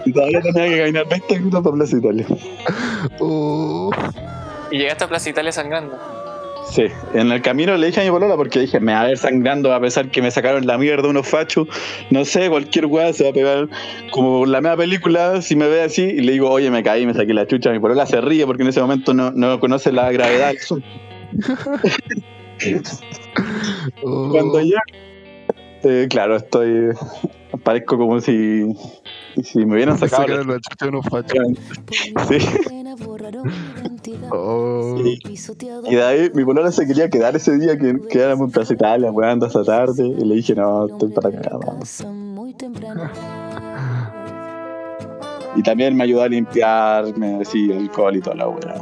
Y 0.06 0.14
todavía 0.14 0.42
tenía 0.42 0.68
que 0.68 0.78
caminar 0.80 1.08
20 1.10 1.40
minutos 1.40 1.62
por 1.64 1.74
Plaza 1.76 1.98
Italia. 1.98 2.26
Oh. 3.20 3.92
Y 4.72 4.78
llegaste 4.78 5.04
a 5.04 5.08
Plaza 5.08 5.30
Italia 5.30 5.52
sangrando. 5.52 6.21
Sí, 6.72 6.86
en 7.14 7.30
el 7.34 7.42
camino 7.42 7.76
le 7.76 7.88
dije 7.88 8.00
a 8.00 8.04
mi 8.06 8.12
polola 8.12 8.38
porque 8.38 8.62
dije, 8.62 8.80
me 8.80 8.94
va 8.94 9.02
a 9.02 9.08
ver 9.08 9.18
sangrando 9.18 9.74
a 9.74 9.82
pesar 9.82 10.10
que 10.10 10.22
me 10.22 10.32
sacaron 10.32 10.66
la 10.66 10.78
mierda 10.78 11.10
unos 11.10 11.28
fachos. 11.28 11.68
No 12.12 12.24
sé, 12.24 12.48
cualquier 12.48 12.86
weá 12.86 13.12
se 13.12 13.26
va 13.26 13.32
a 13.32 13.34
pegar 13.34 13.68
como 14.12 14.46
la 14.46 14.62
misma 14.62 14.78
película 14.78 15.42
si 15.42 15.58
me 15.58 15.68
ve 15.68 15.82
así 15.82 16.04
y 16.04 16.22
le 16.22 16.32
digo, 16.32 16.50
oye, 16.50 16.72
me 16.72 16.82
caí, 16.82 17.06
me 17.06 17.14
saqué 17.14 17.34
la 17.34 17.46
chucha. 17.46 17.72
Mi 17.72 17.80
polola 17.80 18.06
se 18.06 18.22
ríe 18.22 18.46
porque 18.46 18.64
en 18.64 18.70
ese 18.70 18.80
momento 18.80 19.14
no, 19.14 19.32
no 19.32 19.60
conoce 19.60 19.92
la 19.92 20.10
gravedad 20.14 20.54
asunto. 20.58 20.88
Oh. 24.04 24.30
Cuando 24.30 24.62
ya, 24.62 24.78
eh, 25.84 26.06
claro, 26.08 26.36
estoy, 26.36 26.90
parezco 27.64 27.98
como 27.98 28.20
si, 28.22 28.66
si 29.44 29.66
me 29.66 29.76
hubieran 29.76 29.96
Me 30.00 30.08
sacado 30.08 30.24
sacaron 30.24 30.48
la 30.48 30.60
chucha 30.60 30.88
unos 30.88 31.06
fachos. 31.06 31.48
Sí. 32.28 32.38
Oh. 34.32 34.98
Sí. 35.02 35.20
Y 35.90 35.96
de 35.96 36.04
ahí 36.04 36.32
mi 36.34 36.44
polola 36.44 36.72
se 36.72 36.86
quería 36.86 37.10
quedar 37.10 37.36
ese 37.36 37.58
día 37.58 37.78
que 37.78 38.00
quedáramos 38.10 38.48
en 38.48 38.52
Plaza 38.52 38.74
Italia, 38.74 39.12
weón, 39.12 39.44
hasta 39.44 39.64
tarde. 39.64 40.08
Y 40.08 40.26
le 40.26 40.36
dije, 40.36 40.56
no, 40.56 40.88
estoy 40.88 41.10
para 41.10 41.32
cagar, 41.32 41.60
vamos. 41.66 42.04
Y 45.56 45.64
también 45.64 45.96
me 45.98 46.06
ayudó 46.06 46.22
a 46.24 46.30
limpiarme, 46.30 47.42
así, 47.42 47.72
alcohol 47.74 48.16
y 48.16 48.22
toda 48.22 48.38
la 48.38 48.48
weá. 48.48 48.76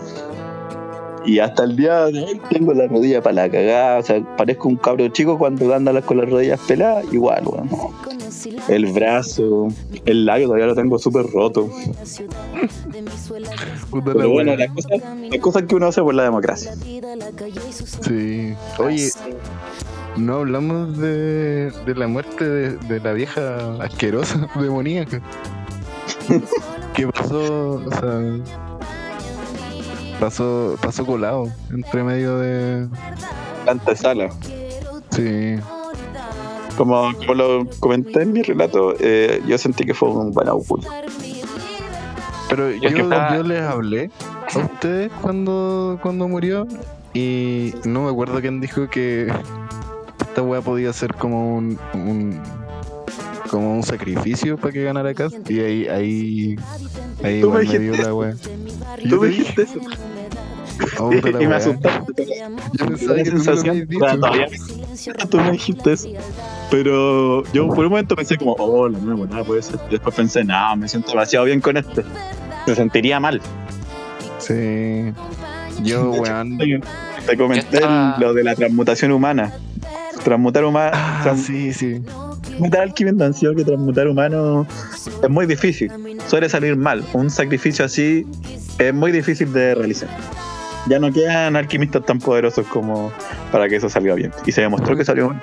Y 1.25 1.39
hasta 1.39 1.63
el 1.63 1.75
día 1.75 2.05
de 2.05 2.23
hoy 2.23 2.41
tengo 2.49 2.73
la 2.73 2.87
rodilla 2.87 3.21
para 3.21 3.33
la 3.33 3.49
cagada. 3.49 3.99
O 3.99 4.03
sea, 4.03 4.37
parezco 4.37 4.67
un 4.67 4.77
cabro 4.77 5.07
chico 5.09 5.37
cuando 5.37 5.73
anda 5.73 5.99
con 6.01 6.17
las 6.17 6.29
rodillas 6.29 6.59
peladas, 6.67 7.05
igual, 7.11 7.43
weón. 7.45 7.69
El 8.67 8.87
brazo, 8.87 9.69
el 10.05 10.25
labio 10.25 10.47
todavía 10.47 10.67
lo 10.67 10.75
tengo 10.75 10.99
súper 10.99 11.25
roto. 11.27 11.69
La 13.91 14.03
Pero 14.03 14.29
bueno, 14.29 14.55
las 14.55 14.71
cosas, 14.71 14.91
las 15.31 15.39
cosas 15.39 15.63
que 15.63 15.75
uno 15.75 15.87
hace 15.87 16.01
por 16.01 16.13
la 16.13 16.23
democracia. 16.23 16.73
Sí. 18.01 18.53
Oye, 18.77 19.09
no 20.17 20.35
hablamos 20.35 20.97
de, 20.97 21.71
de 21.85 21.95
la 21.95 22.07
muerte 22.07 22.47
de, 22.47 22.77
de 22.77 22.99
la 22.99 23.13
vieja 23.13 23.81
asquerosa 23.81 24.49
demoníaca. 24.59 25.21
¿Qué 26.93 27.07
pasó? 27.07 27.83
O 27.85 27.91
sea, 27.91 28.21
pasó, 30.19 30.77
pasó 30.81 31.05
colado 31.05 31.47
entre 31.71 32.03
medio 32.03 32.37
de. 32.37 32.87
La 33.65 33.71
antesala. 33.71 34.29
Sí. 35.11 35.55
Como, 36.79 37.13
como 37.13 37.33
lo 37.33 37.67
comenté 37.81 38.21
en 38.21 38.31
mi 38.31 38.41
relato, 38.41 38.95
eh, 39.01 39.41
yo 39.45 39.57
sentí 39.57 39.83
que 39.83 39.93
fue 39.93 40.07
un 40.07 40.31
buen 40.31 40.47
augurio. 40.47 40.89
Pero 42.49 42.71
yo, 42.71 42.89
les 43.43 43.61
hablé 43.61 44.09
a 44.55 44.57
ustedes 44.57 45.11
cuando, 45.21 45.99
cuando 46.01 46.29
murió 46.29 46.65
y 47.13 47.73
no 47.83 48.03
me 48.03 48.09
acuerdo 48.11 48.39
quién 48.39 48.61
dijo 48.61 48.89
que 48.89 49.27
esta 50.21 50.41
weá 50.41 50.61
podía 50.61 50.93
ser 50.93 51.13
como 51.15 51.57
un, 51.57 51.77
un 51.93 52.41
como 53.51 53.75
un 53.75 53.83
sacrificio 53.83 54.55
para 54.55 54.71
que 54.71 54.81
ganara 54.81 55.13
Cas 55.13 55.33
y 55.49 55.59
ahí 55.59 55.87
ahí 55.87 56.55
ahí 57.21 57.43
me 57.43 57.79
dio 57.79 57.97
la 57.97 58.13
weá. 58.13 58.35
Tú 59.09 59.19
me 59.19 59.27
dijiste 59.27 59.63
eso. 59.63 59.81
"Oh, 60.99 61.11
y 61.13 61.21
me 61.21 61.47
weá". 61.47 61.57
asustaste. 61.57 62.25
Yo 62.77 62.87
pensaba 63.23 63.57
tú 63.61 63.73
me 63.73 63.85
todavía 64.17 64.47
tú 65.29 65.37
me 65.37 65.51
dijiste 65.51 65.93
eso. 65.93 66.09
Pero 66.71 67.43
yo 67.51 67.67
por 67.69 67.85
un 67.85 67.91
momento 67.91 68.15
pensé 68.15 68.37
como, 68.37 68.55
oh, 68.59 68.87
la 68.89 68.99
nueva 68.99 69.25
nada 69.27 69.43
puede 69.43 69.61
ser. 69.61 69.79
Y 69.87 69.91
después 69.93 70.15
pensé, 70.15 70.43
no, 70.43 70.75
me 70.75 70.87
siento 70.87 71.09
demasiado 71.11 71.45
bien 71.45 71.61
con 71.61 71.77
este. 71.77 72.03
Me 72.67 72.75
sentiría 72.75 73.19
mal. 73.19 73.41
Sí. 74.37 75.11
Yo, 75.83 76.11
weón. 76.11 76.57
Te 77.25 77.37
comenté 77.37 77.77
estaba- 77.77 78.17
lo 78.19 78.33
de 78.33 78.43
la 78.43 78.55
transmutación 78.55 79.11
humana. 79.11 79.53
Transmutar 80.23 80.65
humano. 80.65 80.91
Ah, 80.93 81.35
sí, 81.37 81.73
sí. 81.73 82.01
Transmutar 82.41 82.81
alquimia 82.81 83.25
han 83.25 83.33
sido 83.33 83.55
que 83.55 83.63
transmutar 83.63 84.07
humano 84.07 84.67
es 85.23 85.29
muy 85.29 85.45
difícil. 85.45 85.91
Suele 86.27 86.49
salir 86.49 86.75
mal. 86.75 87.03
Un 87.13 87.29
sacrificio 87.29 87.85
así 87.85 88.25
es 88.77 88.93
muy 88.93 89.11
difícil 89.11 89.51
de 89.53 89.75
realizar. 89.75 90.09
Ya 90.87 90.99
no 90.99 91.11
quedan 91.11 91.55
alquimistas 91.55 92.03
tan 92.05 92.19
poderosos 92.19 92.65
como 92.67 93.11
para 93.51 93.67
que 93.69 93.75
eso 93.75 93.89
salga 93.89 94.13
bien. 94.15 94.31
Y 94.45 94.51
se 94.51 94.61
demostró 94.61 94.95
que 94.95 95.05
salió 95.05 95.29
bien. 95.29 95.41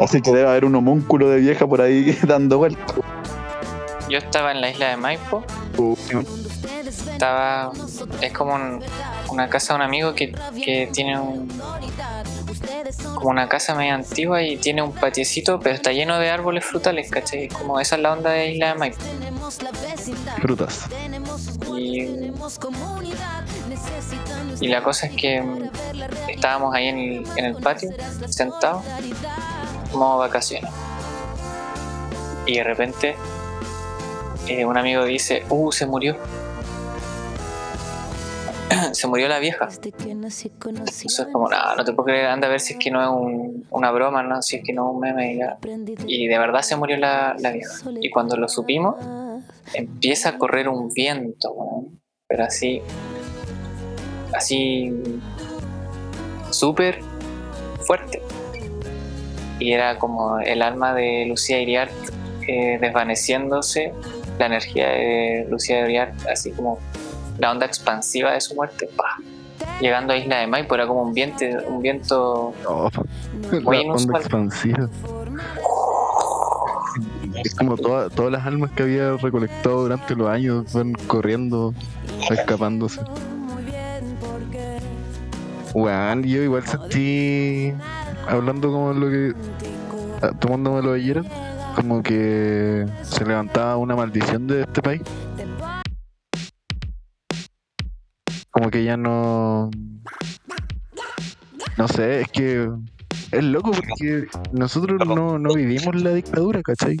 Así 0.00 0.20
que 0.20 0.30
debe 0.32 0.48
haber 0.48 0.64
un 0.64 0.74
homúnculo 0.74 1.28
de 1.30 1.38
vieja 1.38 1.66
por 1.66 1.80
ahí 1.80 2.18
dando 2.26 2.58
vueltas. 2.58 2.96
Yo 4.08 4.18
estaba 4.18 4.52
en 4.52 4.60
la 4.60 4.70
isla 4.70 4.88
de 4.90 4.96
Maipo. 4.96 5.44
Estaba. 7.12 7.72
Es 8.20 8.32
como 8.32 8.54
un- 8.54 8.82
una 9.30 9.48
casa 9.48 9.72
de 9.72 9.76
un 9.78 9.82
amigo 9.82 10.14
que, 10.14 10.32
que 10.62 10.88
tiene 10.92 11.18
un. 11.18 11.48
Como 13.14 13.30
una 13.30 13.48
casa 13.48 13.74
media 13.74 13.94
antigua 13.94 14.42
y 14.42 14.56
tiene 14.56 14.82
un 14.82 14.92
patiecito, 14.92 15.58
pero 15.60 15.74
está 15.74 15.92
lleno 15.92 16.18
de 16.18 16.30
árboles 16.30 16.64
frutales, 16.64 17.10
¿cachai? 17.10 17.48
Como 17.48 17.80
esa 17.80 17.96
es 17.96 18.02
la 18.02 18.12
onda 18.12 18.30
de 18.30 18.52
Isla 18.52 18.68
de 18.72 18.74
Maipo. 18.74 18.98
Frutas. 20.42 20.86
Y, 21.78 22.30
y 24.60 24.68
la 24.68 24.82
cosa 24.82 25.06
es 25.06 25.16
que 25.16 25.40
mm, 25.40 25.70
estábamos 26.28 26.74
ahí 26.74 26.88
en 26.88 27.24
el, 27.36 27.56
patio, 27.56 27.90
sentados, 28.28 28.82
como 29.92 30.18
vacaciones. 30.18 30.70
Y 32.46 32.56
de 32.56 32.64
repente 32.64 33.16
eh, 34.48 34.64
un 34.64 34.76
amigo 34.76 35.04
dice, 35.04 35.44
uh, 35.48 35.72
se 35.72 35.86
murió. 35.86 36.16
se 38.92 39.06
murió 39.06 39.28
la 39.28 39.38
vieja. 39.38 39.68
Entonces 41.04 41.26
como, 41.32 41.48
no, 41.48 41.76
no 41.76 41.84
te 41.84 41.92
puedo 41.92 42.06
creer, 42.06 42.26
anda 42.26 42.46
a 42.48 42.50
ver 42.50 42.60
si 42.60 42.74
es 42.74 42.78
que 42.78 42.90
no 42.90 43.02
es 43.02 43.08
un- 43.08 43.66
una 43.70 43.90
broma, 43.90 44.22
¿no? 44.22 44.40
si 44.42 44.56
es 44.56 44.62
que 44.64 44.72
no 44.72 44.88
es 44.90 44.94
un 44.94 45.00
meme. 45.00 45.38
Y, 46.06 46.24
y 46.24 46.28
de 46.28 46.38
verdad 46.38 46.62
se 46.62 46.76
murió 46.76 46.96
la, 46.96 47.34
vieja. 47.38 47.90
Y 48.00 48.10
cuando 48.10 48.36
lo 48.36 48.48
supimos, 48.48 48.96
empieza 49.72 50.30
a 50.30 50.38
correr 50.38 50.68
un 50.68 50.88
viento, 50.92 51.54
pero 52.28 52.44
así, 52.44 52.82
así, 54.36 54.92
súper 56.50 57.00
fuerte. 57.86 58.22
Y 59.58 59.72
era 59.72 59.98
como 59.98 60.38
el 60.40 60.62
alma 60.62 60.94
de 60.94 61.26
Lucía 61.28 61.60
Iriart 61.60 61.92
eh, 62.48 62.78
desvaneciéndose, 62.80 63.92
la 64.38 64.46
energía 64.46 64.88
de 64.88 65.46
Lucía 65.50 65.80
Iriart, 65.84 66.14
así 66.30 66.50
como 66.50 66.78
la 67.38 67.50
onda 67.52 67.66
expansiva 67.66 68.32
de 68.32 68.40
su 68.40 68.54
muerte, 68.54 68.88
¡pah! 68.96 69.16
llegando 69.80 70.12
a 70.12 70.16
Isla 70.16 70.38
de 70.38 70.46
Maipo, 70.46 70.74
era 70.74 70.86
como 70.86 71.02
un 71.02 71.14
viento, 71.14 71.44
un 71.66 71.80
viento 71.80 72.52
Oh, 72.68 72.90
Muy 73.62 73.78
inusual. 73.78 74.20
expansiva. 74.20 74.88
Es 77.44 77.54
como 77.54 77.76
toda- 77.76 78.08
todas 78.10 78.30
las 78.32 78.46
almas 78.46 78.70
que 78.72 78.82
había 78.84 79.16
recolectado 79.16 79.82
durante 79.82 80.14
los 80.14 80.28
años 80.28 80.72
van 80.72 80.92
corriendo, 81.06 81.74
escapándose. 82.30 83.00
Weón, 85.74 86.22
yo 86.22 86.42
igual 86.42 86.64
sentí, 86.64 87.72
hablando 88.28 88.70
como 88.70 88.92
lo 88.92 89.10
que, 89.10 89.34
ah, 90.22 90.30
tomándomelo 90.38 90.92
ayer, 90.92 91.22
como 91.74 92.02
que 92.02 92.86
se 93.02 93.24
levantaba 93.24 93.76
una 93.76 93.96
maldición 93.96 94.46
de 94.46 94.62
este 94.62 94.80
país. 94.80 95.02
Como 98.50 98.70
que 98.70 98.84
ya 98.84 98.96
no... 98.96 99.70
No 101.76 101.88
sé, 101.88 102.20
es 102.20 102.28
que 102.28 102.70
es 103.32 103.44
loco 103.44 103.72
porque 103.72 104.26
nosotros 104.52 105.04
no, 105.04 105.40
no 105.40 105.54
vivimos 105.54 106.00
la 106.00 106.10
dictadura, 106.10 106.62
¿cachai? 106.62 106.96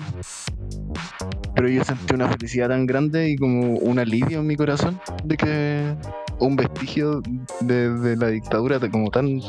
pero 1.54 1.68
yo 1.68 1.84
sentí 1.84 2.14
una 2.14 2.28
felicidad 2.28 2.68
tan 2.68 2.86
grande 2.86 3.30
y 3.30 3.36
como 3.36 3.76
un 3.78 3.98
alivio 3.98 4.40
en 4.40 4.46
mi 4.46 4.56
corazón 4.56 5.00
de 5.22 5.36
que 5.36 5.94
un 6.38 6.56
vestigio 6.56 7.22
de, 7.60 7.90
de 7.90 8.16
la 8.16 8.28
dictadura 8.28 8.78
de 8.78 8.90
como 8.90 9.10
tan 9.10 9.40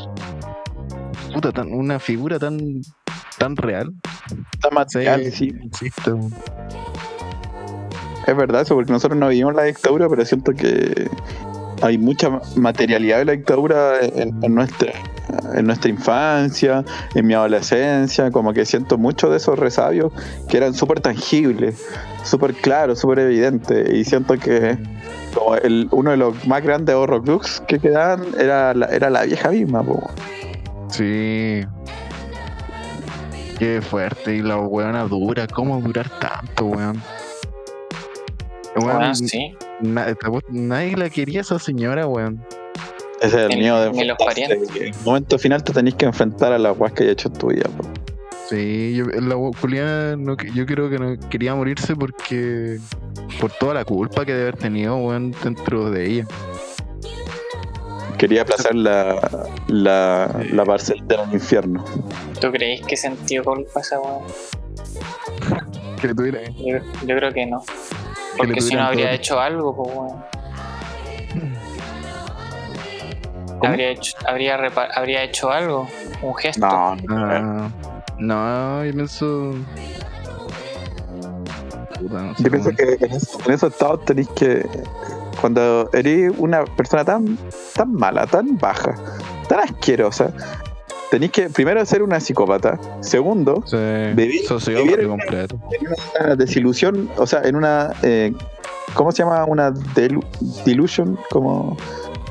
puta 1.34 1.52
tan 1.52 1.74
una 1.74 2.00
figura 2.00 2.40
tan 2.40 2.82
tan 3.38 3.56
real 3.56 3.94
Está 4.54 4.70
material, 4.72 5.32
Sí, 5.32 5.54
weón. 6.08 6.34
Es 8.26 8.36
verdad 8.36 8.62
eso, 8.62 8.74
porque 8.74 8.92
nosotros 8.92 9.20
no 9.20 9.28
vivimos 9.28 9.54
la 9.54 9.64
dictadura, 9.64 10.10
pero 10.10 10.26
siento 10.26 10.54
que 10.54 11.10
hay 11.82 11.98
mucha 11.98 12.40
materialidad 12.56 13.20
de 13.20 13.26
la 13.26 13.32
dictadura 13.34 14.00
en, 14.02 14.44
en 14.44 14.56
nuestra 14.56 14.94
en 15.56 15.66
nuestra 15.66 15.90
infancia, 15.90 16.84
en 17.16 17.26
mi 17.26 17.34
adolescencia, 17.34 18.32
como 18.32 18.54
que 18.54 18.66
siento 18.66 18.98
mucho 18.98 19.30
de 19.30 19.38
esos 19.38 19.58
resabios 19.58 20.14
que 20.48 20.58
eran 20.58 20.74
súper 20.74 21.00
tangibles, 21.00 21.84
súper 22.24 22.54
claros, 22.54 23.00
súper 23.00 23.20
evidentes, 23.20 23.92
y 23.92 24.04
siento 24.04 24.38
que 24.38 24.78
como 25.36 25.56
el, 25.56 25.88
uno 25.92 26.12
de 26.12 26.18
los 26.18 26.48
más 26.48 26.64
grandes 26.64 26.96
horrocrux 26.96 27.62
que 27.68 27.78
quedaban 27.80 28.26
era 28.40 28.74
la, 28.74 28.88
era 28.88 29.10
la 29.12 29.24
vieja 29.24 29.50
misma, 29.52 29.84
po. 29.84 30.10
Sí. 30.90 31.62
Qué 33.60 33.82
fuerte. 33.82 34.36
Y 34.36 34.42
la 34.42 34.58
weona 34.58 35.04
dura. 35.04 35.48
¿Cómo 35.48 35.80
durar 35.82 36.10
tanto, 36.20 36.66
weón? 36.66 37.02
Weón, 38.76 38.98
Bueno, 38.98 39.16
sí. 39.16 39.56
na- 39.82 40.16
nadie 40.50 40.96
la 40.98 41.10
quería 41.10 41.42
esa 41.42 41.60
señora, 41.60 42.08
weón. 42.08 42.44
Ese 43.22 43.46
es 43.46 43.52
el 43.52 43.58
miedo 43.60 43.80
de 43.92 44.06
los 44.06 44.18
parientes. 44.18 44.70
En 44.76 44.84
el 44.88 44.94
momento 45.06 45.40
final 45.40 45.64
te 45.64 45.72
tenés 45.72 45.96
que 45.96 46.06
enfrentar 46.06 46.52
a 46.52 46.58
las 46.60 46.78
guas 46.78 46.92
que 46.92 47.04
hay 47.04 47.10
hecho 47.10 47.30
en 47.30 47.34
tu 47.36 47.48
vida, 47.48 47.70
po. 47.78 47.86
Sí, 48.50 48.94
yo, 48.96 49.06
la 49.06 49.36
Juliana, 49.60 50.16
no, 50.16 50.38
que- 50.38 50.52
yo 50.52 50.66
creo 50.66 50.90
que 50.90 51.00
no 51.00 51.18
quería 51.30 51.56
morirse 51.56 51.96
porque. 51.96 52.78
por 53.40 53.52
toda 53.52 53.74
la 53.74 53.84
culpa 53.86 54.24
que 54.26 54.32
debe 54.34 54.44
haber 54.50 54.58
tenido, 54.58 54.96
weón, 54.98 55.36
dentro 55.44 55.90
de 55.90 56.06
ella. 56.06 56.26
Quería 58.18 58.44
aplazar 58.44 58.74
la, 58.76 59.50
la, 59.68 60.30
la 60.52 60.64
parcela 60.64 61.04
del 61.06 61.34
infierno. 61.34 61.84
¿Tú 62.40 62.52
creéis 62.52 62.82
que 62.86 62.96
sentió 62.96 63.44
culpa 63.44 63.82
esa 63.82 64.00
weón? 64.00 64.24
Que 66.00 66.08
le 66.10 66.16
tuviera. 66.16 66.42
Yo, 66.52 66.78
yo 67.06 67.16
creo 67.16 67.34
que 67.34 67.46
no. 67.46 67.64
Porque 68.38 68.62
si 68.62 68.76
no 68.76 68.84
habría 68.84 69.06
todo. 69.08 69.16
hecho 69.16 69.40
algo, 69.40 69.76
pues 69.76 69.96
weón. 69.98 70.24
Habría 73.64 73.90
hecho, 73.90 74.16
habría, 74.28 74.56
habría 74.96 75.24
hecho 75.24 75.50
algo, 75.52 75.88
un 76.22 76.36
gesto. 76.36 76.66
No, 76.68 76.96
no. 76.96 77.26
Ah, 77.26 77.70
no, 78.20 78.86
yo 78.86 78.94
pienso. 78.94 79.54
Puta, 82.00 82.22
no 82.24 82.36
sé 82.36 82.44
Yo 82.44 82.52
pienso 82.52 82.70
que 82.72 82.98
en, 83.06 83.12
eso- 83.14 83.40
en 83.46 83.54
esos 83.54 83.72
estados 83.74 84.06
tenéis 84.06 84.28
que. 84.30 84.68
Cuando 85.42 85.90
eres 85.94 86.34
una 86.38 86.64
persona 86.66 87.04
tan, 87.06 87.38
tan 87.76 87.94
mala, 87.94 88.26
tan 88.26 88.58
baja, 88.58 88.96
tan 89.50 89.60
asquerosa, 89.60 90.32
tenéis 91.12 91.32
que 91.34 91.50
primero 91.50 91.86
ser 91.86 92.02
una 92.02 92.20
psicópata. 92.20 92.80
Segundo, 93.02 93.62
Sí, 93.66 93.76
Vivir- 93.76 95.00
en- 95.02 95.10
completo. 95.10 95.60
en 95.80 95.88
una 96.26 96.36
desilusión, 96.36 97.10
o 97.18 97.28
sea, 97.28 97.42
en 97.44 97.56
una. 97.56 97.92
eh, 98.02 98.34
¿Cómo 98.94 99.12
se 99.12 99.24
llama? 99.24 99.44
Una 99.46 99.72
delu- 99.74 100.24
delusion, 100.66 101.20
como. 101.30 101.76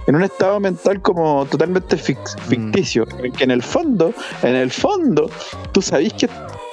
En 0.07 0.17
un 0.17 0.23
estado 0.23 0.61
mental 0.61 1.01
como 1.01 1.47
totalmente 1.47 1.97
fix- 1.97 2.37
ficticio. 2.49 3.07
en 3.23 3.33
Que 3.33 3.45
en 3.45 3.51
el 3.51 3.63
fondo, 3.63 4.13
en 4.43 4.55
el 4.55 4.71
fondo, 4.71 5.31
tú 5.73 5.81
sabís 5.81 6.13
que, 6.13 6.29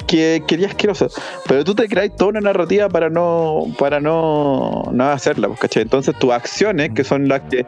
que 0.06 0.44
querías 0.46 0.72
asquerosa. 0.72 1.08
Pero 1.48 1.64
tú 1.64 1.74
te 1.74 1.88
creas 1.88 2.14
toda 2.18 2.32
una 2.32 2.42
narrativa 2.42 2.90
para 2.90 3.10
no. 3.10 3.68
para 3.80 4.02
no. 4.02 4.84
no 4.92 5.10
hacerla, 5.10 5.48
pues, 5.48 5.60
¿cachai? 5.62 5.84
Entonces 5.84 6.14
tus 6.20 6.32
acciones, 6.32 6.92
que 6.94 7.04
son 7.06 7.30
las 7.30 7.42
que 7.44 7.66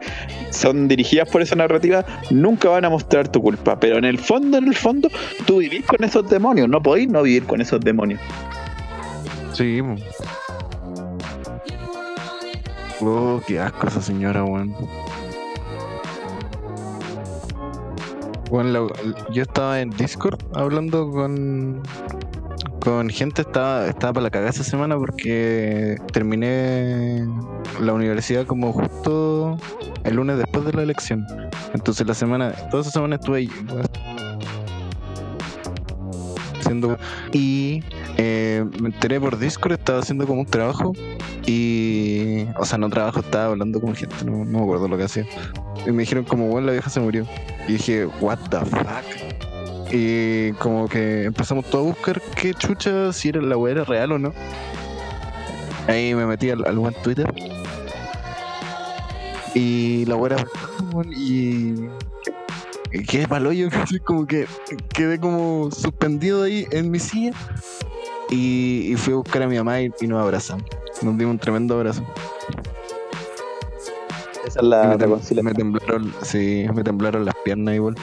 son 0.50 0.86
dirigidas 0.86 1.28
por 1.30 1.40
esa 1.40 1.54
narrativa, 1.56 2.04
nunca 2.30 2.68
van 2.68 2.84
a 2.84 2.90
mostrar 2.90 3.28
tu 3.28 3.40
culpa. 3.40 3.80
Pero 3.80 3.96
en 3.96 4.04
el 4.04 4.18
fondo, 4.18 4.58
en 4.58 4.68
el 4.68 4.74
fondo, 4.74 5.08
tú 5.46 5.58
vivís 5.58 5.86
con 5.86 6.04
esos 6.04 6.28
demonios. 6.28 6.68
No 6.68 6.82
podéis 6.82 7.08
no 7.08 7.22
vivir 7.22 7.44
con 7.44 7.62
esos 7.62 7.80
demonios. 7.80 8.20
Sí. 9.54 9.80
Oh, 13.00 13.40
qué 13.46 13.58
asco 13.60 13.86
esa 13.88 14.00
señora, 14.00 14.44
weón. 14.44 14.72
Bueno, 14.72 14.88
la- 18.50 18.86
yo 19.32 19.42
estaba 19.42 19.80
en 19.80 19.90
Discord 19.90 20.38
hablando 20.54 21.10
con 21.10 21.82
con 22.80 23.08
gente, 23.08 23.40
estaba, 23.40 23.86
estaba 23.86 24.12
para 24.12 24.24
la 24.24 24.30
cagada 24.30 24.50
esa 24.50 24.62
semana 24.62 24.98
porque 24.98 25.96
terminé 26.12 27.26
la 27.80 27.94
universidad 27.94 28.44
como 28.44 28.74
justo 28.74 29.56
el 30.04 30.16
lunes 30.16 30.36
después 30.36 30.66
de 30.66 30.74
la 30.74 30.82
elección. 30.82 31.26
Entonces 31.72 32.06
la 32.06 32.12
semana, 32.12 32.52
toda 32.70 32.82
esa 32.82 32.90
semana 32.90 33.14
estuve 33.14 33.38
ahí, 33.38 33.50
haciendo 36.60 36.98
y 37.32 37.82
eh, 38.16 38.64
me 38.80 38.88
enteré 38.88 39.20
por 39.20 39.38
Discord, 39.38 39.72
estaba 39.72 39.98
haciendo 39.98 40.26
como 40.26 40.40
un 40.40 40.46
trabajo 40.46 40.92
y, 41.46 42.46
o 42.58 42.64
sea, 42.64 42.78
no 42.78 42.88
trabajo, 42.88 43.20
estaba 43.20 43.46
hablando 43.46 43.80
con 43.80 43.94
gente, 43.94 44.24
no, 44.24 44.44
me 44.44 44.58
acuerdo 44.58 44.88
lo 44.88 44.96
que 44.96 45.04
hacía. 45.04 45.26
Y 45.86 45.90
me 45.90 46.02
dijeron 46.02 46.24
como, 46.24 46.48
bueno, 46.48 46.68
la 46.68 46.72
vieja 46.72 46.90
se 46.90 47.00
murió. 47.00 47.26
Y 47.66 47.72
dije, 47.72 48.06
what 48.20 48.38
the 48.50 48.58
fuck. 48.60 49.92
Y 49.92 50.52
como 50.54 50.88
que 50.88 51.24
empezamos 51.24 51.66
todos 51.66 51.86
a 51.86 51.88
buscar 51.90 52.22
qué 52.36 52.54
chucha, 52.54 53.12
si 53.12 53.28
era 53.28 53.40
la 53.40 53.56
weá 53.56 53.72
era 53.72 53.84
real 53.84 54.12
o 54.12 54.18
no. 54.18 54.32
Ahí 55.88 56.14
me 56.14 56.26
metí 56.26 56.50
al, 56.50 56.64
al 56.66 56.78
buen 56.78 56.94
Twitter. 57.02 57.32
Y 59.54 60.04
la 60.06 60.16
weá 60.16 60.36
era 60.36 60.46
y 61.16 61.74
quedé 63.08 63.26
palo 63.26 63.52
yo, 63.52 63.68
como 64.04 64.26
que 64.26 64.46
quedé 64.92 65.18
como 65.18 65.70
suspendido 65.70 66.44
ahí 66.44 66.66
en 66.70 66.90
mi 66.90 67.00
silla 67.00 67.32
y, 68.30 68.92
y 68.92 68.96
fui 68.96 69.12
a 69.12 69.16
buscar 69.16 69.42
a 69.42 69.46
mi 69.46 69.56
mamá 69.56 69.80
y, 69.80 69.90
y 70.00 70.06
nos 70.06 70.22
abrazamos. 70.22 70.64
Nos 71.02 71.16
dimos 71.18 71.32
un 71.32 71.38
tremendo 71.38 71.74
abrazo. 71.74 72.02
Esa 74.46 74.60
es 74.60 74.66
la 74.66 74.84
me, 74.88 74.94
tem- 74.96 75.00
reconciliación. 75.00 75.44
me 75.46 75.54
temblaron, 75.54 76.14
sí, 76.22 76.66
me 76.74 76.84
temblaron 76.84 77.24
las 77.24 77.34
piernas 77.44 77.74
igual. 77.74 77.94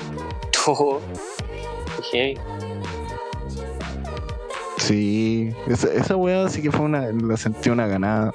Tú. 0.51 0.99
Heavy. 2.11 2.37
Sí, 4.77 5.51
esa, 5.67 5.93
esa 5.93 6.15
weá 6.15 6.49
sí 6.49 6.61
que 6.61 6.71
fue 6.71 6.85
una, 6.85 7.11
la 7.11 7.37
sentí 7.37 7.69
una 7.69 7.85
ganada, 7.87 8.33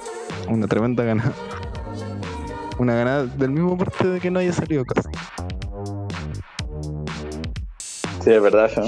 una 0.49 0.67
tremenda 0.69 1.03
ganada. 1.03 1.33
Una 2.79 2.95
ganada 2.95 3.25
del 3.27 3.51
mismo 3.51 3.77
parte 3.77 4.07
de 4.07 4.21
que 4.21 4.31
no 4.31 4.39
haya 4.39 4.53
salido 4.53 4.85
casi. 4.85 5.09
Sí, 8.23 8.31
es 8.33 8.43
verdad, 8.43 8.71
¿no? 8.77 8.85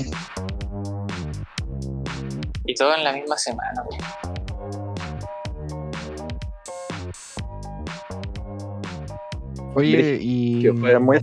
Y 2.69 2.75
todo 2.75 2.95
en 2.95 3.03
la 3.03 3.13
misma 3.13 3.37
semana, 3.39 3.83
weón. 3.83 5.09
Oye, 9.75 10.19
y. 10.21 10.63
que 10.63 10.73
fue 10.75 10.99
muy- 10.99 11.19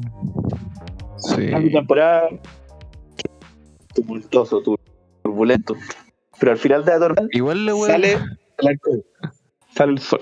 Sí. 1.17 1.47
Una 1.47 1.71
temporada 1.71 2.29
tumultuoso, 3.93 4.61
tur- 4.61 4.79
turbulento. 5.23 5.75
Pero 6.39 6.51
al 6.51 6.57
final 6.57 6.83
de 6.85 6.91
la 6.91 6.99
tormenta 6.99 7.27
Igual 7.31 7.71
weá. 7.73 7.87
sale 7.87 8.13
el. 8.13 9.05
Sale 9.75 9.91
el 9.93 9.99
sol. 9.99 10.19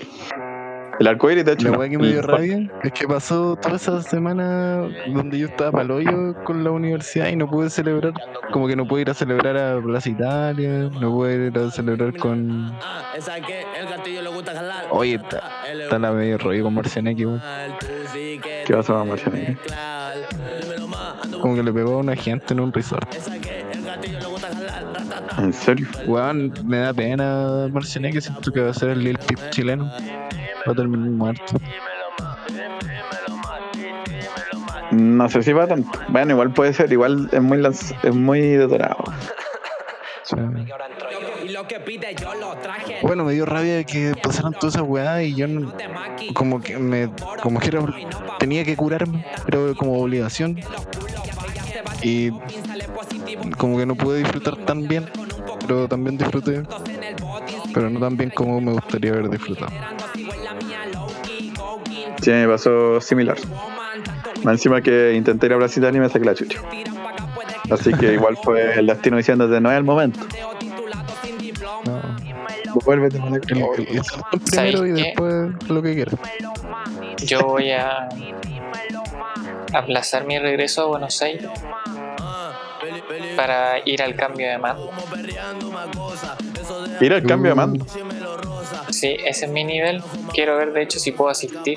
El 0.98 1.06
arcoíris, 1.08 1.44
de 1.44 1.52
hecho. 1.52 1.64
La 1.64 1.72
no, 1.72 1.78
weá 1.78 1.88
que 1.88 1.98
me 1.98 2.08
dio 2.08 2.22
rabia 2.22 2.70
es 2.82 2.92
que 2.92 3.06
pasó 3.06 3.56
toda 3.56 3.76
esa 3.76 4.02
semana 4.02 4.88
donde 5.08 5.38
yo 5.38 5.46
estaba 5.46 5.72
para 5.72 5.94
hoyo 5.94 6.34
con 6.44 6.62
la 6.62 6.70
universidad 6.70 7.28
y 7.28 7.36
no 7.36 7.48
pude 7.48 7.70
celebrar, 7.70 8.12
como 8.52 8.68
que 8.68 8.76
no 8.76 8.86
pude 8.86 9.02
ir 9.02 9.10
a 9.10 9.14
celebrar 9.14 9.56
a 9.56 9.80
Plaza 9.80 10.08
Italia, 10.10 10.90
no 11.00 11.10
pude 11.10 11.46
ir 11.46 11.58
a 11.58 11.70
celebrar 11.70 12.16
con. 12.16 12.72
Oye, 14.90 15.14
está, 15.14 15.50
está 15.72 15.98
la 15.98 16.12
medio 16.12 16.38
rollo 16.38 16.64
con 16.64 16.74
Marcianeque, 16.74 17.26
weón. 17.26 17.42
¿Qué 18.66 18.74
vas 18.74 18.88
a 18.88 19.04
Marciano? 19.04 19.58
Como 21.40 21.56
que 21.56 21.62
le 21.62 21.72
pegó 21.72 21.94
a 21.94 21.98
una 21.98 22.16
gente 22.16 22.54
en 22.54 22.60
un 22.60 22.72
resort. 22.72 23.08
¿En 25.38 25.52
serio? 25.52 25.88
Weón, 26.06 26.52
me 26.64 26.78
da 26.78 26.94
pena 26.94 27.68
Marcianeque, 27.70 28.20
siento 28.20 28.52
que 28.52 28.60
va 28.60 28.70
a 28.70 28.74
ser 28.74 28.90
el 28.90 29.02
Lil 29.04 29.18
Pip 29.18 29.38
chileno. 29.50 29.90
Va 30.66 30.72
a 30.72 30.74
terminar 30.74 31.10
muerto. 31.10 31.56
No 34.92 35.28
sé 35.28 35.42
si 35.42 35.52
va 35.52 35.66
tanto. 35.66 35.90
Bueno, 36.08 36.32
igual 36.32 36.52
puede 36.52 36.72
ser. 36.72 36.92
Igual 36.92 37.28
es 37.32 37.42
muy, 37.42 37.58
lanz- 37.58 37.94
es 38.02 38.14
muy 38.14 38.40
detonado. 38.40 39.04
Sea, 40.22 40.50
Bueno, 43.02 43.24
me 43.24 43.32
dio 43.34 43.44
rabia 43.44 43.84
que 43.84 44.14
pasaran 44.22 44.52
todas 44.54 44.74
esas 44.76 44.86
weas 44.88 45.22
y 45.22 45.34
yo 45.34 45.46
no- 45.46 45.72
como 46.34 46.60
que 46.62 46.78
me 46.78 47.10
como 47.42 47.60
que 47.60 47.68
era, 47.68 47.84
tenía 48.38 48.64
que 48.64 48.74
curarme, 48.76 49.24
pero 49.44 49.74
como 49.76 50.00
obligación. 50.00 50.58
Y 52.02 52.30
como 53.58 53.76
que 53.78 53.84
no 53.86 53.94
pude 53.96 54.18
disfrutar 54.18 54.56
tan 54.64 54.88
bien, 54.88 55.10
pero 55.66 55.88
también 55.88 56.16
disfruté. 56.16 56.62
pero 57.74 57.90
no 57.90 57.98
tan 58.00 58.16
bien 58.16 58.30
como 58.30 58.60
me 58.60 58.72
gustaría 58.72 59.10
haber 59.12 59.28
disfrutado. 59.28 59.72
Sí, 62.24 62.30
me 62.30 62.48
pasó 62.48 63.00
similar. 63.00 63.36
Más 64.42 64.54
encima 64.54 64.80
que 64.80 65.12
intenté 65.14 65.46
ir 65.46 65.52
a 65.52 65.56
Brasil 65.56 65.84
y 65.92 65.98
me 66.00 66.08
saqué 66.08 66.24
la 66.24 66.34
chucha. 66.34 66.58
Así 67.70 67.92
que 67.94 68.14
igual 68.14 68.36
fue 68.42 68.78
el 68.78 68.86
destino 68.86 69.16
diciéndote, 69.16 69.60
no 69.60 69.70
es 69.70 69.76
el 69.78 69.84
momento. 69.84 70.20
No. 71.84 72.00
Vuélvete, 72.84 73.18
El, 73.18 73.24
el- 73.58 73.88
el 73.88 74.04
saltón 74.04 74.40
primero 74.40 74.86
y 74.86 74.94
qué? 74.94 75.02
después 75.02 75.70
lo 75.70 75.82
que 75.82 75.94
quieras. 75.94 76.14
Yo 77.24 77.40
voy 77.42 77.70
a 77.72 78.08
aplazar 79.72 80.24
mi 80.26 80.38
regreso 80.38 80.82
a 80.82 80.86
Buenos 80.86 81.20
Aires 81.22 81.46
para 83.36 83.78
ir 83.86 84.02
al 84.02 84.14
cambio 84.16 84.48
de 84.48 84.58
mando. 84.58 84.90
Ir 87.00 87.12
al 87.12 87.22
cambio 87.22 87.50
de 87.50 87.54
mando. 87.54 87.86
Sí, 88.94 89.16
ese 89.24 89.46
es 89.46 89.50
mi 89.50 89.64
nivel. 89.64 90.00
Quiero 90.32 90.56
ver, 90.56 90.72
de 90.72 90.82
hecho, 90.82 91.00
si 91.00 91.10
puedo 91.10 91.28
asistir. 91.30 91.76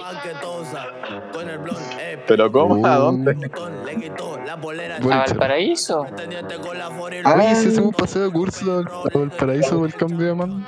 Pero 2.27 2.51
¿cómo? 2.51 2.85
¿A 2.85 2.99
Uh. 2.99 3.01
dónde? 3.01 3.49
¿A 5.11 5.17
Valparaíso? 5.17 6.01
Oye, 6.01 7.55
si 7.55 7.67
hacemos 7.69 7.77
un 7.79 7.91
paseo 7.91 8.23
de 8.25 8.31
curso 8.31 8.77
al- 8.79 8.87
a 8.87 9.17
Valparaíso 9.17 9.77
por 9.79 9.87
el 9.87 9.95
cambio 9.95 10.27
de 10.27 10.35
mando. 10.35 10.67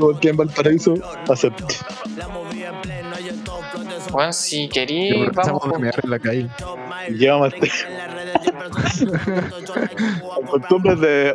Porque 0.00 0.30
en 0.30 0.36
Valparaíso 0.38 0.94
acepto. 1.28 1.66
Bueno, 4.10 4.32
si 4.32 4.68
querí, 4.68 5.26
vamos. 5.34 5.62
a 5.64 5.78
mear 5.78 5.94
en 6.02 6.10
la 6.10 6.18
calle. 6.18 6.48
Costumbres 10.50 11.00
de, 11.00 11.32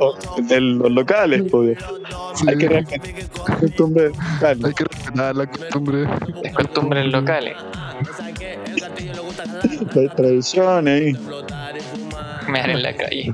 los 0.60 0.91
locales, 0.91 1.43
pues. 1.50 1.78
Sí, 2.36 2.45
Hay 2.47 2.58
que 2.58 2.70
respetar 2.70 3.08
las 3.08 3.60
costumbres 3.60 4.12
locales. 4.16 4.66
hay 4.66 4.74
que 4.74 4.84
respetar 4.84 5.36
la 5.36 5.45
costumbre. 5.47 6.08
Es 6.43 6.54
costumbres 6.54 7.06
locales. 7.08 7.58
Las 9.93 10.16
tradiciones 10.16 11.02
ahí. 11.02 11.18
Mear 12.47 12.70
en 12.70 12.84
la 12.84 12.95
calle. 12.95 13.34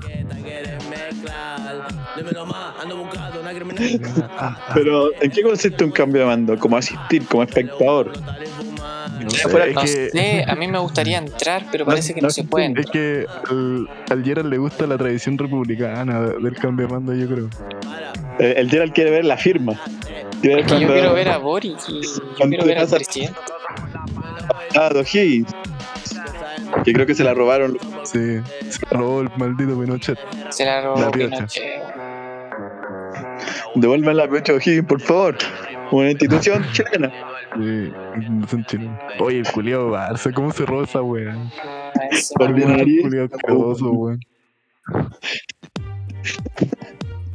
Pero, 4.73 5.11
¿en 5.21 5.31
qué 5.31 5.41
consiste 5.43 5.83
un 5.83 5.91
cambio 5.91 6.21
de 6.21 6.27
mando? 6.27 6.57
Como 6.57 6.77
asistir, 6.77 7.25
como 7.27 7.43
espectador. 7.43 8.13
No 9.23 9.29
sé, 9.29 9.49
fuera- 9.49 9.65
es 9.67 9.75
No 9.75 9.81
que, 9.81 9.87
sé, 10.09 10.45
a 10.47 10.55
mí 10.55 10.67
me 10.67 10.79
gustaría 10.79 11.17
entrar, 11.17 11.65
pero 11.71 11.85
parece 11.85 12.13
que 12.13 12.21
no 12.21 12.27
no 12.27 12.31
se 12.31 12.43
puede 12.43 12.65
es 12.65 12.69
entrar. 12.69 12.91
que 12.91 13.25
al, 13.49 13.89
al 14.09 14.23
Gerald 14.23 14.49
le 14.49 14.57
gusta 14.57 14.87
la 14.87 14.97
tradición 14.97 15.37
republicana 15.37 16.21
del 16.21 16.55
cambio 16.55 16.87
de 16.87 16.93
mando, 16.93 17.13
yo 17.13 17.27
creo. 17.27 17.49
Eh, 18.39 18.55
El 18.57 18.69
Gerald 18.69 18.93
quiere 18.93 19.11
ver 19.11 19.25
la 19.25 19.37
firma. 19.37 19.73
Quiere 20.41 20.61
Es 20.61 20.67
que 20.67 20.79
yo 20.79 20.87
quiero 20.87 21.13
ver 21.13 21.29
a 21.29 21.37
Boric 21.37 21.77
y 21.87 22.01
yo 22.01 22.47
quiero 22.49 22.65
ver 22.65 22.77
al 22.79 22.83
pasa- 22.85 22.97
presidente. 22.97 23.39
Ah, 24.75 24.89
O'Higgins. 24.93 25.47
Que 26.83 26.93
creo 26.93 27.05
que 27.05 27.15
se 27.15 27.23
la 27.23 27.33
robaron. 27.33 27.77
Sí, 28.03 28.39
se 28.69 28.85
robó 28.91 29.21
el 29.21 29.29
maldito 29.37 29.79
Pinochet. 29.79 30.19
Se 30.49 30.65
la 30.65 30.81
robó 30.81 30.99
La. 30.99 31.11
Pinochet. 31.11 31.63
Devuelvan 33.75 34.17
la 34.17 34.27
pecho 34.27 34.53
O'Higgins, 34.55 34.85
por 34.85 35.01
favor. 35.01 35.37
Una 35.91 36.11
institución 36.11 36.65
chilena. 36.73 37.11
Sí, 37.55 37.91
no 38.29 38.47
son 38.47 38.65
chilenos. 38.65 38.99
Oye, 39.19 39.39
el 39.39 39.51
culiao 39.51 39.89
Barça, 39.91 40.33
¿cómo 40.33 40.51
se 40.51 40.65
roba 40.65 40.83
esa 40.83 41.01
bien. 41.01 41.49
Ordinario. 42.39 43.01
Culiao 43.03 43.25
asqueroso, 43.25 43.91
weón. 43.91 44.19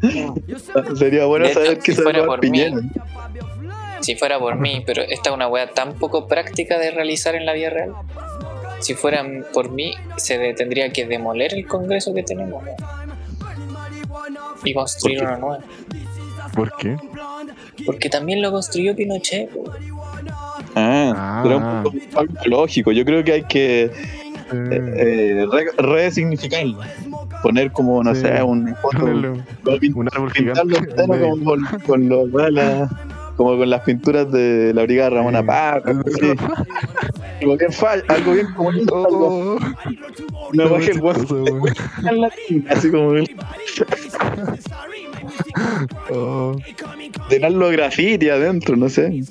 Sería 0.97 1.27
bueno 1.27 1.47
hecho, 1.47 1.55
saber 1.55 1.79
que 1.79 1.93
si 1.93 1.97
se 1.97 2.03
fuera 2.03 2.25
por 2.25 2.41
mí. 2.43 2.51
Piñera. 2.51 2.77
Si 4.01 4.17
fuera 4.17 4.39
por 4.39 4.57
mí, 4.57 4.83
pero 4.87 5.03
esta 5.03 5.29
es 5.31 5.35
una 5.37 5.47
wea 5.49 5.71
tan 5.73 5.95
poco 5.95 6.27
práctica 6.27 6.79
de 6.79 6.91
realizar 6.91 7.35
en 7.35 7.45
la 7.45 7.53
vida 7.53 7.71
real. 7.71 7.93
Si 8.81 8.95
fuera 8.95 9.23
por 9.53 9.71
mí, 9.71 9.93
se 10.17 10.39
de- 10.39 10.55
tendría 10.55 10.91
que 10.91 11.05
demoler 11.07 11.53
el 11.53 11.67
Congreso 11.67 12.15
que 12.15 12.23
tenemos 12.23 12.65
y 14.65 14.73
construir 14.73 15.23
uno 15.23 15.37
nuevo. 15.39 15.63
¿Por 16.55 16.75
qué? 16.77 16.97
Porque 17.85 18.09
también 18.09 18.41
lo 18.41 18.51
construyó 18.51 18.97
Pinochet. 18.97 19.51
Ah, 20.75 21.13
Ah. 21.17 21.41
pero 21.43 21.57
un 21.59 21.83
poco 21.83 22.19
algo 22.21 22.35
lógico. 22.47 22.93
Yo 22.93 23.05
creo 23.05 23.23
que 23.25 23.33
hay 23.33 23.43
que 23.45 23.91
Eh, 24.53 24.69
eh, 24.97 25.47
re- 25.53 25.71
resignificarlo. 25.79 26.81
Poner 27.41 27.71
como, 27.71 28.03
no 28.03 28.13
Sí. 28.17 28.23
sé, 28.23 28.43
un 28.43 28.75
foto. 28.83 29.05
un 29.05 30.09
árbol 30.13 30.33
pintarlo 30.33 30.77
como 31.07 31.45
con, 31.45 31.61
con 31.87 32.09
los- 32.09 32.33
como 33.37 33.57
con 33.57 33.71
las 33.71 33.83
pinturas 33.83 34.31
de 34.33 34.73
la 34.75 34.83
brigada 34.83 35.11
Ramona 35.11 35.41
Sí. 35.41 35.47
Paz. 35.47 35.83
Algo 37.41 37.57
bien 37.57 37.73
algo 38.09 38.33
bien 38.33 38.47
como 38.55 38.71
Oh, 39.09 39.59
una 40.53 40.65
qué 40.65 40.69
baja 40.71 40.91
el 40.91 41.01
guaso 41.01 41.45
así 42.69 42.91
como 42.91 43.13
Oh, 46.13 46.57
llenarlo 47.31 47.69
de 47.69 47.77
graffiti 47.77 48.29
adentro, 48.29 48.77
no 48.77 48.89
sé. 48.89 49.23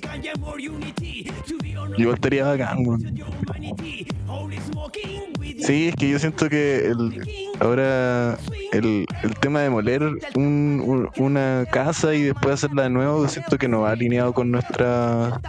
igual 1.97 2.15
estaría 2.15 2.45
bacán, 2.45 2.77
weón. 2.85 3.19
Sí, 5.65 5.87
es 5.89 5.95
que 5.95 6.09
yo 6.09 6.19
siento 6.19 6.49
que 6.49 6.85
el, 6.87 7.21
ahora 7.59 8.37
el, 8.71 9.05
el 9.23 9.35
tema 9.39 9.59
de 9.59 9.65
demoler 9.65 10.01
un- 10.35 10.81
un- 10.85 11.09
una 11.17 11.65
casa 11.71 12.13
y 12.15 12.23
después 12.23 12.53
hacerla 12.55 12.83
de 12.83 12.89
nuevo, 12.89 13.27
siento 13.27 13.57
que 13.57 13.67
no 13.67 13.81
va 13.81 13.91
alineado 13.91 14.33
con 14.33 14.49
nuestra 14.51 15.39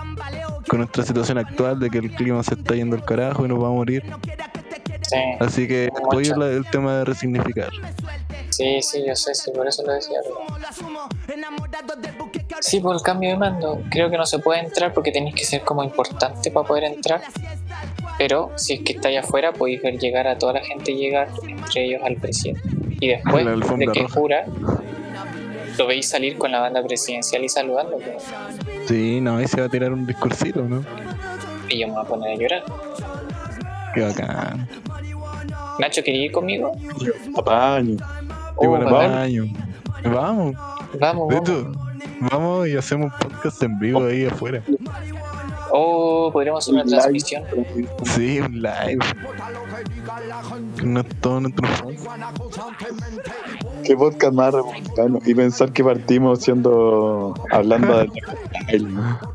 con 0.68 0.78
nuestra 0.80 1.04
situación 1.04 1.38
actual 1.38 1.78
de 1.80 1.90
que 1.90 1.98
el 1.98 2.10
clima 2.12 2.42
se 2.42 2.54
está 2.54 2.74
yendo 2.76 2.94
al 2.96 3.04
carajo 3.04 3.44
y 3.44 3.48
nos 3.48 3.62
va 3.62 3.68
a 3.68 3.72
morir. 3.72 4.02
Sí, 5.11 5.16
Así 5.40 5.66
que 5.68 5.88
apoyo 5.88 6.36
la- 6.36 6.46
el 6.48 6.64
tema 6.70 6.98
de 6.98 7.04
resignificar. 7.04 7.70
sí, 8.50 8.80
sí, 8.82 9.02
yo 9.06 9.16
sé, 9.16 9.34
sí, 9.34 9.50
por 9.52 9.66
eso 9.66 9.82
lo 9.84 9.92
decía. 9.92 10.18
pero- 10.22 11.40
Sí, 12.61 12.80
por 12.80 12.94
el 12.94 13.02
cambio 13.02 13.30
de 13.30 13.36
mando. 13.36 13.82
Creo 13.90 14.11
que 14.11 14.16
no 14.18 14.26
se 14.26 14.38
puede 14.38 14.61
entrar 14.61 14.92
porque 14.92 15.11
tenéis 15.12 15.34
que 15.34 15.44
ser 15.44 15.62
como 15.62 15.82
importante 15.82 16.50
para 16.50 16.66
poder 16.66 16.84
entrar. 16.84 17.22
Pero 18.18 18.52
si 18.56 18.74
es 18.74 18.80
que 18.82 18.92
estáis 18.92 19.18
afuera, 19.18 19.52
podéis 19.52 19.82
ver 19.82 19.98
llegar 19.98 20.26
a 20.28 20.36
toda 20.38 20.54
la 20.54 20.61
gente 20.61 20.92
llegar, 20.94 21.28
entre 21.48 21.84
ellos 21.86 22.02
al 22.04 22.16
presidente. 22.16 22.61
Y 23.00 23.08
después 23.08 23.44
de 23.46 23.86
que 23.92 24.00
roja. 24.02 24.14
jura, 24.14 24.44
lo 25.78 25.86
veis 25.86 26.08
salir 26.08 26.36
con 26.36 26.52
la 26.52 26.61
banda 26.61 26.82
presidencial 26.82 27.42
y 27.42 27.48
saludando. 27.48 27.96
Sí, 28.86 29.20
no, 29.22 29.38
ahí 29.38 29.48
se 29.48 29.58
va 29.61 29.66
a 29.66 29.70
tirar 29.70 29.92
un 29.92 30.06
discursito, 30.06 30.62
¿no? 30.62 30.84
Y 31.68 31.78
yo 31.80 31.86
me 31.88 31.94
voy 31.94 32.02
a 32.02 32.04
poner 32.04 32.32
a 32.32 32.34
llorar. 32.36 32.62
Qué 33.94 34.02
bacán. 34.02 34.68
Nacho, 35.81 36.03
¿quería 36.05 36.26
ir 36.26 36.33
conmigo? 36.33 36.72
Apaño. 37.37 37.97
Oh, 38.57 38.64
Igual 38.64 38.85
bacán. 38.85 39.12
apaño. 39.12 39.45
Vamos, 40.05 40.55
Vamos, 40.99 41.28
de 41.28 41.41
vamos. 41.41 41.76
vamos 42.31 42.68
y 42.68 42.76
hacemos 42.76 43.12
un 43.12 43.18
podcast 43.28 43.62
en 43.62 43.78
vivo 43.78 44.05
ahí 44.05 44.26
afuera. 44.26 44.62
Oh, 45.72 46.31
podríamos 46.33 46.64
hacer 46.64 46.74
una 46.74 46.85
Live. 46.85 46.97
transmisión. 46.99 47.45
Sí, 48.05 48.41
un 48.41 48.61
live. 48.61 48.99
No 50.83 51.05
todo 51.05 51.41
nuestro. 51.41 51.68
Qué 53.85 53.97
podcast 53.97 54.33
más 54.35 54.53
republicano. 54.55 55.18
Y 55.24 55.35
pensar 55.35 55.72
que 55.72 55.85
partimos 55.85 56.41
siendo. 56.41 57.35
hablando 57.53 57.99
de. 57.99 58.11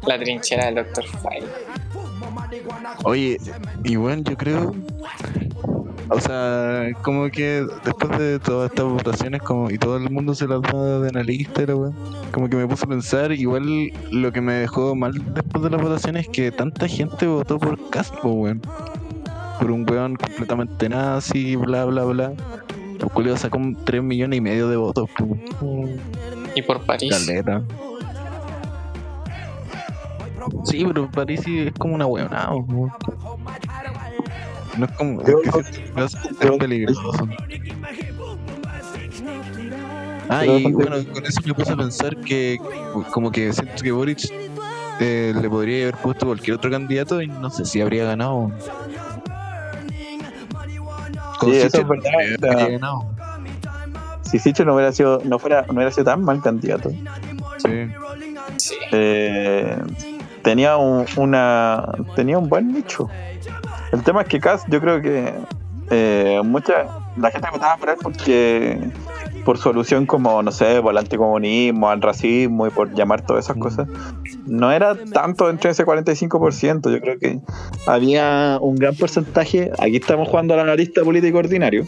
La 0.08 0.20
trinchera 0.20 0.66
del 0.66 0.76
Dr. 0.76 1.06
File. 1.06 1.48
Oye, 3.04 3.38
y 3.84 3.96
bueno, 3.96 4.24
yo 4.24 4.36
creo. 4.38 4.76
O 6.10 6.20
sea, 6.20 6.89
como 7.01 7.30
que 7.30 7.66
después 7.84 8.20
de 8.20 8.39
todas 8.39 8.70
estas 8.70 8.86
votaciones 8.86 9.41
como 9.41 9.72
y 9.72 9.78
todo 9.78 9.97
el 9.97 10.10
mundo 10.10 10.36
se 10.36 10.47
las 10.47 10.62
da 10.62 10.99
de 10.99 11.10
analista 11.10 11.62
la 11.62 11.91
como 12.32 12.49
que 12.49 12.56
me 12.56 12.68
puse 12.68 12.86
a 12.86 12.88
pensar, 12.88 13.32
igual 13.32 13.91
lo 14.12 14.32
que 14.32 14.41
me 14.41 14.53
dejó 14.53 14.95
mal 14.95 15.14
después 15.34 15.64
de 15.64 15.70
las 15.70 15.82
votaciones 15.82 16.26
es 16.26 16.32
que 16.32 16.51
tanta 16.51 16.88
gente 16.88 17.26
votó 17.26 17.58
por 17.58 17.89
Castro, 17.89 18.30
weón. 18.30 18.62
Por 19.60 19.72
un 19.72 19.89
weón 19.89 20.16
completamente 20.16 20.89
nazi, 20.89 21.56
bla 21.56 21.86
bla 21.86 22.03
bla. 22.03 22.34
El 22.99 23.10
culiao 23.10 23.38
sacó 23.38 23.58
un 23.58 23.76
3 23.76 24.03
millones 24.03 24.38
y 24.38 24.41
medio 24.41 24.70
de 24.70 24.78
votos, 24.78 25.10
po. 25.18 25.38
Y 26.56 26.62
por 26.62 26.82
París. 26.86 27.12
Caleta. 27.12 27.64
Sí, 30.66 30.86
pero 30.86 31.10
París 31.10 31.41
sí 31.43 31.60
es 31.60 31.74
como 31.74 31.95
una 31.95 32.06
weonada, 32.06 32.53
weón. 32.53 32.91
No 34.80 34.86
es 34.86 34.91
como. 34.93 35.21
Es 35.21 36.15
que 36.39 36.47
es 36.47 36.57
peligroso. 36.57 37.28
Ah, 40.30 40.45
y 40.45 40.71
bueno, 40.71 40.95
con 41.13 41.26
eso 41.26 41.39
me 41.45 41.53
puse 41.53 41.71
a 41.71 41.76
pensar 41.78 42.15
que, 42.17 42.57
como 43.11 43.32
que 43.32 43.53
siento 43.53 43.84
que 43.84 43.91
Boric 43.91 44.28
eh, 44.99 45.34
le 45.39 45.49
podría 45.49 45.84
haber 45.84 45.95
puesto 45.97 46.26
cualquier 46.26 46.57
otro 46.57 46.71
candidato 46.71 47.21
y 47.21 47.28
no 47.28 47.49
sé 47.51 47.63
si 47.65 47.80
habría 47.82 48.05
ganado. 48.05 48.51
Con 51.39 51.51
Sí, 51.51 51.57
eso 51.57 51.82
es 51.82 51.88
verdad, 51.88 52.11
habría- 52.13 52.36
o 52.36 52.39
sea, 52.39 52.51
habría 52.51 52.69
ganado. 52.80 53.05
Si 54.23 54.39
Sicho 54.39 54.65
no 54.65 54.73
hubiera 54.73 54.91
sido, 54.91 55.21
no 55.23 55.38
fuera, 55.38 55.65
no 55.67 55.73
hubiera 55.76 55.91
sido 55.91 56.05
tan 56.05 56.23
mal 56.23 56.41
candidato. 56.41 56.89
Sí. 57.57 57.88
eh, 58.91 59.78
tenía 60.41 60.78
un, 60.78 61.05
una 61.17 61.86
tenía 62.15 62.38
un 62.39 62.49
buen 62.49 62.73
nicho. 62.73 63.09
El 63.96 64.04
tema 64.04 64.24
es 64.24 64.28
que 64.28 64.41
Cass, 64.41 64.66
yo 64.68 64.82
creo 64.82 65.02
que 65.02 65.34
eh, 65.89 66.41
mucha 66.43 66.86
la 67.16 67.32
gente 67.32 67.48
votaba 67.50 67.78
por 67.78 67.89
él 67.89 67.96
porque 68.02 68.78
por 69.46 69.58
solución 69.58 70.06
como, 70.06 70.43
no 70.43 70.52
sé, 70.52 70.82
por 70.82 70.91
el 70.91 70.98
anticomunismo, 70.98 71.89
al 71.89 72.02
racismo 72.02 72.68
y 72.68 72.72
por 72.72 72.93
llamar 72.93 73.26
todas 73.26 73.46
esas 73.46 73.56
cosas, 73.56 73.88
no 74.46 74.70
era 74.74 74.96
tanto 74.96 75.50
entre 75.50 75.70
ese 75.72 75.86
45%. 75.86 76.91
Yo 76.91 77.00
creo 77.00 77.20
que 77.20 77.39
había 77.88 78.58
un 78.60 78.76
gran 78.76 78.96
porcentaje. 78.96 79.72
Aquí 79.80 79.96
estamos 79.96 80.28
jugando 80.28 80.56
al 80.56 80.60
analista 80.60 81.02
político 81.02 81.38
ordinario. 81.38 81.86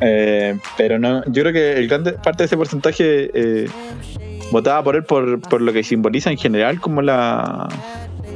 Eh, 0.00 0.56
pero 0.76 1.00
no, 1.00 1.24
yo 1.24 1.42
creo 1.42 1.52
que 1.52 1.72
el 1.78 1.88
grande 1.88 2.12
parte 2.12 2.44
de 2.44 2.44
ese 2.44 2.56
porcentaje 2.56 3.30
eh, 3.34 3.68
votaba 4.52 4.84
por 4.84 4.94
él 4.94 5.04
por, 5.04 5.40
por 5.40 5.62
lo 5.62 5.72
que 5.72 5.82
simboliza 5.82 6.30
en 6.30 6.36
general 6.36 6.80
como 6.80 7.00
la, 7.00 7.68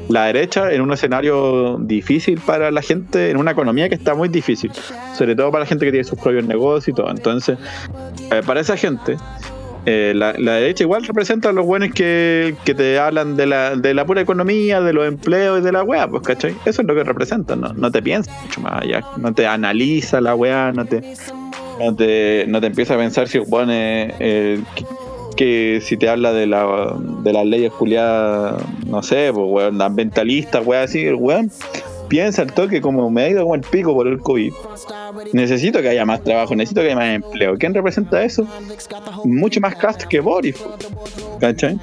la 0.08 0.24
derecha 0.24 0.72
en 0.72 0.80
un 0.80 0.92
escenario 0.92 1.78
difícil 1.80 2.40
para 2.40 2.70
la 2.70 2.82
gente, 2.82 3.30
en 3.30 3.36
una 3.36 3.52
economía 3.52 3.88
que 3.88 3.94
está 3.94 4.14
muy 4.14 4.28
difícil, 4.28 4.72
sobre 5.14 5.36
todo 5.36 5.50
para 5.50 5.64
la 5.64 5.66
gente 5.66 5.84
que 5.84 5.92
tiene 5.92 6.04
sus 6.04 6.18
propios 6.18 6.46
negocios 6.46 6.88
y 6.88 6.92
todo. 6.92 7.10
Entonces, 7.10 7.58
eh, 8.30 8.42
para 8.44 8.60
esa 8.60 8.76
gente, 8.76 9.16
eh, 9.86 10.12
la, 10.14 10.32
derecha 10.32 10.84
igual 10.84 11.04
representa 11.04 11.50
a 11.50 11.52
los 11.52 11.64
buenos 11.64 11.90
que, 11.94 12.54
que 12.64 12.74
te 12.74 12.98
hablan 12.98 13.36
de 13.36 13.46
la, 13.46 13.76
de 13.76 13.94
la 13.94 14.04
pura 14.04 14.20
economía, 14.20 14.80
de 14.80 14.92
los 14.92 15.06
empleos 15.06 15.60
y 15.60 15.62
de 15.62 15.72
la 15.72 15.82
weá, 15.82 16.08
pues, 16.08 16.22
¿cachai? 16.22 16.54
Eso 16.64 16.82
es 16.82 16.88
lo 16.88 16.94
que 16.94 17.04
representa, 17.04 17.56
no, 17.56 17.72
no 17.72 17.90
te 17.90 18.02
piensas 18.02 18.34
mucho 18.42 18.60
más 18.60 18.82
allá, 18.82 19.02
no 19.16 19.32
te 19.32 19.46
analiza 19.46 20.20
la 20.20 20.34
weá, 20.34 20.72
no 20.72 20.84
te, 20.84 21.14
no 21.80 21.94
te, 21.94 22.44
no 22.48 22.60
te 22.60 22.66
empieza 22.66 22.94
a 22.94 22.96
pensar 22.98 23.28
si 23.28 23.38
supone 23.38 24.14
eh, 24.18 24.60
que, 25.38 25.80
si 25.80 25.96
te 25.96 26.08
habla 26.08 26.32
de 26.32 26.48
la 26.48 26.96
de 27.22 27.32
las 27.32 27.46
leyes 27.46 27.72
culiadas, 27.72 28.60
no 28.86 29.04
sé, 29.04 29.30
pues 29.32 29.46
weón, 29.48 29.80
ambientalistas, 29.80 30.66
weón, 30.66 30.82
así, 30.82 31.06
el 31.06 31.14
weón 31.14 31.50
piensa 32.08 32.42
el 32.42 32.52
toque 32.52 32.80
como 32.80 33.08
me 33.08 33.22
ha 33.22 33.28
ido 33.28 33.42
como 33.42 33.54
el 33.54 33.60
pico 33.60 33.94
por 33.94 34.08
el 34.08 34.18
COVID. 34.18 34.52
Necesito 35.32 35.80
que 35.80 35.90
haya 35.90 36.04
más 36.04 36.24
trabajo, 36.24 36.56
necesito 36.56 36.80
que 36.80 36.88
haya 36.88 36.96
más 36.96 37.14
empleo. 37.14 37.56
¿Quién 37.56 37.72
representa 37.72 38.24
eso? 38.24 38.48
Mucho 39.24 39.60
más 39.60 39.76
cast 39.76 40.02
que 40.02 40.18
Boris. 40.18 40.56
¿Cachai? 41.38 41.78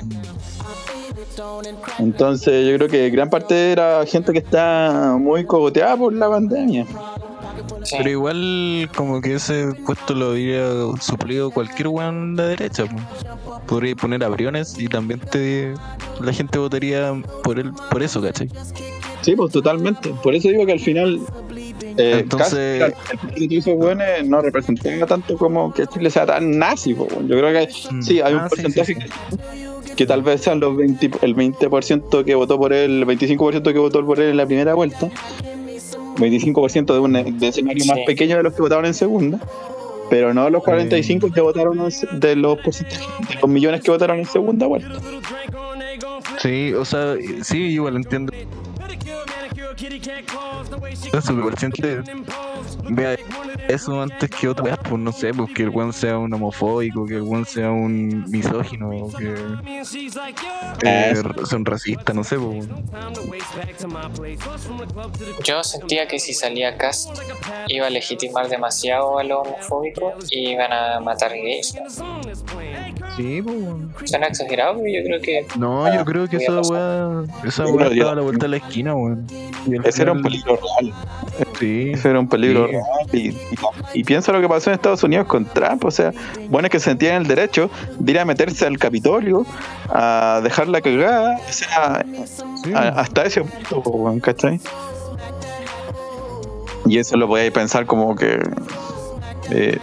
Entonces 1.99 2.67
yo 2.67 2.75
creo 2.75 2.89
que 2.89 3.09
gran 3.09 3.29
parte 3.29 3.71
era 3.71 4.05
gente 4.05 4.33
que 4.33 4.39
está 4.39 5.15
muy 5.17 5.45
cogoteada 5.45 5.95
por 5.95 6.11
la 6.11 6.29
pandemia. 6.29 6.85
Sí. 7.85 7.95
Pero 7.97 8.09
igual, 8.09 8.89
como 8.95 9.21
que 9.21 9.35
ese 9.35 9.67
puesto 9.85 10.13
lo 10.15 10.27
habría 10.31 10.65
suplido 10.99 11.51
cualquier 11.51 11.87
weón 11.89 12.35
de 12.35 12.43
la 12.43 12.49
derecha. 12.49 12.85
po. 12.85 13.59
Podría 13.67 13.95
poner 13.95 14.23
a 14.23 14.29
Briones 14.29 14.75
y 14.79 14.87
también 14.87 15.19
te, 15.19 15.73
la 16.21 16.33
gente 16.33 16.57
votaría 16.59 17.13
por 17.43 17.59
él, 17.59 17.71
por 17.91 18.01
eso, 18.03 18.21
¿cachai? 18.21 18.49
Sí, 19.21 19.35
pues 19.35 19.51
totalmente. 19.51 20.09
Por 20.23 20.35
eso 20.35 20.49
digo 20.49 20.65
que 20.65 20.73
al 20.73 20.79
final. 20.79 21.19
Eh, 21.97 22.19
Entonces- 22.21 22.93
casi 23.09 23.43
el 23.45 23.53
hizo 23.53 23.71
weones 23.71 24.27
no 24.27 24.41
representaba 24.41 25.05
tanto 25.05 25.37
como 25.37 25.73
que 25.73 25.87
Chile 25.87 26.09
sea 26.09 26.25
tan 26.25 26.57
nazi. 26.59 26.93
po. 26.93 27.07
Yo 27.21 27.37
creo 27.37 27.51
que 27.51 27.57
hay, 27.59 27.67
Mm. 27.91 28.01
sí, 28.01 28.19
hay 28.21 28.33
un 28.33 28.39
Ah, 28.41 28.49
sí, 28.49 28.55
porcentaje 28.55 28.93
sí, 28.95 28.99
Que, 29.85 29.95
que 29.95 30.05
tal 30.05 30.21
vez 30.23 30.41
sean 30.41 30.59
los 30.59 30.75
20, 30.75 31.09
el 31.21 31.35
20% 31.35 32.25
que 32.25 32.35
votó 32.35 32.57
por 32.57 32.73
él, 32.73 32.99
el 32.99 33.05
25% 33.05 33.71
que 33.71 33.79
votó 33.79 34.05
por 34.05 34.19
él 34.19 34.31
en 34.31 34.37
la 34.37 34.45
primera 34.45 34.73
vuelta. 34.73 35.09
25% 36.15 36.93
de 36.93 36.99
un 36.99 37.39
de 37.39 37.47
escenario 37.47 37.85
más 37.85 37.99
pequeño 38.05 38.37
de 38.37 38.43
los 38.43 38.53
que 38.53 38.61
votaron 38.61 38.85
en 38.85 38.93
segunda. 38.93 39.39
Pero 40.09 40.33
no 40.33 40.49
los 40.49 40.63
45 40.63 41.31
que 41.31 41.41
votaron 41.41 41.79
en 41.79 42.19
de 42.19 42.35
los 42.35 42.59
porcentajes, 42.59 43.07
de 43.27 43.35
los 43.41 43.49
millones 43.49 43.81
que 43.81 43.89
votaron 43.89 44.19
en 44.19 44.25
segunda 44.25 44.67
vuelta. 44.67 44.99
Sí, 46.39 46.73
o 46.73 46.85
sea, 46.85 47.15
sí, 47.41 47.57
igual 47.57 47.95
entiendo. 47.95 48.31
Pero 49.77 51.39
igual 51.39 51.57
siente, 51.57 52.01
vea 52.89 53.17
eso 53.67 54.01
antes 54.01 54.29
que 54.29 54.47
otra 54.47 54.63
vez, 54.63 54.77
pues 54.87 55.01
no 55.01 55.11
sé, 55.11 55.33
pues 55.33 55.51
que 55.53 55.63
el 55.63 55.69
weón 55.69 55.91
sea 55.91 56.17
un 56.17 56.33
homofóbico, 56.33 57.05
que 57.05 57.15
el 57.15 57.23
weón 57.23 57.45
sea 57.45 57.71
un 57.71 58.23
misógino, 58.29 58.89
que 59.17 59.35
eh, 60.83 61.13
sea 61.45 61.57
un 61.57 61.65
racista, 61.65 62.13
no 62.13 62.23
sé, 62.23 62.37
pues. 62.37 62.67
Yo 65.43 65.63
sentía 65.63 66.07
que 66.07 66.19
si 66.19 66.33
salía 66.33 66.77
Cast 66.77 67.09
iba 67.67 67.87
a 67.87 67.89
legitimar 67.89 68.47
demasiado 68.47 69.19
a 69.19 69.23
lo 69.23 69.41
homofóbico 69.41 70.13
y 70.29 70.51
iban 70.51 70.71
a 70.71 70.99
matar 70.99 71.31
gays. 71.31 71.75
Sí, 73.17 73.41
pues. 73.41 74.09
Suena 74.09 74.27
exagerado, 74.27 74.77
yo 74.85 75.03
creo 75.03 75.21
que 75.21 75.45
No, 75.57 75.93
yo 75.93 76.05
creo 76.05 76.27
que 76.27 76.37
esa 76.37 76.61
weá, 76.61 77.23
esa 77.45 77.65
weá 77.65 77.87
estaba 77.87 78.11
a 78.11 78.15
la 78.15 78.21
vuelta 78.21 78.45
de 78.45 78.49
la 78.49 78.57
esquina, 78.57 78.95
weón. 78.95 79.27
Ese 79.83 80.01
era 80.03 80.11
un 80.11 80.21
peligro 80.21 80.57
real. 80.57 80.93
Sí, 81.59 81.91
Ese 81.93 82.09
era 82.09 82.19
un 82.19 82.27
peligro 82.27 82.67
Sí. 82.67 82.71
real. 82.73 82.85
Y, 83.13 83.17
y- 83.29 83.37
y 83.93 84.03
piensa 84.03 84.31
lo 84.31 84.41
que 84.41 84.47
pasó 84.49 84.69
en 84.69 84.75
Estados 84.75 85.03
Unidos 85.03 85.27
con 85.27 85.45
Trump. 85.45 85.83
O 85.85 85.91
sea, 85.91 86.11
bueno, 86.49 86.67
es 86.67 86.71
que 86.71 86.79
sentían 86.79 87.21
el 87.21 87.27
derecho 87.27 87.69
de 87.99 88.11
ir 88.11 88.19
a 88.19 88.25
meterse 88.25 88.65
al 88.65 88.77
Capitolio, 88.77 89.45
a 89.89 90.41
dejar 90.43 90.67
la 90.67 90.81
cagada, 90.81 91.37
o 91.47 91.51
sea, 91.51 92.05
sí. 92.63 92.73
a- 92.73 92.89
hasta 92.99 93.23
ese 93.23 93.41
punto, 93.41 94.17
¿cachai? 94.21 94.59
Y 96.87 96.99
eso 96.99 97.17
lo 97.17 97.27
podíais 97.27 97.51
pensar 97.51 97.85
como 97.85 98.15
que 98.15 98.39
eh, 99.51 99.77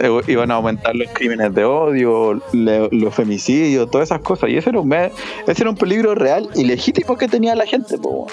eh, 0.00 0.20
iban 0.26 0.50
a 0.50 0.54
aumentar 0.54 0.94
los 0.94 1.08
crímenes 1.12 1.54
de 1.54 1.64
odio, 1.64 2.40
le- 2.52 2.88
los 2.90 3.14
femicidios, 3.14 3.90
todas 3.90 4.08
esas 4.08 4.20
cosas. 4.20 4.50
Y 4.50 4.56
ese 4.58 4.68
era 4.70 4.80
un, 4.80 4.88
me- 4.88 5.12
ese 5.46 5.62
era 5.62 5.70
un 5.70 5.76
peligro 5.76 6.14
real 6.14 6.48
y 6.54 6.64
legítimo 6.64 7.16
que 7.16 7.28
tenía 7.28 7.54
la 7.54 7.64
gente, 7.66 7.96
po. 7.98 8.26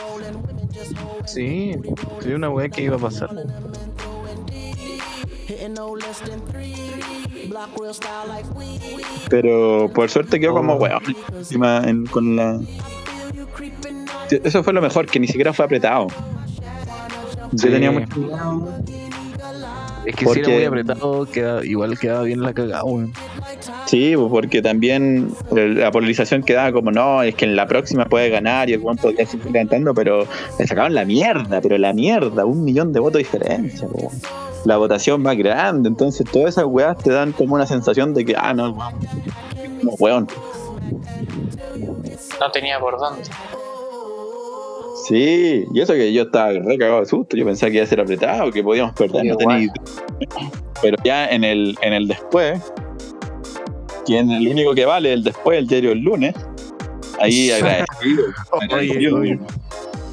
Sí, 1.26 1.74
sí, 2.22 2.30
una 2.34 2.50
weá 2.50 2.70
que 2.70 2.84
iba 2.84 2.96
a 2.96 3.00
pasar. 3.00 3.30
Pero 9.30 9.90
por 9.94 10.10
suerte 10.10 10.40
quedó 10.40 10.54
como 10.54 10.74
Oh. 10.74 10.78
weón. 10.78 11.02
Encima 11.38 11.82
en- 11.86 12.06
con 12.06 12.36
la. 12.36 12.60
Eso 14.32 14.64
fue 14.64 14.74
lo 14.74 14.82
mejor, 14.82 15.06
que 15.06 15.20
ni 15.20 15.28
siquiera 15.28 15.54
fue 15.54 15.66
apretado. 15.66 16.08
Sí. 17.56 17.70
tenía 17.70 17.92
mucho. 17.92 18.08
Es 20.06 20.16
que 20.16 20.26
si 20.26 20.40
era 20.40 20.50
muy 20.50 20.64
apretado, 20.66 21.26
queda, 21.26 21.66
igual 21.66 21.98
quedaba 21.98 22.24
bien 22.24 22.42
la 22.42 22.54
cagada, 22.54 22.84
weón. 22.84 23.14
Sí, 23.86 24.14
pues, 24.16 24.30
porque 24.30 24.62
también 24.62 25.34
la 25.52 25.92
polarización 25.92 26.44
quedaba 26.44 26.72
como 26.72 26.92
no, 26.92 27.24
es 27.24 27.36
que 27.36 27.46
en 27.46 27.56
la 27.56 27.68
próxima 27.68 28.06
puede 28.06 28.30
ganar 28.30 28.70
y 28.70 28.74
el 28.74 28.82
weón 28.82 28.98
podría 28.98 29.26
seguir 29.26 29.52
levantando, 29.52 29.94
pero 29.94 30.28
le 30.60 30.68
sacaban 30.68 30.94
la 30.94 31.06
mierda, 31.06 31.62
pero 31.62 31.78
la 31.78 31.94
mierda, 31.94 32.46
un 32.46 32.64
millón 32.64 32.92
de 32.92 33.00
votos 33.00 33.14
de 33.14 33.20
diferencia, 33.20 33.88
po. 33.88 34.12
la 34.66 34.78
votación 34.78 35.22
más 35.22 35.38
grande, 35.38 35.88
entonces 35.90 36.26
todas 36.30 36.50
esas 36.50 36.66
weas 36.66 36.98
te 36.98 37.12
dan 37.12 37.32
como 37.32 37.56
una 37.56 37.66
sensación 37.66 38.14
de 38.14 38.26
que, 38.26 38.36
ah, 38.38 38.54
no, 38.54 38.72
weón, 38.72 39.00
no, 39.84 39.92
weón. 40.00 40.28
no 42.40 42.52
tenía 42.52 42.80
por 42.80 43.00
dónde. 43.00 43.24
Sí, 45.08 45.66
y 45.74 45.82
eso 45.82 45.94
que 45.94 46.14
yo 46.14 46.24
estaba 46.24 46.52
re 46.52 46.78
cagado 46.78 47.02
de 47.02 47.06
susto, 47.06 47.36
yo 47.36 47.46
pensaba 47.46 47.70
que 47.70 47.78
iba 47.78 47.84
a 47.84 47.88
ser 47.88 48.00
apretado, 48.00 48.52
que 48.52 48.64
podíamos 48.64 48.94
perder, 48.94 49.26
no 49.26 49.36
tenía 49.36 49.60
idea. 49.60 49.74
Pero 50.82 50.98
ya 51.04 51.28
en 51.28 51.44
el, 51.44 51.78
en 51.82 51.94
el 51.94 52.08
después, 52.08 52.62
que 54.06 54.20
en 54.20 54.32
el 54.32 54.48
único 54.48 54.74
que 54.74 54.86
vale 54.86 55.12
el 55.12 55.24
después, 55.24 55.58
el 55.58 55.68
diario 55.68 55.92
el 55.92 56.00
lunes, 56.00 56.34
ahí 57.20 57.52
agradecido. 57.52 58.26
Oye, 58.52 58.66
agradecido. 58.66 59.18
oye. 59.18 59.40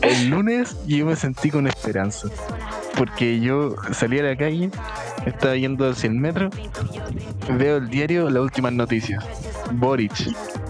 El 0.02 0.30
lunes 0.30 0.76
yo 0.86 1.06
me 1.06 1.14
sentí 1.14 1.50
con 1.50 1.66
esperanza. 1.66 2.28
Porque 2.96 3.40
yo 3.40 3.76
salí 3.92 4.18
a 4.18 4.24
la 4.24 4.36
calle, 4.36 4.70
estaba 5.24 5.56
yendo 5.56 5.88
a 5.88 5.94
100 5.94 6.20
metros, 6.20 6.54
veo 7.56 7.76
el 7.76 7.88
diario, 7.88 8.28
las 8.28 8.42
últimas 8.42 8.72
noticias. 8.72 9.24
Boric, 9.72 10.12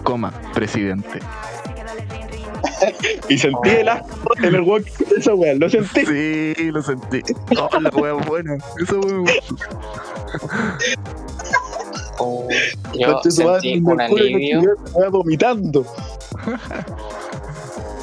coma, 0.03 0.31
presidente. 0.53 1.19
Y 3.29 3.37
sentí 3.37 3.69
el 3.69 3.89
asco 3.89 4.33
en 4.37 4.55
el 4.55 4.61
walk 4.61 4.85
de 4.85 5.15
esa 5.19 5.33
weá, 5.35 5.53
lo 5.55 5.69
sentí. 5.69 6.05
Sí, 6.05 6.71
lo 6.71 6.81
sentí. 6.81 7.21
Oh, 7.59 7.79
la 7.79 7.89
wea 7.91 8.13
buena. 8.13 8.57
Eso 8.81 8.99
me 8.99 9.19
gustó. 9.19 9.55
Oh, 12.19 12.47
yo 12.93 13.21
sentí 13.23 13.79
un 13.83 13.97
que 13.97 14.03
alivio, 14.03 14.61
estaba 14.85 15.09
vomitando. 15.09 15.85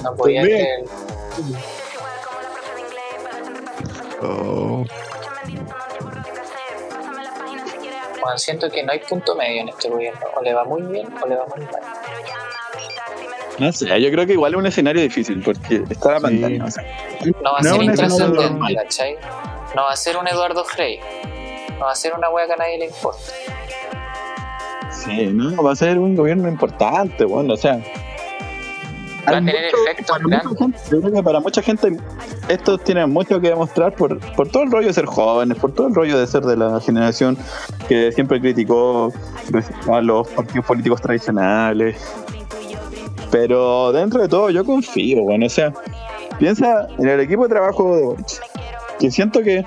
no 0.03 0.14
podía 0.16 0.41
También. 0.43 0.66
creer. 0.66 0.85
Oh, 4.22 4.85
Bueno, 8.20 8.37
siento 8.37 8.68
que 8.68 8.83
no 8.83 8.93
hay 8.93 8.99
punto 8.99 9.35
medio 9.37 9.62
en 9.62 9.68
este 9.68 9.89
gobierno. 9.89 10.20
O 10.37 10.43
le 10.43 10.53
va 10.53 10.64
muy 10.64 10.83
bien 10.83 11.07
o 11.22 11.26
le 11.26 11.37
va 11.37 11.47
muy 11.47 11.64
mal. 11.66 11.81
No 13.59 13.72
sé, 13.72 14.00
yo 14.00 14.11
creo 14.11 14.26
que 14.26 14.32
igual 14.34 14.52
es 14.54 14.59
un 14.59 14.66
escenario 14.66 15.02
difícil 15.02 15.42
porque 15.42 15.82
está 15.90 16.12
la 16.12 16.16
Sí. 16.18 16.22
pandemia. 16.22 16.64
o 16.64 16.70
sea, 16.70 16.84
No 17.42 17.52
va 17.52 17.59
a 17.59 17.62
No, 17.62 17.70
ser 17.74 17.82
intrascendente. 17.82 18.74
¿cachai? 18.76 19.16
No 19.74 19.82
va 19.82 19.92
a 19.92 19.96
ser 19.96 20.16
un 20.16 20.28
Eduardo 20.28 20.64
Frey. 20.64 21.00
No 21.78 21.86
va 21.86 21.92
a 21.92 21.94
ser 21.96 22.14
una 22.14 22.30
wea 22.30 22.46
que 22.46 22.52
a 22.52 22.56
nadie 22.56 22.78
le 22.78 22.86
importa. 22.86 23.20
Sí, 24.90 25.26
no, 25.32 25.62
va 25.62 25.72
a 25.72 25.76
ser 25.76 25.98
un 25.98 26.16
gobierno 26.16 26.48
importante, 26.48 27.24
bueno, 27.24 27.54
o 27.54 27.56
sea. 27.56 27.80
Va 29.26 29.32
a 29.32 29.34
tener 29.34 29.56
efectos 29.56 30.06
para 30.06 30.22
mucha 30.24 30.40
grandes. 30.40 30.59
gente- 30.59 30.78
yo 30.90 31.00
creo 31.00 31.12
que 31.12 31.22
para 31.22 31.40
mucha 31.40 31.62
gente 31.62 31.96
estos 32.48 32.82
tienen 32.82 33.11
mucho 33.11 33.38
que 33.40 33.48
demostrar 33.48 33.92
por, 33.94 34.18
por 34.34 34.48
todo 34.48 34.62
el 34.62 34.70
rollo 34.72 34.86
de 34.86 34.94
ser 34.94 35.04
jóvenes, 35.04 35.59
por 35.59 35.74
todo 35.74 35.88
el 35.88 35.94
rollo 35.94 36.18
de 36.18 36.26
ser 36.26 36.42
de 36.44 36.56
la 36.56 36.80
generación 36.80 37.36
que 37.88 38.11
siempre 38.12 38.40
criticó 38.40 39.12
a 39.92 40.00
los 40.00 40.26
partidos 40.28 40.64
políticos 40.66 41.02
tradicionales. 41.02 41.96
Pero 43.31 43.93
dentro 43.93 44.22
de 44.22 44.29
todo 44.29 44.51
yo 44.51 44.64
confío, 44.64 45.22
bueno, 45.22 45.47
o 45.47 45.51
sea, 45.51 45.72
piensa 46.39 46.87
en 46.99 47.09
el 47.09 47.20
equipo 47.20 47.43
de 47.45 47.49
trabajo 47.51 47.97
de 47.97 48.03
Boric. 48.03 48.26
Que 48.99 49.11
siento 49.12 49.43
que 49.43 49.64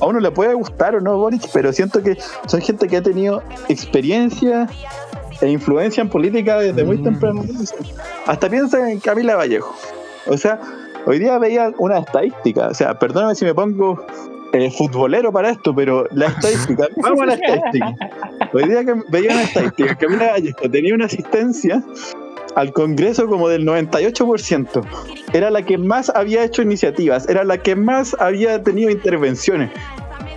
a 0.00 0.06
uno 0.06 0.20
le 0.20 0.30
puede 0.30 0.52
gustar 0.54 0.94
o 0.94 1.00
no 1.00 1.16
Boric, 1.16 1.48
pero 1.52 1.72
siento 1.72 2.02
que 2.02 2.16
son 2.46 2.60
gente 2.60 2.86
que 2.88 2.98
ha 2.98 3.02
tenido 3.02 3.42
experiencia 3.68 4.68
e 5.40 5.48
influencia 5.48 6.00
en 6.02 6.08
política 6.08 6.58
desde 6.58 6.84
muy 6.84 6.98
Mm. 6.98 7.04
temprano. 7.04 7.44
Hasta 8.26 8.48
piensa 8.50 8.90
en 8.90 9.00
Camila 9.00 9.36
Vallejo. 9.36 9.74
O 10.26 10.36
sea, 10.36 10.60
hoy 11.06 11.18
día 11.18 11.38
veía 11.38 11.72
una 11.78 11.98
estadística. 11.98 12.68
O 12.68 12.74
sea, 12.74 12.98
perdóname 12.98 13.34
si 13.34 13.44
me 13.44 13.54
pongo 13.54 14.04
eh, 14.52 14.70
futbolero 14.70 15.32
para 15.32 15.50
esto, 15.50 15.74
pero 15.74 16.06
la 16.12 16.26
estadística, 16.26 16.86
vamos 16.96 17.22
a 17.22 17.26
la 17.26 17.34
estadística. 17.34 17.94
Hoy 18.52 18.68
día 18.68 18.84
que 18.84 18.94
veía 19.08 19.32
una 19.32 19.42
estadística, 19.42 19.94
Camila 19.96 20.32
Vallejo 20.32 20.70
tenía 20.70 20.94
una 20.94 21.06
asistencia 21.06 21.82
al 22.56 22.72
Congreso 22.72 23.26
como 23.26 23.48
del 23.48 23.64
98%. 23.66 24.82
Era 25.32 25.50
la 25.50 25.62
que 25.62 25.78
más 25.78 26.10
había 26.14 26.44
hecho 26.44 26.62
iniciativas, 26.62 27.28
era 27.28 27.44
la 27.44 27.58
que 27.58 27.76
más 27.76 28.16
había 28.18 28.62
tenido 28.62 28.90
intervenciones. 28.90 29.70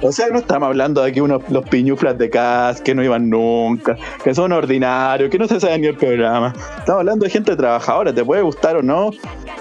O 0.02 0.12
sea, 0.12 0.28
no 0.30 0.38
estamos 0.38 0.68
hablando 0.68 1.02
de 1.02 1.12
que 1.12 1.22
unos 1.22 1.42
los 1.50 1.68
piñuflas 1.70 2.18
de 2.20 2.30
CAS 2.30 2.82
que 2.82 2.94
no 2.94 3.04
iban 3.04 3.30
nunca, 3.32 3.98
que 4.24 4.36
son 4.36 4.52
ordinarios, 4.52 5.32
que 5.32 5.40
no 5.40 5.48
se 5.48 5.60
sabe 5.60 5.80
ni 5.80 5.88
el 5.88 5.96
programa. 5.96 6.54
Estamos 6.80 7.00
hablando 7.00 7.24
de 7.26 7.32
gente 7.32 7.56
trabajadora, 7.56 8.14
te 8.14 8.24
puede 8.24 8.44
gustar 8.44 8.76
o 8.78 8.84
no 8.84 9.10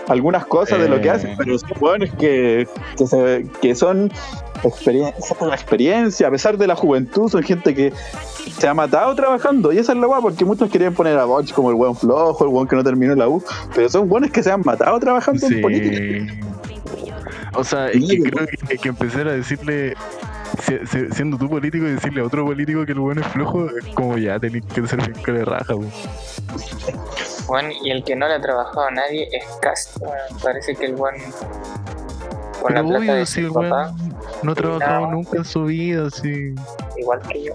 algunas 0.09 0.45
cosas 0.45 0.79
de 0.79 0.89
lo 0.91 1.01
que 1.01 1.09
Eh. 1.09 1.11
hacen, 1.11 1.35
pero 1.39 1.59
son 1.59 1.69
que, 2.19 2.69
que, 2.99 3.07
se- 3.07 3.47
que 3.63 3.75
son 3.75 4.13
experiencia 4.65 5.37
por 5.39 5.49
la 5.49 5.55
experiencia, 5.55 6.29
a 6.29 6.31
pesar 6.31 6.57
de 6.59 6.67
la 6.67 6.77
juventud, 6.77 7.29
son 7.31 7.43
gente 7.43 7.75
que 7.75 7.93
se 8.59 8.67
ha 8.69 8.75
matado 8.75 9.15
trabajando. 9.15 9.73
Y 9.73 9.79
esa 9.79 9.93
es 9.93 9.99
la 9.99 10.07
guapa, 10.07 10.23
porque 10.23 10.45
muchos 10.45 10.71
querían 10.71 10.95
poner 10.95 11.19
a 11.19 11.25
Boch 11.25 11.51
como 11.53 11.71
el 11.71 11.77
buen 11.77 11.95
flojo, 11.95 12.45
el 12.45 12.51
buen 12.51 12.67
que 12.69 12.77
no 12.77 12.85
terminó 12.85 13.15
la 13.15 13.29
U, 13.29 13.43
pero 13.75 13.89
son 13.89 14.09
buenos 14.09 14.31
que 14.31 14.43
se 14.43 14.51
han 14.51 14.63
matado 14.65 14.99
trabajando 15.01 15.47
en 15.47 15.61
política. 15.61 15.97
Sí. 15.97 16.41
O 17.55 17.65
sea, 17.65 17.89
es 17.89 18.05
que 18.07 18.19
creo 18.23 18.47
que, 18.69 18.79
que 18.79 18.89
empezar 18.89 19.29
a 19.29 19.33
decirle, 19.33 19.95
si- 20.63 20.79
si- 20.87 21.09
siendo 21.13 21.39
tú 21.39 21.49
político, 21.49 21.87
y 21.87 21.93
decirle 21.93 22.21
a 22.21 22.25
otro 22.25 22.45
político 22.45 22.85
que 22.85 22.93
el 22.93 22.99
bueno 23.01 23.23
es 23.23 23.27
flojo, 23.29 23.67
es 23.71 23.87
como 23.95 24.19
ya 24.19 24.39
tenés 24.39 24.63
que 24.67 24.87
ser 24.87 24.99
bien 24.99 25.23
que 25.25 25.33
de 25.33 25.45
raja, 25.45 25.75
weón. 25.75 25.91
Bueno, 27.47 27.69
y 27.83 27.91
el 27.91 28.03
que 28.05 28.15
no 28.17 28.27
le 28.29 28.35
ha 28.35 28.41
trabajado 28.41 28.87
a 28.87 28.91
nadie 28.91 29.29
es 29.33 29.45
Cast. 29.63 29.99
Bueno, 29.99 30.15
parece 30.43 30.75
que 30.75 30.87
el 30.87 30.95
buen. 30.97 31.15
Con 32.61 32.69
Pero 32.69 32.83
la 32.83 32.89
plata 32.89 32.99
obvio, 32.99 33.15
de 33.15 33.27
si 33.27 33.43
papá, 33.43 33.61
weón 33.97 34.16
no 34.43 34.53
ha 34.53 34.55
trabajado 34.55 35.01
No. 35.07 35.11
nunca 35.13 35.39
en 35.39 35.45
su 35.45 35.65
vida, 35.65 36.09
sí. 36.11 36.55
igual 36.99 37.21
que 37.29 37.45
yo. 37.45 37.53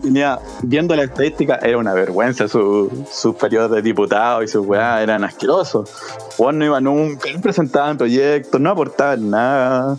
Tenía, 0.00 0.38
viendo 0.62 0.94
la 0.96 1.04
estadística, 1.04 1.56
era 1.62 1.76
una 1.78 1.92
vergüenza 1.94 2.48
su- 2.48 3.06
sus 3.12 3.34
periodos 3.36 3.70
de 3.72 3.82
diputado 3.82 4.42
y 4.42 4.48
sus 4.48 4.66
weá 4.66 5.02
eran 5.02 5.22
asquerosos. 5.24 5.90
Juan 6.36 6.58
no 6.58 6.64
iba 6.64 6.80
nunca, 6.80 7.30
no 7.32 7.40
presentaban 7.40 7.98
proyectos, 7.98 8.60
no 8.60 8.70
aportaban 8.70 9.30
nada. 9.30 9.96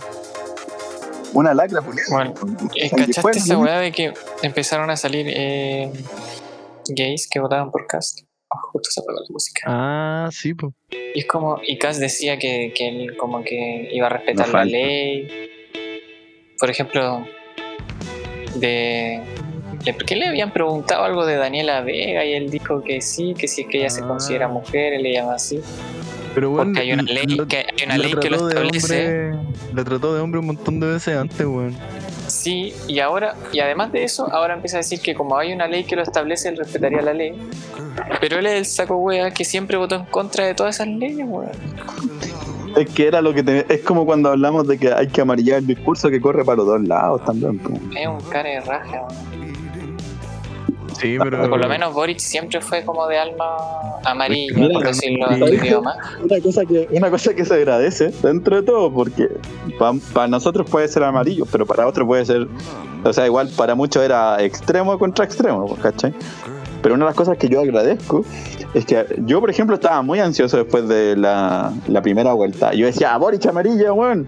Una 1.34 1.54
lacra, 1.54 1.82
Julián. 1.82 2.06
Bueno, 2.10 2.34
eh, 2.76 2.90
¿Cachaste 2.90 3.38
esa 3.40 3.58
weá 3.58 3.80
de 3.80 3.92
que 3.92 4.14
empezaron 4.42 4.90
a 4.90 4.96
salir 4.96 5.26
eh, 5.30 5.92
gays 6.88 7.28
que 7.30 7.40
votaban 7.40 7.72
por 7.72 7.86
Cast? 7.88 8.22
Ah, 8.50 8.58
justo 8.72 8.90
se 8.92 9.02
apagó 9.02 9.20
la 9.20 9.26
música. 9.30 9.62
Ah, 9.68 10.30
sí, 10.32 10.54
pues. 10.54 10.74
Y 11.14 11.20
es 11.20 11.26
como, 11.28 11.60
y 11.66 11.78
Cast 11.78 12.00
decía 12.00 12.40
que, 12.40 12.72
que 12.76 12.88
él 12.88 13.18
como 13.18 13.44
que 13.44 13.90
iba 13.92 14.08
a 14.08 14.10
respetar 14.12 14.48
No 14.48 14.54
la 14.54 14.60
falta. 14.60 14.72
ley. 14.78 15.28
Por 16.60 16.70
ejemplo, 16.70 17.26
de 18.56 19.22
¿qué 20.08 20.16
le 20.16 20.28
habían 20.28 20.52
preguntado 20.52 21.04
algo 21.04 21.26
de 21.26 21.36
Daniela 21.36 21.82
Vega 21.82 22.26
y 22.26 22.34
él 22.34 22.50
dijo 22.50 22.82
que 22.82 23.02
sí, 23.02 23.34
que 23.38 23.48
si 23.48 23.62
es 23.62 23.68
que 23.68 23.80
ella 23.80 23.90
se 23.90 24.02
Ah. 24.02 24.08
considera 24.08 24.48
mujer, 24.48 24.94
él 24.94 25.04
le 25.04 25.14
llama 25.14 25.36
así. 25.36 25.60
Pero 26.34 26.50
bueno, 26.50 26.66
Porque 26.66 26.82
hay 26.82 26.92
una 26.94 27.04
ley 27.04 27.26
que, 27.48 27.58
hay 27.58 27.86
una 27.86 27.98
ley 27.98 28.14
que 28.14 28.30
lo 28.30 28.50
establece. 28.50 29.32
La 29.74 29.84
trató 29.84 30.14
de 30.14 30.22
hombre 30.22 30.40
un 30.40 30.48
montón 30.48 30.80
de 30.80 30.88
veces 30.88 31.16
antes, 31.16 31.46
weón. 31.46 31.76
Sí, 32.28 32.74
y 32.88 33.00
ahora, 33.00 33.36
y 33.54 33.60
además 33.60 33.92
de 33.92 34.04
eso, 34.04 34.28
ahora 34.32 34.56
empieza 34.56 34.78
a 34.78 34.80
decir 34.80 35.00
que 35.00 35.14
como 35.14 35.38
hay 35.38 35.54
una 35.54 35.68
ley 35.68 35.84
que 35.84 35.96
lo 35.96 36.02
establece, 36.02 36.50
él 36.50 36.58
respetaría 36.58 37.02
la 37.02 37.14
ley. 37.14 37.34
Pero 38.20 38.40
él 38.40 38.48
es 38.48 38.54
el 38.54 38.66
saco 38.66 38.96
wea 38.96 39.32
que 39.32 39.46
siempre 39.46 39.78
votó 39.78 39.96
en 39.96 40.06
contra 40.06 40.46
de 40.46 40.56
todas 40.56 40.76
esas 40.76 40.88
leyes, 40.88 41.26
weón. 41.28 41.52
Es 42.76 42.90
que 42.90 43.08
era 43.08 43.22
lo 43.22 43.34
que 43.34 43.42
te- 43.44 43.66
es 43.74 43.82
como 43.82 44.06
cuando 44.06 44.30
hablamos 44.30 44.68
de 44.68 44.78
que 44.78 44.92
hay 44.92 45.08
que 45.08 45.22
amarillar 45.22 45.60
el 45.60 45.68
discurso 45.68 46.10
que 46.10 46.20
corre 46.20 46.44
para 46.44 46.58
los 46.58 46.66
dos 46.68 46.82
lados 46.82 47.24
también. 47.26 47.62
Es 47.98 48.08
un 48.08 48.20
cara 48.30 48.50
de 48.50 48.60
raja. 48.62 49.08
Sí, 51.00 51.18
pero. 51.22 51.50
Por 51.50 51.60
lo 51.60 51.68
menos 51.68 51.94
Boric 51.94 52.20
siempre 52.20 52.62
fue 52.62 52.84
como 52.86 53.06
de 53.08 53.18
alma 53.18 53.46
amarilla, 54.06 54.54
Mira, 54.58 54.74
por 54.76 54.86
decirlo 54.86 55.30
en 55.30 55.40
tu 55.42 55.48
idioma. 55.48 55.94
Una 56.24 56.40
cosa 56.42 56.66
que, 56.66 56.88
una 56.92 57.10
cosa 57.10 57.34
que 57.34 57.44
se 57.44 57.54
agradece 57.54 58.12
dentro 58.24 58.56
de 58.56 58.64
todo, 58.64 58.94
porque 58.94 59.28
para 60.14 60.28
nosotros 60.30 60.70
puede 60.70 60.88
ser 60.88 61.04
amarillo, 61.04 61.46
pero 61.52 61.66
para 61.66 61.86
otros 61.86 62.08
puede 62.08 62.26
ser, 62.26 62.48
o 63.04 63.12
sea, 63.12 63.26
igual 63.26 63.50
para 63.58 63.76
muchos 63.76 64.04
era 64.04 64.42
extremo 64.42 64.98
contra 64.98 65.26
extremo, 65.26 65.76
¿cachai? 65.82 66.14
Pero 66.82 66.96
una 66.96 67.06
de 67.06 67.10
las 67.10 67.16
cosas 67.16 67.38
que 67.38 67.50
yo 67.50 67.60
agradezco 67.60 68.24
es 68.76 68.86
que 68.86 69.06
yo, 69.26 69.40
por 69.40 69.50
ejemplo, 69.50 69.76
estaba 69.76 70.02
muy 70.02 70.20
ansioso 70.20 70.58
después 70.58 70.86
de 70.90 71.16
la, 71.16 71.72
primera 72.04 72.34
vuelta. 72.34 72.74
Yo 72.74 72.86
decía, 72.86 73.14
"Ah, 73.14 73.18
Boric 73.18 73.46
amarilla, 73.46 73.94
weón. 73.94 74.28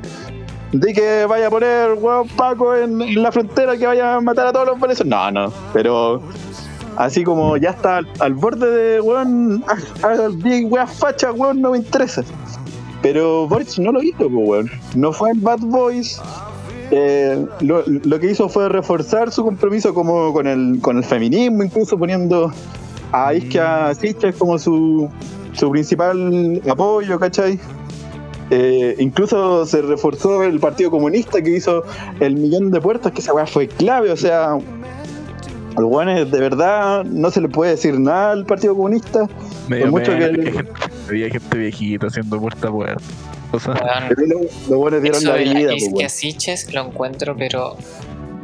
Di 0.72 0.94
que 0.94 1.26
vaya 1.26 1.48
a 1.48 1.50
poner, 1.50 1.94
weón, 2.00 2.30
Paco 2.30 2.74
en, 2.74 3.22
la 3.22 3.32
frontera, 3.32 3.76
que 3.78 3.86
vaya 3.86 4.16
a 4.16 4.22
matar 4.22 4.48
a 4.48 4.54
todos 4.54 4.68
los 4.68 4.80
venezolanos. 4.80 5.34
No, 5.34 5.48
no, 5.50 5.54
pero 5.74 6.22
así 6.96 7.26
como 7.26 7.58
ya 7.58 7.72
está 7.72 7.98
al, 7.98 8.08
al 8.20 8.34
borde 8.36 8.72
de, 8.72 9.02
weón, 9.02 9.64
di 10.38 10.64
weas 10.64 10.94
fachas, 10.94 11.34
weón, 11.36 11.62
no 11.62 11.72
me 11.72 11.80
interesa. 11.80 12.24
Pero 13.02 13.50
Boric 13.50 13.78
no 13.80 13.92
lo 13.92 14.02
hizo, 14.02 14.30
pues, 14.30 14.32
weón. 14.32 14.72
No 14.96 15.12
fue 15.12 15.32
en 15.32 15.42
Bad 15.42 15.60
Boys. 15.60 16.22
Eh, 16.92 17.46
lo, 17.60 17.84
lo 17.86 18.20
que 18.20 18.32
hizo 18.32 18.48
fue 18.48 18.70
reforzar 18.70 19.30
su 19.30 19.44
compromiso 19.44 19.94
como 19.94 20.32
con 20.32 20.48
el, 20.48 20.80
con 20.82 20.96
el 20.96 21.04
feminismo, 21.04 21.64
incluso 21.64 21.98
poniendo 21.98 22.54
a 23.12 23.34
Iskia 23.34 23.94
Siches 23.96 24.36
como 24.36 24.58
su, 24.60 25.10
su 25.54 25.72
principal 25.72 26.62
apoyo, 26.70 27.20
¿cachai? 27.20 27.60
Eh, 28.50 28.96
incluso 29.00 29.66
se 29.66 29.82
reforzó 29.82 30.44
el 30.44 30.60
Partido 30.60 30.90
Comunista 30.90 31.42
que 31.42 31.50
hizo 31.58 31.84
el 32.20 32.36
millón 32.36 32.72
de 32.72 32.80
puertos, 32.80 33.12
que 33.12 33.20
esa 33.20 33.34
weá 33.34 33.46
fue 33.46 33.68
clave, 33.68 34.10
o 34.12 34.16
sea, 34.18 34.54
al 35.76 35.84
weón 35.84 36.10
es- 36.10 36.32
de 36.32 36.40
verdad 36.40 37.04
no 37.04 37.30
se 37.30 37.42
le 37.42 37.50
puede 37.50 37.72
decir 37.72 38.00
nada 38.00 38.32
al 38.32 38.46
Partido 38.46 38.74
Comunista, 38.76 39.28
Me 39.68 39.78
dio 39.78 39.86
por 39.92 40.00
mucho 40.00 40.12
pena 40.14 40.20
que- 40.30 40.40
había 40.40 40.52
gente, 40.54 40.72
había 41.10 41.30
gente 41.30 41.58
viejita 41.58 42.08
haciendo 42.08 42.40
puerta 42.40 42.68
a 42.70 42.72
puerta. 42.72 43.04
O 43.52 43.60
sea, 43.60 44.10
los 44.68 44.78
buenos 44.80 45.02
dieron 45.02 45.24
la 45.24 45.36
vida, 45.36 45.70
pues, 45.70 45.84
Isquia 45.84 45.94
weón. 45.98 46.10
Siches 46.10 46.74
lo 46.74 46.86
encuentro, 46.88 47.36
pero 47.38 47.76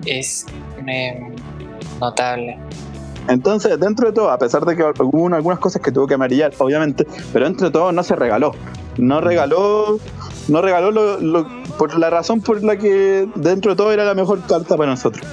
es 0.05 0.45
eh, 0.87 1.19
notable. 2.01 2.57
Entonces, 3.27 3.79
dentro 3.79 4.07
de 4.07 4.13
todo, 4.13 4.29
a 4.31 4.37
pesar 4.37 4.65
de 4.65 4.75
que 4.75 4.83
hubo 4.83 5.21
una- 5.23 5.37
algunas 5.37 5.59
cosas 5.59 5.81
que 5.81 5.91
tuvo 5.91 6.07
que 6.07 6.15
amarillar, 6.15 6.51
obviamente, 6.57 7.07
pero 7.31 7.45
dentro 7.45 7.67
de 7.67 7.71
todo 7.71 7.91
no 7.91 8.03
se 8.03 8.15
regaló. 8.15 8.51
No 8.97 9.21
regaló, 9.21 9.97
no 10.49 10.61
regaló 10.61 10.91
lo, 10.91 11.19
lo- 11.19 11.47
por 11.77 11.97
la 11.97 12.09
razón 12.09 12.41
por 12.41 12.63
la 12.63 12.77
que 12.77 13.27
dentro 13.35 13.71
de 13.71 13.77
todo 13.77 13.91
era 13.91 14.03
la 14.05 14.13
mejor 14.13 14.41
carta 14.41 14.75
para 14.77 14.91
nosotros. 14.91 15.25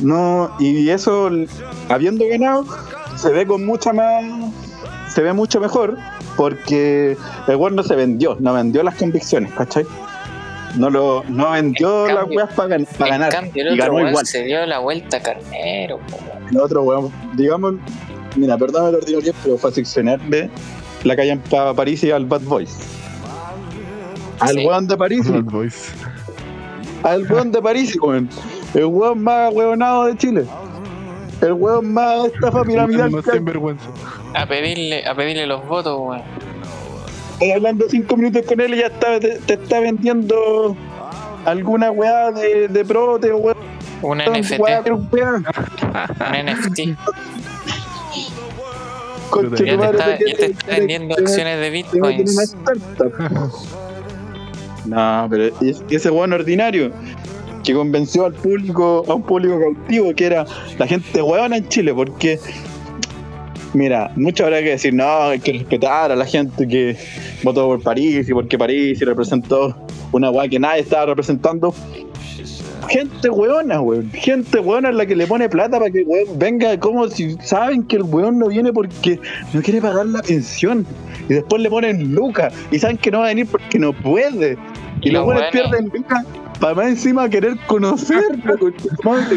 No, 0.00 0.50
y 0.58 0.88
eso, 0.90 1.30
habiendo 1.88 2.24
ganado, 2.28 2.64
se 3.16 3.30
ve 3.30 3.46
con 3.46 3.64
mucha 3.64 3.92
más, 3.92 4.24
se 5.08 5.22
ve 5.22 5.32
mucho 5.32 5.60
mejor, 5.60 5.96
porque 6.36 7.16
el 7.46 7.56
weón 7.56 7.76
no 7.76 7.82
se 7.84 7.94
vendió, 7.94 8.36
no 8.40 8.52
vendió 8.54 8.82
las 8.82 8.96
convicciones, 8.96 9.52
¿cachai? 9.52 9.86
No 10.76 10.90
lo, 10.90 11.22
no 11.28 11.50
vendió 11.52 12.08
En 12.08 12.14
las 12.16 12.26
weas 12.28 12.52
para, 12.54 12.78
ganar. 12.98 13.30
cambio, 13.32 13.62
el 13.62 13.68
y 13.68 13.72
otro 13.74 13.84
ganó 13.84 13.94
weón 13.96 14.08
igual. 14.08 14.26
se 14.26 14.42
dio 14.44 14.66
la 14.66 14.78
vuelta 14.80 15.20
carnero. 15.20 15.98
po, 15.98 16.16
weón. 16.16 16.48
El 16.50 16.56
otro 16.60 16.82
weón, 16.82 17.12
digamos, 17.34 17.74
mira, 18.36 18.58
perdóname 18.58 18.90
el 18.90 18.94
ordinario, 18.96 19.32
pero 19.42 19.56
fue 19.56 19.70
a 19.70 19.72
seccionarle 19.72 20.50
la 21.04 21.14
calle 21.16 21.30
en 21.30 21.40
Pa- 21.40 21.74
París 21.74 22.02
y 22.02 22.10
al 22.10 22.24
Bad 22.26 22.40
Boys. 22.42 22.76
Al 24.40 24.56
Sí. 24.56 24.66
weón 24.66 24.88
de 24.88 24.96
París, 24.96 25.30
Bad 25.30 25.44
Boys. 25.44 25.92
al 27.04 27.30
weón 27.30 27.52
de 27.52 27.62
París, 27.62 27.96
weón. 28.02 28.28
El 28.74 28.86
weón 28.86 29.22
más 29.22 29.52
weonado 29.54 30.06
de 30.06 30.16
Chile. 30.16 30.44
El 31.40 31.52
weón 31.52 31.92
más 31.92 32.26
estafa 32.26 32.64
piramidal. 32.64 33.12
A 34.34 34.46
pedirle, 34.46 35.06
a 35.06 35.14
pedirle 35.14 35.46
los 35.46 35.64
votos, 35.68 35.96
weón. 36.00 36.22
Estoy 37.34 37.50
hablando 37.50 37.86
cinco 37.88 38.16
minutos 38.16 38.42
con 38.46 38.60
él 38.60 38.74
y 38.74 38.78
ya 38.78 38.86
está, 38.86 39.18
te, 39.20 39.38
te 39.40 39.54
está 39.54 39.80
vendiendo 39.80 40.76
alguna 41.44 41.90
weá 41.90 42.30
de, 42.30 42.68
de 42.68 42.84
prote, 42.84 43.32
weón. 43.32 43.56
Un 44.02 44.18
weá 44.18 44.80
NFT, 44.80 44.86
europea. 44.86 45.32
un 45.34 45.44
NFT. 46.46 46.80
Conche 49.30 49.50
Ya 49.50 49.56
tu 49.56 49.64
te 49.64 49.76
madre, 49.76 49.98
está, 49.98 50.08
¿de 50.08 50.18
qué 50.18 50.24
ya 50.30 50.36
te 50.36 50.46
te- 50.46 50.52
está 50.52 50.66
vendiendo 50.78 51.14
te- 51.16 51.22
acciones 51.22 51.60
de 51.60 51.70
bitcoins. 51.70 52.56
No, 54.86 55.26
pero 55.30 55.44
es- 55.60 55.82
ese 55.90 56.10
weón 56.10 56.32
ordinario 56.32 56.92
que 57.64 57.72
convenció 57.74 58.26
al 58.26 58.34
público, 58.34 59.04
a 59.08 59.14
un 59.14 59.22
público 59.22 59.58
cautivo 59.58 60.14
que 60.14 60.26
era 60.26 60.44
la 60.78 60.86
gente 60.86 61.22
huevona 61.22 61.56
en 61.56 61.68
Chile, 61.68 61.94
porque 61.94 62.38
mira, 63.74 64.10
mucho 64.16 64.44
habrá 64.44 64.60
que 64.62 64.70
decir, 64.70 64.94
no, 64.94 65.24
hay 65.24 65.40
que 65.40 65.52
respetar 65.52 66.10
a 66.12 66.16
la 66.16 66.24
gente 66.24 66.66
que 66.66 66.96
votó 67.42 67.66
por 67.66 67.82
París 67.82 68.28
y 68.28 68.32
porque 68.32 68.56
París 68.56 69.00
y 69.00 69.04
representó 69.04 69.76
una 70.12 70.30
weá 70.30 70.48
que 70.48 70.58
nadie 70.58 70.80
estaba 70.82 71.06
representando. 71.06 71.74
Gente 72.88 73.30
hueona, 73.30 73.80
weón. 73.80 74.10
Gente 74.12 74.58
hueona 74.60 74.90
es 74.90 74.94
la 74.94 75.06
que 75.06 75.16
le 75.16 75.26
pone 75.26 75.48
plata 75.48 75.78
para 75.78 75.90
que 75.90 76.00
el 76.00 76.04
weón 76.06 76.38
venga 76.38 76.78
como 76.78 77.08
si 77.08 77.34
saben 77.42 77.82
que 77.82 77.96
el 77.96 78.02
weón 78.02 78.38
no 78.38 78.48
viene 78.48 78.72
porque 78.72 79.18
no 79.54 79.62
quiere 79.62 79.80
pagar 79.80 80.06
la 80.06 80.20
pensión. 80.22 80.86
Y 81.28 81.34
después 81.34 81.62
le 81.62 81.70
ponen 81.70 82.14
lucas 82.14 82.52
y 82.70 82.78
saben 82.78 82.98
que 82.98 83.10
no 83.10 83.20
va 83.20 83.26
a 83.26 83.28
venir 83.28 83.46
porque 83.46 83.78
no 83.78 83.92
puede. 83.94 84.58
Y, 85.00 85.10
los 85.10 85.26
weones- 85.26 85.50
pierden 85.50 85.90
lucas 85.94 86.24
para 86.64 86.76
más 86.76 86.86
encima 86.86 87.28
querer 87.28 87.58
conocerlo. 87.66 88.56
tu 88.56 88.72
madre. 89.04 89.36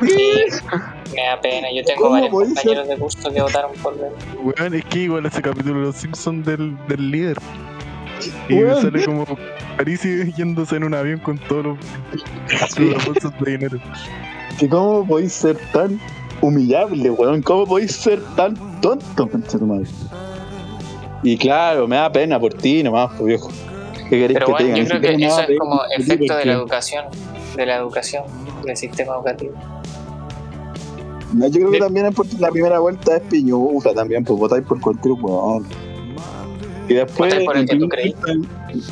Me 0.00 1.22
da 1.22 1.40
pena. 1.42 1.68
Yo 1.74 1.82
tengo 1.84 2.02
¿Cómo 2.02 2.10
varios 2.12 2.30
compañeros 2.30 2.86
de 2.88 2.96
curso 2.96 3.32
que 3.32 3.42
votaron 3.42 3.72
por 3.82 3.94
él. 3.94 4.12
weón, 4.44 4.74
es 4.74 4.84
que 4.84 4.98
igual 5.00 5.26
ese 5.26 5.42
capítulo 5.42 5.80
de 5.80 5.86
los 5.86 5.96
Simpsons 5.96 6.46
del, 6.46 6.76
del 6.86 7.10
líder. 7.10 7.36
Y 8.48 8.62
Weón. 8.62 8.80
sale 8.80 9.04
como 9.04 9.26
París 9.76 10.02
yéndose 10.36 10.76
en 10.76 10.84
un 10.84 10.94
avión 10.94 11.18
con 11.18 11.36
todos 11.38 11.64
los, 11.64 11.78
Sí. 12.72 12.90
los 12.90 13.04
bolsos 13.04 13.32
de 13.40 13.50
dinero. 13.50 13.78
que 14.56 14.68
¿Cómo 14.68 15.04
podéis 15.04 15.32
ser 15.32 15.56
tan 15.72 15.98
humillable, 16.42 17.10
weón? 17.10 17.42
¿Cómo 17.42 17.66
podéis 17.66 17.90
ser 17.90 18.22
tan 18.36 18.54
tonto, 18.80 19.26
tu 19.26 19.66
madre? 19.66 19.88
Y 21.24 21.36
claro, 21.36 21.88
me 21.88 21.96
da 21.96 22.12
pena 22.12 22.38
por 22.38 22.54
ti 22.54 22.84
nomás, 22.84 23.10
pues 23.18 23.24
viejo. 23.26 23.50
¿Qué 24.14 24.20
queréis 24.20 24.38
Pero 24.38 24.46
que 24.46 24.52
te 24.54 24.62
bueno, 24.70 24.76
yo 24.78 24.86
creo 24.88 25.00
que 25.18 25.24
eso 25.24 25.40
es 25.40 25.58
como 25.58 25.80
efecto 25.96 26.36
de 26.36 26.44
la 26.44 26.52
educación, 26.52 27.04
de 27.56 27.66
la 27.66 27.76
educación, 27.76 28.24
del 28.64 28.76
sistema 28.76 29.14
educativo. 29.14 29.54
No, 31.32 31.46
yo 31.48 31.52
creo 31.54 31.70
que 31.70 31.76
De- 31.78 31.82
también 31.84 32.06
es 32.06 32.14
porque 32.14 32.36
la 32.38 32.50
primera 32.50 32.78
vuelta 32.78 33.16
es 33.16 33.22
piñusa 33.22 33.92
también, 33.92 34.22
pues 34.24 34.38
votáis 34.38 34.64
por 34.64 34.80
cualquier 34.80 35.14
weón. 35.14 35.66
Y 36.88 36.94
después. 36.94 37.34
Por 37.44 37.56
el 37.56 37.66
que 37.66 37.76
tú 37.76 37.88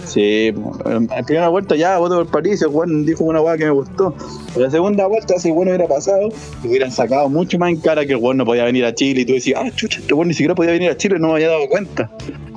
Sí, 0.06 0.52
la 0.84 1.22
primera 1.24 1.48
vuelta 1.48 1.74
ya 1.76 1.98
voto 1.98 2.16
por 2.16 2.26
París, 2.28 2.62
el 2.62 2.68
weón 2.68 3.04
dijo 3.04 3.24
una 3.24 3.40
weá 3.40 3.56
que 3.58 3.64
me 3.64 3.70
gustó. 3.70 4.14
En 4.54 4.62
la 4.62 4.70
segunda 4.70 5.06
vuelta, 5.06 5.38
si 5.38 5.50
weón 5.50 5.68
hubiera 5.68 5.86
pasado, 5.86 6.28
lo 6.62 6.70
hubieran 6.70 6.90
sacado 6.92 7.28
mucho 7.28 7.58
más 7.58 7.70
en 7.70 7.80
cara 7.80 8.06
que 8.06 8.12
el 8.12 8.18
weón 8.18 8.36
no 8.36 8.44
podía 8.44 8.64
venir 8.64 8.84
a 8.84 8.94
Chile. 8.94 9.22
Y 9.22 9.24
tú 9.24 9.32
decías, 9.34 9.60
ah, 9.64 9.70
chucha, 9.74 9.98
este 10.00 10.14
weón 10.14 10.28
ni 10.28 10.34
siquiera 10.34 10.54
podía 10.54 10.72
venir 10.72 10.90
a 10.90 10.96
Chile, 10.96 11.16
no 11.18 11.28
me 11.28 11.34
había 11.34 11.48
dado 11.48 11.68
cuenta. 11.68 12.10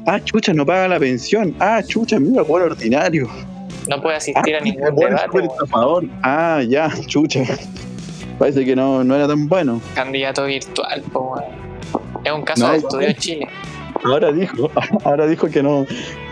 Ah, 0.06 0.20
chucha, 0.24 0.54
no 0.54 0.66
paga 0.66 0.88
la 0.88 1.00
pensión. 1.00 1.56
Ah, 1.60 1.82
chucha, 1.86 2.20
mira, 2.20 2.42
el 2.44 2.48
weón 2.50 2.72
ordinario. 2.72 3.28
No 3.90 4.02
puede 4.02 4.16
Ah, 4.16 4.18
asistir 4.18 4.56
a 4.56 4.60
el 4.60 4.64
ningún 4.64 4.96
debate. 4.96 5.48
Ah, 6.24 6.62
ya, 6.68 6.90
chucha. 7.08 7.42
Parece 8.38 8.66
que 8.66 8.76
no, 8.76 9.04
no 9.04 9.16
era 9.16 9.28
tan 9.28 9.48
bueno. 9.48 9.82
Candidato 9.96 10.46
virtual, 10.46 11.02
po. 11.12 11.42
Es 12.24 12.32
un 12.32 12.42
caso 12.44 12.66
No, 12.66 12.72
de 12.72 12.78
estudio 12.80 13.08
en 13.08 13.16
Chile. 13.16 13.48
Ahora 14.06 14.32
dijo, 14.32 14.70
ahora 15.04 15.28
dijo 15.28 15.48
que 15.50 15.64
no, 15.64 15.86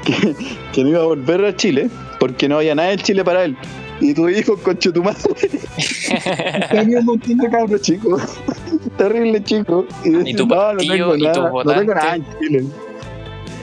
que, 0.05 0.35
que 0.71 0.83
no 0.83 0.89
iba 0.89 0.99
a 0.99 1.05
volver 1.05 1.43
a 1.45 1.55
Chile 1.55 1.89
porque 2.19 2.47
no 2.47 2.57
había 2.57 2.75
nada 2.75 2.91
en 2.93 2.99
Chile 2.99 3.23
para 3.23 3.43
él. 3.43 3.57
Y 3.99 4.13
tu 4.13 4.27
hijo, 4.27 4.57
conche 4.57 4.91
tu 4.91 5.03
madre, 5.03 5.19
tenía 6.71 6.99
un 6.99 7.05
montón 7.05 7.37
de 7.37 7.49
cabros 7.49 7.81
chicos, 7.81 8.21
terrible 8.97 9.43
chico. 9.43 9.85
Y, 10.03 10.09
decía, 10.09 10.35
tu 10.35 10.47
no, 10.47 10.73
no 10.73 10.79
tengo 10.79 11.15
y 11.15 11.21
nada, 11.21 11.33
no 11.33 11.33
tengo 11.33 11.49
votantes". 11.51 11.95
nada 11.95 12.15
en 12.15 12.25
Chile. 12.39 12.63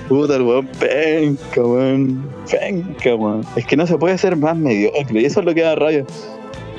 Puta 0.09 0.37
el 0.37 0.43
weón, 0.43 0.67
penca, 0.79 1.63
weón, 1.63 2.25
penca, 2.51 3.15
weón. 3.15 3.45
Es 3.55 3.67
que 3.67 3.77
no 3.77 3.87
se 3.87 3.99
puede 3.99 4.17
ser 4.19 4.37
más 4.37 4.57
mediocre, 4.57 5.21
y 5.21 5.25
eso 5.25 5.41
es 5.41 5.47
lo 5.47 5.55
que 5.55 5.63
da 5.63 5.75
rabia. 5.75 6.05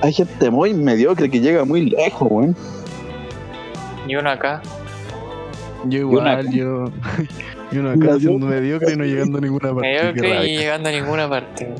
Hay 0.01 0.13
gente 0.13 0.49
muy 0.49 0.73
mediocre 0.73 1.29
que 1.29 1.39
llega 1.39 1.63
muy 1.63 1.89
lejos, 1.89 2.27
weón. 2.31 2.55
Y 4.07 4.15
uno 4.15 4.29
acá. 4.29 4.61
Yo 5.85 6.07
una- 6.09 6.41
igual, 6.41 6.51
yo. 6.53 6.85
Y 7.71 7.77
uno 7.77 7.93
Una 7.93 8.05
acá 8.05 8.19
siendo 8.19 8.47
mediocre 8.47 8.93
y 8.93 8.97
no 8.97 9.05
llegando 9.05 9.37
a 9.37 9.41
ninguna 9.41 9.69
parte. 9.73 9.81
Mediocre 9.81 10.45
y 10.47 10.57
llegando 10.57 10.89
a 10.89 10.91
ninguna 10.91 11.29
parte. 11.29 11.73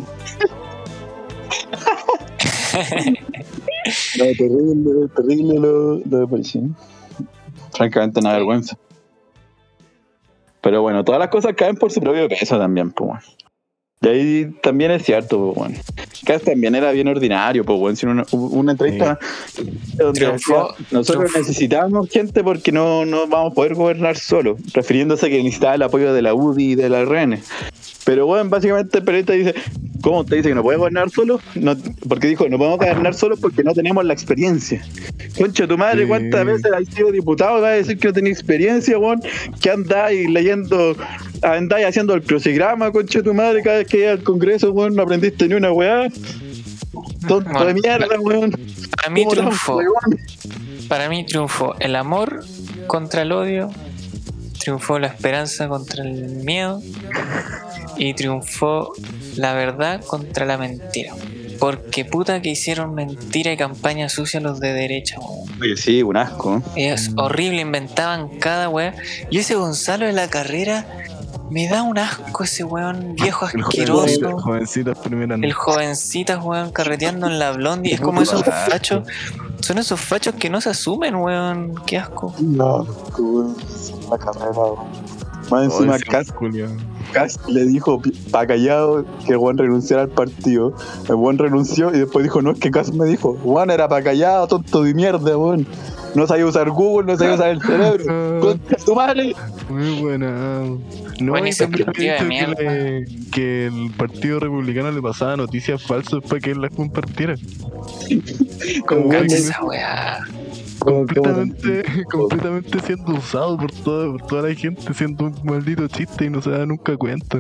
No, 4.18 4.26
terrible, 4.38 5.08
terrible 5.16 5.60
lo, 5.60 5.96
lo 5.98 6.18
de 6.20 6.28
policía. 6.28 6.62
Francamente, 7.74 8.20
una 8.20 8.34
vergüenza. 8.34 8.78
Pero 10.62 10.82
bueno, 10.82 11.04
todas 11.04 11.20
las 11.20 11.30
cosas 11.30 11.54
caen 11.56 11.76
por 11.76 11.92
su 11.92 12.00
propio 12.00 12.28
peso 12.30 12.58
también, 12.58 12.92
pues. 12.92 13.36
Y 14.04 14.08
ahí 14.08 14.52
también 14.64 14.90
es 14.90 15.04
cierto, 15.04 15.54
pues, 15.54 15.56
bueno. 15.56 15.84
Cass 16.26 16.42
también 16.42 16.74
era 16.74 16.92
bien 16.92 17.08
ordinario, 17.08 17.64
pues, 17.64 17.78
bueno. 17.78 17.96
Si 17.96 18.06
una, 18.08 18.26
una 18.32 18.72
entrevista 18.72 19.20
donde 19.96 20.20
decía, 20.20 20.58
nosotros 20.90 21.26
triunfó. 21.26 21.38
necesitamos 21.38 22.10
gente 22.10 22.44
porque 22.44 22.72
no, 22.72 23.06
no 23.06 23.28
vamos 23.28 23.52
a 23.52 23.56
poder 23.56 23.76
gobernar 23.76 24.18
solo, 24.18 24.58
refiriéndose 24.74 25.28
a 25.28 25.30
que 25.30 25.38
necesitaba 25.44 25.76
el 25.76 25.84
apoyo 25.84 26.14
de 26.14 26.22
la 26.24 26.34
UDI 26.34 26.72
y 26.72 26.76
de 26.76 26.90
la 26.90 27.06
RN. 27.06 27.40
Pero 28.04 28.26
bueno, 28.26 28.50
básicamente 28.50 28.98
el 28.98 29.04
periodista 29.04 29.34
dice, 29.34 29.54
¿cómo 30.02 30.26
te 30.26 30.38
dice 30.38 30.50
que 30.50 30.56
no 30.56 30.64
puede 30.64 30.80
gobernar 30.80 31.12
solo? 31.12 31.40
No, 31.54 31.76
porque 32.10 32.28
dijo, 32.28 32.50
no 32.50 32.58
podemos 32.58 32.80
gobernar 32.80 33.14
solo 33.14 33.38
porque 33.38 33.64
no 33.64 33.74
tenemos 33.74 34.04
la 34.04 34.14
experiencia. 34.14 34.84
Concha 35.38 35.68
tu 35.68 35.78
madre, 35.78 36.02
Sí. 36.04 36.08
¿cuántas 36.08 36.44
veces 36.46 36.72
has 36.74 36.88
sido 36.96 37.12
diputado 37.12 37.60
y 37.60 37.62
vas 37.62 37.70
a 37.70 37.74
decir 37.76 38.00
que 38.00 38.08
no 38.08 38.14
tenés 38.14 38.34
experiencia, 38.34 38.98
weón? 38.98 39.22
Que 39.62 39.70
andáis 39.70 40.28
leyendo, 40.28 40.96
andáis 41.42 41.86
haciendo 41.88 42.14
el 42.14 42.24
crucigrama, 42.24 42.92
concha 42.92 43.22
tu 43.22 43.34
madre, 43.34 43.62
cada 43.64 43.78
vez 43.80 43.88
que 43.88 43.98
llegas 43.98 44.20
al 44.20 44.24
Congreso, 44.24 44.72
weón, 44.72 44.96
no 44.96 45.04
aprendiste 45.04 45.48
ni 45.48 45.56
una 45.56 45.72
weá. 45.72 46.08
Tonto 47.28 47.50
de 47.50 47.74
Bueno, 47.74 47.80
mierda, 47.82 48.20
weón. 48.20 48.52
Para 48.96 49.10
mí 49.10 49.24
¿Cómo 49.24 49.36
tan 49.36 49.46
triunfó. 49.46 49.76
weón? 49.78 50.20
Para 50.88 51.10
mí 51.10 51.26
triunfó 51.26 51.76
el 51.80 51.96
amor 51.96 52.44
contra 52.88 53.22
el 53.22 53.32
odio. 53.32 53.70
Triunfó 54.60 55.00
la 55.00 55.08
esperanza 55.08 55.68
contra 55.68 56.04
el 56.04 56.44
miedo. 56.44 56.82
Y 57.98 58.14
triunfó 58.14 58.94
la 59.36 59.54
verdad 59.54 60.04
contra 60.06 60.46
la 60.46 60.58
mentira. 60.58 61.14
Porque 61.60 62.06
puta 62.06 62.42
que 62.42 62.50
hicieron 62.50 62.96
mentira 62.96 63.52
y 63.54 63.58
campaña 63.58 64.10
sucia 64.10 64.40
los 64.40 64.60
de 64.60 64.74
derecha, 64.74 65.20
weón. 65.20 65.50
Oye, 65.62 65.78
sí, 65.78 66.02
un 66.02 66.18
asco. 66.18 66.62
Es 66.76 67.12
horrible, 67.18 67.62
inventaban 67.62 68.40
cada 68.40 68.68
weá. 68.68 68.96
Y 69.30 69.38
ese 69.38 69.56
Gonzalo 69.56 70.06
de 70.08 70.14
la 70.14 70.28
carrera 70.28 70.88
me 71.52 71.68
da 71.68 71.84
un 71.84 71.98
asco 71.98 72.44
ese 72.44 72.64
weón 72.64 73.16
viejo 73.16 73.46
El 73.54 73.62
asqueroso. 73.62 74.02
jovencito, 74.02 74.40
jovencitas 74.40 74.98
primeras 75.00 75.40
El 75.42 75.54
jovencitas, 75.54 76.44
weón, 76.44 76.72
carreteando 76.72 77.28
en 77.28 77.40
la 77.40 77.52
blondie. 77.52 77.94
Es 77.94 78.02
como 78.02 78.22
esos 78.22 78.44
fachos. 78.44 79.08
Son 79.60 79.78
esos 79.78 80.00
fachos 80.00 80.34
que 80.36 80.50
no 80.50 80.62
se 80.62 80.70
asumen, 80.70 81.16
weón. 81.16 81.76
Qué 81.86 81.98
asco. 81.98 82.34
No, 82.40 82.88
weón, 83.20 83.56
la 84.10 84.18
carrera, 84.18 84.52
weón. 84.52 85.22
Más 85.50 85.66
encima, 85.66 86.00
Cas 86.00 86.34
Cas 87.12 87.38
le 87.48 87.66
dijo 87.66 88.02
pa' 88.32 88.48
callado 88.48 89.04
que 89.26 89.34
el 89.34 89.38
Juan 89.38 89.58
renunciara 89.58 90.04
al 90.04 90.10
partido. 90.10 90.74
El 91.10 91.16
Juan 91.16 91.38
renunció 91.38 91.94
y 91.94 92.00
después 92.00 92.24
dijo, 92.24 92.42
no, 92.42 92.52
es 92.52 92.60
que 92.60 92.72
Cas 92.72 92.94
me 92.94 93.06
dijo, 93.06 93.38
Juan 93.44 93.70
era 93.70 93.90
pa' 93.90 94.02
callado, 94.02 94.48
tonto 94.48 94.84
de 94.84 94.94
mierda, 94.94 95.38
weón. 95.38 95.68
No 96.16 96.28
sabía 96.28 96.46
usar 96.46 96.70
Google, 96.70 97.12
no 97.12 97.18
sabía 97.18 97.36
usar 97.36 97.50
el 97.52 97.62
cerebro. 97.62 98.40
Contra 98.42 98.78
tu 98.78 98.96
madre. 98.96 99.34
Muy 99.70 100.02
buena. 100.02 100.62
No, 101.20 101.38
y 101.48 101.52
también 101.54 101.86
dicho 101.88 101.92
que, 101.94 102.56
le- 102.58 103.06
que 103.32 103.66
el 103.68 103.92
Partido 103.96 104.40
Republicano 104.40 104.92
le 104.92 105.02
pasaba 105.02 105.38
noticias 105.38 105.82
falsas 105.84 106.20
para 106.28 106.40
que 106.42 106.52
él 106.52 106.62
las 106.62 106.72
compartiera. 106.74 107.36
Como 108.88 109.10
que- 109.10 109.26
esa 109.26 109.64
weá. 109.64 110.20
completamente, 110.80 111.84
completamente 112.12 112.80
siendo 112.80 113.14
usado 113.14 113.58
por 113.58 113.72
toda, 113.72 114.12
por 114.12 114.28
toda 114.28 114.50
la 114.50 114.56
gente, 114.56 114.94
siendo 114.94 115.26
un 115.26 115.36
maldito 115.44 115.88
chiste 115.88 116.26
y 116.26 116.30
no 116.30 116.42
se 116.42 116.50
da 116.50 116.66
nunca 116.66 116.98
cuenta. 116.98 117.40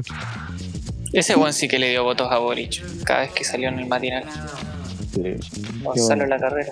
Ese 1.11 1.35
weón 1.35 1.51
sí 1.51 1.67
que 1.67 1.77
le 1.79 1.89
dio 1.89 2.03
votos 2.03 2.31
a 2.31 2.37
Boric. 2.37 2.81
Cada 3.03 3.21
vez 3.21 3.31
que 3.31 3.43
salió 3.43 3.67
en 3.69 3.79
el 3.79 3.87
matinal. 3.87 4.23
Gonzalo 5.83 6.25
la 6.25 6.39
carrera. 6.39 6.71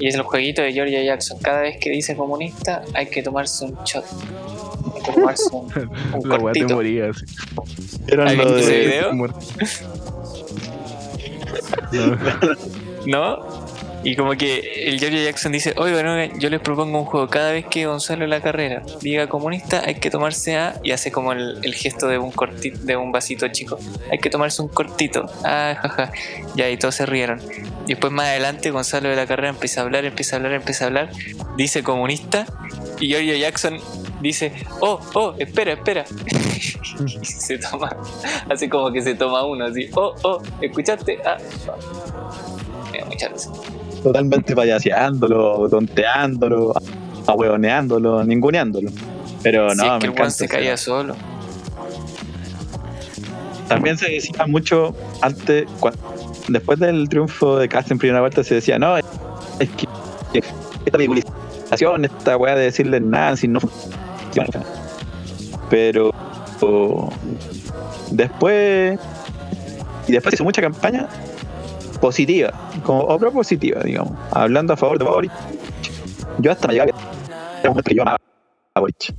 Y 0.00 0.08
es 0.08 0.14
el 0.14 0.22
jueguito 0.22 0.62
de 0.62 0.72
Georgia 0.72 1.02
Jackson. 1.02 1.38
Cada 1.40 1.60
vez 1.62 1.76
que 1.80 1.90
dice 1.90 2.16
comunista, 2.16 2.82
hay 2.94 3.06
que 3.06 3.22
tomarse 3.22 3.64
un 3.66 3.76
shot. 3.84 4.04
Hay 4.94 5.02
que 5.02 5.12
tomarse 5.12 5.44
un, 5.52 5.64
un 6.22 6.28
La 6.28 6.36
te 6.36 6.42
cortito. 6.42 6.74
moría 6.74 7.06
¿Has 7.10 7.22
lo 8.08 8.24
visto 8.26 8.56
ese 8.58 8.72
de. 8.72 8.86
video? 8.86 9.12
Muerto. 9.14 9.38
No, 11.92 12.16
¿No? 13.06 13.63
Y 14.04 14.16
como 14.16 14.32
que 14.32 14.84
el 14.86 15.00
Giorgio 15.00 15.22
Jackson 15.22 15.50
dice, 15.50 15.72
oye, 15.78 15.94
bueno, 15.94 16.22
yo 16.38 16.50
les 16.50 16.60
propongo 16.60 16.98
un 16.98 17.06
juego. 17.06 17.28
Cada 17.28 17.52
vez 17.52 17.64
que 17.64 17.86
Gonzalo 17.86 18.26
la 18.26 18.42
carrera 18.42 18.82
diga 19.00 19.28
comunista, 19.28 19.82
hay 19.84 19.94
que 19.94 20.10
tomarse 20.10 20.56
a... 20.56 20.78
Y 20.82 20.92
hace 20.92 21.10
como 21.10 21.32
el, 21.32 21.58
el 21.62 21.74
gesto 21.74 22.06
de 22.06 22.18
un 22.18 22.30
cortito, 22.30 22.78
de 22.82 22.96
un 22.96 23.12
vasito 23.12 23.48
chico. 23.48 23.78
Hay 24.12 24.18
que 24.18 24.28
tomarse 24.28 24.60
un 24.60 24.68
cortito. 24.68 25.24
Ah, 25.42 25.74
jaja. 25.80 26.12
Ya, 26.54 26.68
y 26.68 26.76
todos 26.76 26.96
se 26.96 27.06
rieron. 27.06 27.40
Y 27.86 27.88
después 27.88 28.12
más 28.12 28.26
adelante 28.26 28.70
Gonzalo 28.70 29.08
de 29.08 29.16
la 29.16 29.26
carrera 29.26 29.48
empieza 29.48 29.80
a 29.80 29.84
hablar, 29.84 30.04
empieza 30.04 30.36
a 30.36 30.38
hablar, 30.38 30.52
empieza 30.52 30.84
a 30.84 30.86
hablar. 30.88 31.10
Dice 31.56 31.82
comunista. 31.82 32.46
Y 33.00 33.08
Giorgio 33.08 33.36
Jackson 33.36 33.80
dice, 34.20 34.52
oh, 34.80 35.00
oh, 35.14 35.34
espera, 35.38 35.72
espera. 35.72 36.04
y 37.22 37.24
se 37.24 37.58
toma, 37.58 37.96
así 38.50 38.68
como 38.68 38.92
que 38.92 39.02
se 39.02 39.14
toma 39.14 39.44
uno, 39.44 39.66
así, 39.66 39.90
oh, 39.94 40.14
oh, 40.22 40.42
¿escuchaste? 40.60 41.18
Ah, 41.24 41.36
me 42.92 42.98
da 42.98 43.04
mucha 43.06 43.28
risa. 43.28 43.50
Totalmente 44.04 44.54
payaseándolo, 44.54 45.66
tonteándolo, 45.68 46.74
ahueoneándolo, 47.26 48.22
ninguneándolo. 48.22 48.90
Pero 49.42 49.70
Si 49.70 49.78
no, 49.78 49.84
es 49.84 49.92
me 49.92 49.98
que 49.98 50.06
el 50.06 50.12
encanta. 50.12 50.30
Se 50.30 50.46
caía 50.46 50.76
solo. 50.76 51.16
También 53.66 53.96
se 53.96 54.10
decía 54.10 54.46
mucho 54.46 54.94
antes, 55.22 55.66
después 56.48 56.78
del 56.78 57.08
triunfo 57.08 57.56
de 57.56 57.66
Cast 57.66 57.90
en 57.90 57.98
primera 57.98 58.20
vuelta, 58.20 58.44
se 58.44 58.56
decía, 58.56 58.78
no, 58.78 58.98
es 58.98 59.04
que 59.70 59.88
esta 60.84 60.98
ridiculización, 60.98 62.04
esta 62.04 62.36
weá 62.36 62.54
de 62.56 62.64
decirle 62.64 63.00
Nancy 63.00 63.48
no 63.48 63.60
funciona. 63.60 64.62
Pero 65.70 66.12
después, 68.10 69.00
y 70.06 70.12
después 70.12 70.34
hizo 70.34 70.44
mucha 70.44 70.60
campaña 70.60 71.08
positiva, 72.04 72.52
como 72.82 73.00
obra 73.00 73.30
positiva, 73.30 73.80
digamos, 73.82 74.12
hablando 74.30 74.74
a 74.74 74.76
favor 74.76 74.98
de 74.98 75.06
Boric. 75.06 75.32
Yo 76.38 76.52
hasta 76.52 76.68
me 76.68 76.74
llegaba 76.74 76.92
a 76.92 77.68
momento 77.68 77.82
que 77.88 77.94
yo 77.94 78.02
amaba 78.02 78.18
a 78.74 78.80
Boric. 78.80 79.14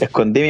Escondí 0.00 0.42
mi 0.42 0.48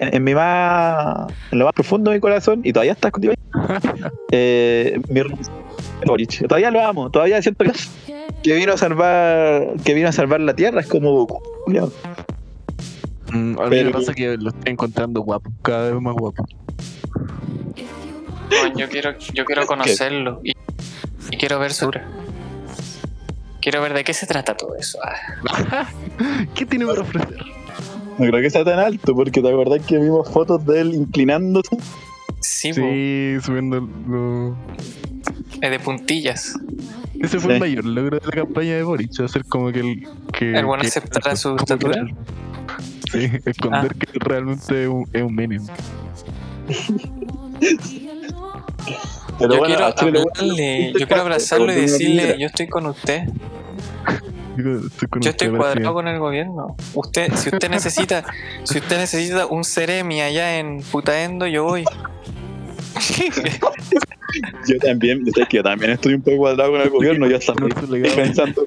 en, 0.00 0.14
en 0.16 0.22
mi 0.22 0.34
más 0.34 1.32
en 1.50 1.58
lo 1.60 1.64
más 1.64 1.72
profundo 1.72 2.10
de 2.10 2.18
mi 2.18 2.20
corazón 2.20 2.60
y 2.62 2.74
todavía 2.74 2.92
está 2.92 3.08
escondido 3.08 3.32
ahí 3.32 3.64
eh, 4.32 5.00
mi 5.08 5.22
Boric 6.06 6.46
todavía 6.46 6.70
lo 6.70 6.84
amo 6.84 7.10
todavía 7.10 7.40
siento 7.40 7.64
que, 7.64 7.72
que 8.42 8.54
vino 8.54 8.74
a 8.74 8.76
salvar 8.76 9.76
que 9.82 9.94
vino 9.94 10.08
a 10.08 10.12
salvar 10.12 10.40
la 10.40 10.54
tierra 10.54 10.80
es 10.82 10.86
como 10.86 11.10
Goku, 11.12 11.42
culiao. 11.64 11.90
Mm, 13.32 13.58
a 13.58 13.62
mí 13.64 13.70
Pero- 13.70 13.86
me 13.86 13.92
pasa 13.92 14.12
que 14.12 14.36
lo 14.36 14.50
estoy 14.50 14.72
encontrando 14.72 15.22
guapo, 15.22 15.50
cada 15.62 15.90
vez 15.90 16.00
más 16.02 16.14
guapo. 16.14 16.44
No, 18.50 18.78
yo 18.78 18.88
quiero, 18.90 19.16
yo 19.32 19.44
quiero 19.46 19.66
conocerlo 19.66 20.40
y, 20.44 20.52
y 21.34 21.36
quiero 21.36 21.58
ver 21.58 21.72
su 21.72 21.86
obra. 21.86 22.06
Quiero 23.60 23.80
ver 23.82 23.94
de 23.94 24.04
qué 24.04 24.14
se 24.14 24.26
trata 24.26 24.56
todo 24.56 24.76
eso. 24.76 24.98
Ah, 25.02 25.86
¿Qué 26.54 26.64
tiene 26.66 26.86
para 26.86 27.00
ofrecer? 27.02 27.38
no 28.18 28.26
creo 28.26 28.40
que 28.42 28.50
sea 28.50 28.64
tan 28.64 28.78
alto 28.78 29.14
porque 29.16 29.42
te 29.42 29.48
acordás 29.48 29.84
que 29.84 29.98
vimos 29.98 30.30
fotos 30.30 30.64
de 30.64 30.80
él 30.82 30.94
inclinándose 30.94 31.76
sí, 32.38 32.72
Sí, 32.72 33.36
subiendo 33.42 33.80
lo... 34.06 34.56
es 35.60 35.70
de 35.70 35.80
puntillas. 35.80 36.54
Ese 37.18 37.40
fue 37.40 37.50
Sí. 37.50 37.54
el 37.54 37.60
mayor 37.60 37.84
logro 37.86 38.20
de 38.20 38.26
la 38.26 38.32
campaña 38.44 38.74
de 38.74 38.82
Boric, 38.84 39.18
hacer 39.20 39.44
como 39.46 39.72
que 39.72 39.80
el... 39.80 40.06
Que, 40.32 40.56
¿El 40.56 40.64
bueno 40.66 40.82
que- 40.82 40.88
aceptará 40.88 41.34
su 41.34 41.56
estatura? 41.56 42.04
Sí, 43.10 43.30
esconder 43.46 43.92
Ah. 43.94 43.98
que 44.12 44.18
realmente 44.20 44.82
es 44.84 44.88
un, 44.88 45.08
es 45.12 45.22
un 45.22 45.34
minion. 45.34 45.66
pero 49.38 49.54
yo 49.54 49.58
bueno 49.58 49.76
quiero 49.96 50.24
hablarle, 50.26 50.92
yo 50.92 51.06
quiero 51.06 51.22
abrazarlo 51.22 51.72
y 51.72 51.76
decirle, 51.76 52.36
yo 52.38 52.46
estoy 52.46 52.68
con 52.68 52.86
usted. 52.86 53.22
Estoy 54.56 55.08
con 55.08 55.20
Yo 55.20 55.30
usted, 55.30 55.46
estoy 55.46 55.48
cuadrado 55.48 55.72
presidente. 55.72 55.92
con 55.94 56.06
el 56.06 56.18
gobierno. 56.20 56.76
Usted, 56.94 57.34
si 57.34 57.48
usted 57.48 57.68
necesita, 57.68 58.24
si 58.62 58.78
usted 58.78 58.98
necesita 58.98 59.46
un 59.46 59.64
Ceremi 59.64 60.20
allá 60.20 60.60
en 60.60 60.80
Putaendo, 60.80 61.48
yo 61.48 61.64
voy. 61.64 61.82
yo 64.68 64.78
también 64.78 65.24
yo 65.24 65.32
sé 65.32 65.44
que 65.48 65.56
yo 65.56 65.62
también 65.64 65.90
estoy 65.92 66.14
un 66.14 66.22
poco 66.22 66.36
cuadrado 66.36 66.70
con 66.70 66.80
el 66.80 66.90
gobierno 66.90 67.28
ya 67.28 67.40
No, 67.58 67.66
estoy 67.66 68.02
pensando 68.02 68.64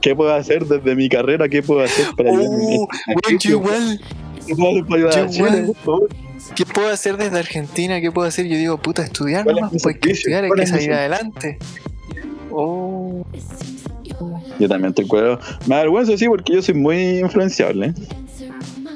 qué 0.00 0.16
puedo 0.16 0.32
hacer 0.34 0.64
desde 0.64 0.96
mi 0.96 1.10
carrera 1.10 1.46
qué 1.48 1.62
puedo 1.62 1.82
hacer 1.82 2.06
para 2.16 2.30
ayudar 2.30 2.48
a 5.18 5.28
¿Qué 6.54 6.64
puedo 6.64 6.88
hacer 6.88 7.16
desde 7.16 7.38
Argentina? 7.38 8.00
¿Qué 8.00 8.10
puedo 8.12 8.28
hacer? 8.28 8.46
Yo 8.46 8.56
digo, 8.56 8.78
puta, 8.78 9.02
estudiar 9.02 9.44
¿Cuál 9.44 9.56
es 9.56 9.60
nomás, 9.62 9.72
mi 9.74 9.78
pues 9.80 9.98
que 9.98 10.10
estudiar, 10.12 10.44
hay 10.44 10.48
¿Cuál 10.48 10.58
que 10.60 10.64
es 10.64 10.70
salir 10.70 10.92
adelante. 10.92 11.58
Oh, 12.50 13.24
Yo 14.58 14.68
también 14.68 14.90
estoy 14.90 15.06
cuadrado. 15.06 15.38
Me 15.66 15.74
da 15.74 15.82
vergüenza, 15.82 16.16
sí, 16.16 16.26
porque 16.28 16.54
yo 16.54 16.62
soy 16.62 16.74
muy 16.74 17.18
influenciable. 17.18 17.92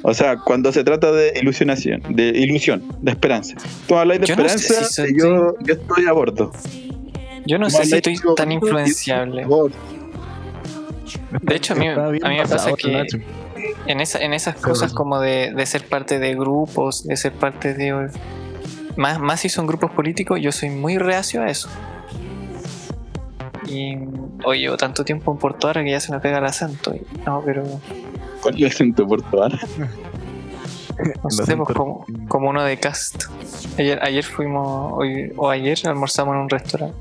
O 0.02 0.14
sea, 0.14 0.36
cuando 0.38 0.72
se 0.72 0.82
trata 0.82 1.12
de 1.12 1.34
ilusionación, 1.40 2.02
de 2.08 2.28
ilusión, 2.28 2.82
de 3.02 3.10
esperanza. 3.10 3.54
Tú 3.86 3.96
habláis 3.96 4.20
de 4.22 4.26
Yo 4.28 4.36
no 4.36 4.48
sé 4.48 4.54
esperanza 4.56 4.84
si 4.88 4.94
soy- 4.94 5.18
yo, 5.18 5.54
yo 5.62 5.74
estoy 5.74 6.06
a 6.06 6.12
bordo. 6.12 6.52
yo 7.44 7.58
no 7.58 7.68
sé 7.68 7.84
si 7.84 7.96
estoy 7.96 8.16
tan 8.34 8.50
influenciable. 8.52 9.46
De 11.42 11.54
hecho, 11.56 11.74
a 11.74 11.76
mí, 11.76 11.86
a 11.88 12.08
mí 12.08 12.18
me 12.22 12.46
pasa 12.46 12.72
que. 12.72 13.06
En, 13.86 14.00
esa, 14.00 14.18
en 14.20 14.32
esas 14.32 14.56
cosas 14.56 14.92
como 14.92 15.20
de, 15.20 15.52
de 15.54 15.66
ser 15.66 15.86
parte 15.88 16.18
de 16.18 16.34
grupos, 16.34 17.04
de 17.06 17.16
ser 17.16 17.32
parte 17.32 17.74
de... 17.74 18.08
Más, 18.96 19.18
más 19.20 19.40
si 19.40 19.48
son 19.48 19.66
grupos 19.66 19.90
políticos, 19.92 20.38
yo 20.40 20.52
soy 20.52 20.70
muy 20.70 20.98
reacio 20.98 21.42
a 21.42 21.46
eso. 21.48 21.68
Y 23.66 23.96
hoy 24.44 24.60
llevo 24.60 24.76
tanto 24.76 25.04
tiempo 25.04 25.30
en 25.32 25.38
Porto 25.38 25.68
Ara 25.68 25.84
que 25.84 25.90
ya 25.92 26.00
se 26.00 26.12
me 26.12 26.18
pega 26.20 26.38
el 26.38 26.44
acento. 26.44 26.94
y- 26.94 27.02
no, 27.24 27.42
pero 27.44 27.62
¿Cuál 28.42 28.54
es 28.56 28.60
el 28.62 28.66
acento 28.66 29.06
portugal? 29.06 29.58
no 29.78 29.86
El 31.28 31.30
sé, 31.30 31.42
acento 31.42 31.64
pues 31.64 31.76
como, 31.76 32.04
como 32.28 32.48
uno 32.50 32.64
de 32.64 32.78
cast. 32.78 33.24
Ayer, 33.78 33.98
ayer 34.02 34.24
fuimos, 34.24 34.92
hoy, 34.96 35.32
o 35.36 35.48
ayer 35.50 35.78
almorzamos 35.86 36.34
en 36.34 36.40
un 36.42 36.50
restaurante. 36.50 36.96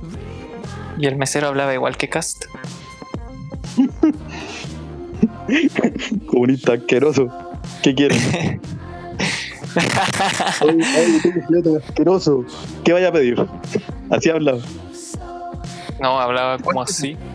Y 0.98 1.06
el 1.08 1.16
mesero 1.16 1.48
hablaba 1.48 1.74
igual 1.74 1.98
que 1.98 2.08
cast. 2.10 2.46
Comunista 6.28 6.74
asqueroso. 6.74 7.28
¿Qué 7.84 7.96
quieren? 7.96 8.20
Ay, 10.62 10.80
ay, 10.82 11.20
qué 11.22 11.78
asqueroso. 11.78 12.44
¿Qué 12.84 12.94
vaya 12.94 13.10
a 13.10 13.12
pedir? 13.12 13.46
Así 14.10 14.30
hablaba. 14.30 14.60
No, 16.02 16.20
hablaba 16.20 16.58
como 16.58 16.82
así. 16.82 17.18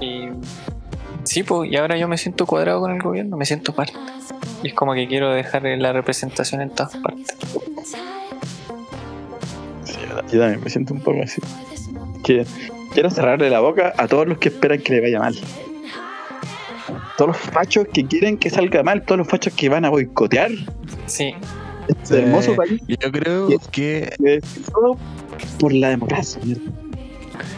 Y 0.00 0.28
sí, 1.24 1.42
pues, 1.42 1.72
y 1.72 1.76
ahora 1.76 1.96
yo 1.96 2.06
me 2.06 2.16
siento 2.16 2.46
cuadrado 2.46 2.80
con 2.80 2.92
el 2.92 3.02
gobierno, 3.02 3.36
me 3.36 3.44
siento 3.44 3.74
parte. 3.74 3.94
Y 4.62 4.68
es 4.68 4.74
como 4.74 4.94
que 4.94 5.08
quiero 5.08 5.32
dejar 5.32 5.64
la 5.64 5.92
representación 5.92 6.60
en 6.60 6.70
todas 6.70 6.96
partes. 6.98 7.36
Sí, 9.82 9.96
yo 10.32 10.38
también 10.38 10.62
me 10.62 10.70
siento 10.70 10.94
un 10.94 11.00
poco 11.00 11.20
así. 11.20 11.40
Que 12.22 12.46
quiero 12.94 13.10
cerrarle 13.10 13.50
la 13.50 13.58
boca 13.58 13.92
a 13.96 14.06
todos 14.06 14.28
los 14.28 14.38
que 14.38 14.50
esperan 14.50 14.80
que 14.80 14.92
le 14.94 15.00
vaya 15.00 15.18
mal. 15.18 15.36
Todos 17.18 17.28
los 17.28 17.36
fachos 17.36 17.86
que 17.92 18.06
quieren 18.06 18.38
que 18.38 18.48
salga 18.48 18.82
mal, 18.82 19.02
todos 19.04 19.18
los 19.18 19.28
fachos 19.28 19.52
que 19.52 19.68
van 19.68 19.84
a 19.84 19.90
boicotear 19.90 20.50
Sí, 21.06 21.34
este 21.88 22.22
hermoso 22.22 22.52
Eh, 22.52 22.56
país. 22.56 22.80
Yo 22.86 23.10
creo 23.12 23.48
que 23.48 23.58
que 23.72 24.40
Todo 24.72 24.96
por 25.58 25.72
la 25.74 25.90
democracia. 25.90 26.40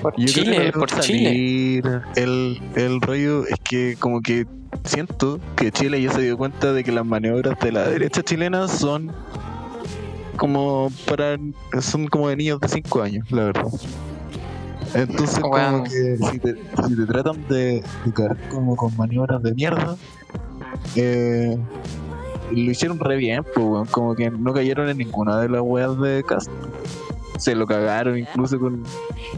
por 0.02 0.14
Yo 0.16 0.32
creo 0.32 0.44
que 0.44 0.50
Chile, 0.50 0.72
por 0.72 0.92
a 0.94 1.00
Chile. 1.00 1.24
salir. 1.24 1.84
El, 2.16 2.60
el 2.74 3.00
rollo 3.02 3.44
es 3.46 3.56
que 3.62 3.96
como 4.00 4.22
que 4.22 4.46
siento 4.84 5.38
que 5.56 5.70
Chile 5.70 6.00
ya 6.00 6.10
se 6.12 6.22
dio 6.22 6.38
cuenta 6.38 6.72
de 6.72 6.82
que 6.82 6.90
las 6.92 7.04
maniobras 7.04 7.58
de 7.60 7.70
la 7.72 7.86
derecha 7.88 8.22
chilena 8.22 8.66
son 8.66 9.12
como 10.38 10.90
para 11.06 11.36
son 11.82 12.06
como 12.08 12.30
de 12.30 12.36
niños 12.36 12.60
de 12.60 12.68
5 12.68 13.02
años, 13.02 13.30
la 13.30 13.44
verdad. 13.44 13.64
Entonces 14.94 15.38
como 15.38 15.54
Weón. 15.54 15.84
que 15.84 16.16
si 16.16 16.38
te, 16.38 16.54
si 16.86 16.96
te 16.96 17.06
tratan 17.06 17.46
de, 17.48 17.82
de 18.04 18.12
caer 18.12 18.36
como 18.48 18.76
con 18.76 18.96
maniobras 18.96 19.42
de 19.42 19.54
mierda, 19.54 19.96
eh, 20.96 21.56
lo 22.50 22.70
hicieron 22.70 22.98
re 22.98 23.16
bien, 23.16 23.44
pues, 23.44 23.66
weón. 23.66 23.86
como 23.86 24.14
que 24.14 24.30
no 24.30 24.52
cayeron 24.52 24.88
en 24.88 24.98
ninguna 24.98 25.40
de 25.40 25.48
las 25.48 25.62
weas 25.62 25.98
de 26.00 26.24
Cast. 26.24 26.50
Se 27.38 27.54
lo 27.54 27.66
cagaron 27.66 28.18
incluso 28.18 28.58
con, 28.58 28.82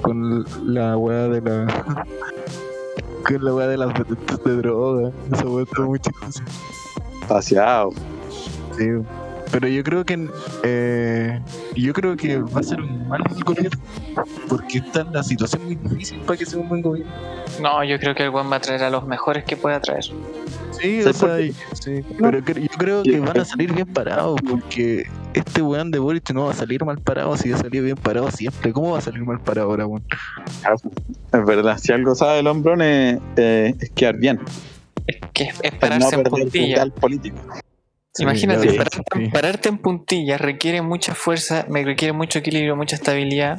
con 0.01 0.45
la 0.65 0.97
wea 0.97 1.29
de 1.29 1.41
la. 1.41 1.67
con 3.27 3.45
la 3.45 3.55
wea 3.55 3.69
de 3.69 3.77
las 3.77 3.95
detectas 3.95 4.43
de 4.45 4.57
droga. 4.57 5.13
Esa 5.33 5.47
wea 5.47 5.65
está 5.65 5.83
muy 5.83 6.01
chistosa. 6.01 6.45
Paseado. 7.29 7.91
Sí. 8.77 8.87
Pero 9.53 9.69
yo 9.69 9.85
creo 9.85 10.05
que 10.05 10.29
eh, 10.65 11.39
yo 11.77 11.93
creo 11.93 12.17
que 12.17 12.39
va 12.39 12.61
a 12.61 12.63
ser 12.63 12.81
un 12.81 13.07
mal 13.07 13.23
gobierno 13.45 13.79
porque 14.49 14.79
está 14.79 15.03
en 15.03 15.13
la 15.13 15.23
situación 15.23 15.63
muy 15.65 15.75
difícil 15.77 16.19
para 16.21 16.39
que 16.39 16.47
sea 16.47 16.59
un 16.59 16.69
buen 16.71 16.81
gobierno. 16.83 17.13
No, 17.61 17.85
yo 17.85 17.99
creo 18.01 18.15
que 18.15 18.23
el 18.25 18.31
Juan 18.31 18.51
va 18.51 18.57
a 18.57 18.61
traer 18.61 18.83
a 18.83 18.89
los 18.91 19.07
mejores 19.07 19.45
que 19.45 19.57
pueda 19.59 19.79
traer. 19.81 20.05
Sí, 20.71 21.01
o 21.01 21.03
¿Sabes 21.13 21.19
por 21.19 21.29
sea, 21.29 21.41
y- 21.43 21.53
sí. 21.75 22.03
Pero 22.19 22.39
yo 22.39 22.69
creo 22.79 23.03
que 23.03 23.21
van 23.21 23.39
a 23.41 23.45
salir 23.45 23.73
bien 23.75 23.87
parados 23.87 24.41
porque 24.49 25.05
este 25.35 25.61
weón 25.61 25.91
de 25.91 25.99
Boric 25.99 26.31
no 26.33 26.47
va 26.47 26.53
a 26.53 26.55
salir 26.55 26.83
mal 26.85 26.99
parado 26.99 27.37
si 27.37 27.53
ha 27.53 27.59
salido 27.59 27.85
bien 27.85 27.97
parado 27.99 28.31
siempre. 28.31 28.73
¿Cómo 28.73 28.93
va 28.93 28.99
a 28.99 29.03
salir 29.03 29.23
mal 29.23 29.39
parado 29.39 29.69
ahora, 29.69 29.87
weón? 29.87 30.03
Es 31.33 31.45
verdad, 31.45 31.77
si 31.79 31.93
algo 31.93 32.15
sabe 32.15 32.41
el 32.41 32.47
hombrón 32.47 32.81
es, 32.81 33.19
eh, 33.37 33.75
es 33.79 33.91
quedar 33.91 34.17
bien. 34.17 34.41
Es 35.07 35.17
que 35.35 35.45
es, 35.45 35.61
es 35.63 35.73
No 35.73 35.79
pararse 35.79 36.15
en 36.15 36.23
puntilla. 36.25 36.67
ideal 36.67 36.93
Imagínate, 38.19 38.69
Sí, 38.71 38.77
pararte, 38.77 39.01
sí. 39.17 39.29
pararte 39.29 39.69
en 39.71 39.79
puntilla 39.79 40.37
requiere 40.37 40.83
mucha 40.83 41.15
fuerza, 41.15 41.65
me 41.71 41.83
requiere 41.83 42.13
mucho 42.13 42.41
equilibrio, 42.41 42.77
mucha 42.77 42.97
estabilidad. 42.97 43.59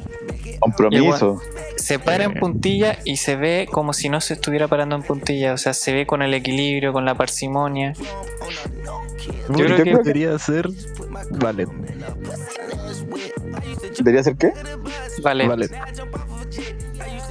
Compromiso. 0.60 1.40
Se 1.76 1.98
para 1.98 2.24
en 2.24 2.34
Sí. 2.34 2.38
puntilla 2.38 2.98
y 3.04 3.16
se 3.16 3.34
ve 3.34 3.66
como 3.70 3.92
si 3.92 4.08
no 4.08 4.20
se 4.20 4.34
estuviera 4.34 4.68
parando 4.68 4.94
en 4.94 5.02
puntilla. 5.02 5.54
O 5.54 5.56
sea, 5.58 5.74
se 5.74 5.92
ve 5.92 6.06
con 6.06 6.22
el 6.22 6.32
equilibrio, 6.34 6.92
con 6.92 7.04
la 7.04 7.16
parsimonia. 7.16 7.94
Boric 9.48 9.66
creo 9.74 9.76
que- 9.84 9.90
debería 9.96 10.38
ser 10.38 10.68
Valet. 11.30 11.68
¿Debería 13.98 14.22
ser 14.22 14.36
qué? 14.36 14.52
Vale. 15.22 15.68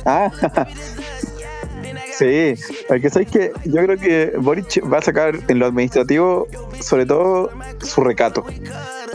Ah, 0.05 0.29
sí, 2.55 2.63
porque 2.87 3.09
sabes 3.09 3.29
que 3.31 3.51
yo 3.65 3.83
creo 3.83 3.97
que 3.97 4.33
Boric 4.37 4.81
va 4.91 4.97
a 4.99 5.01
sacar 5.01 5.35
en 5.47 5.59
lo 5.59 5.65
administrativo, 5.67 6.47
sobre 6.79 7.05
todo, 7.05 7.49
su 7.81 8.01
recato. 8.01 8.43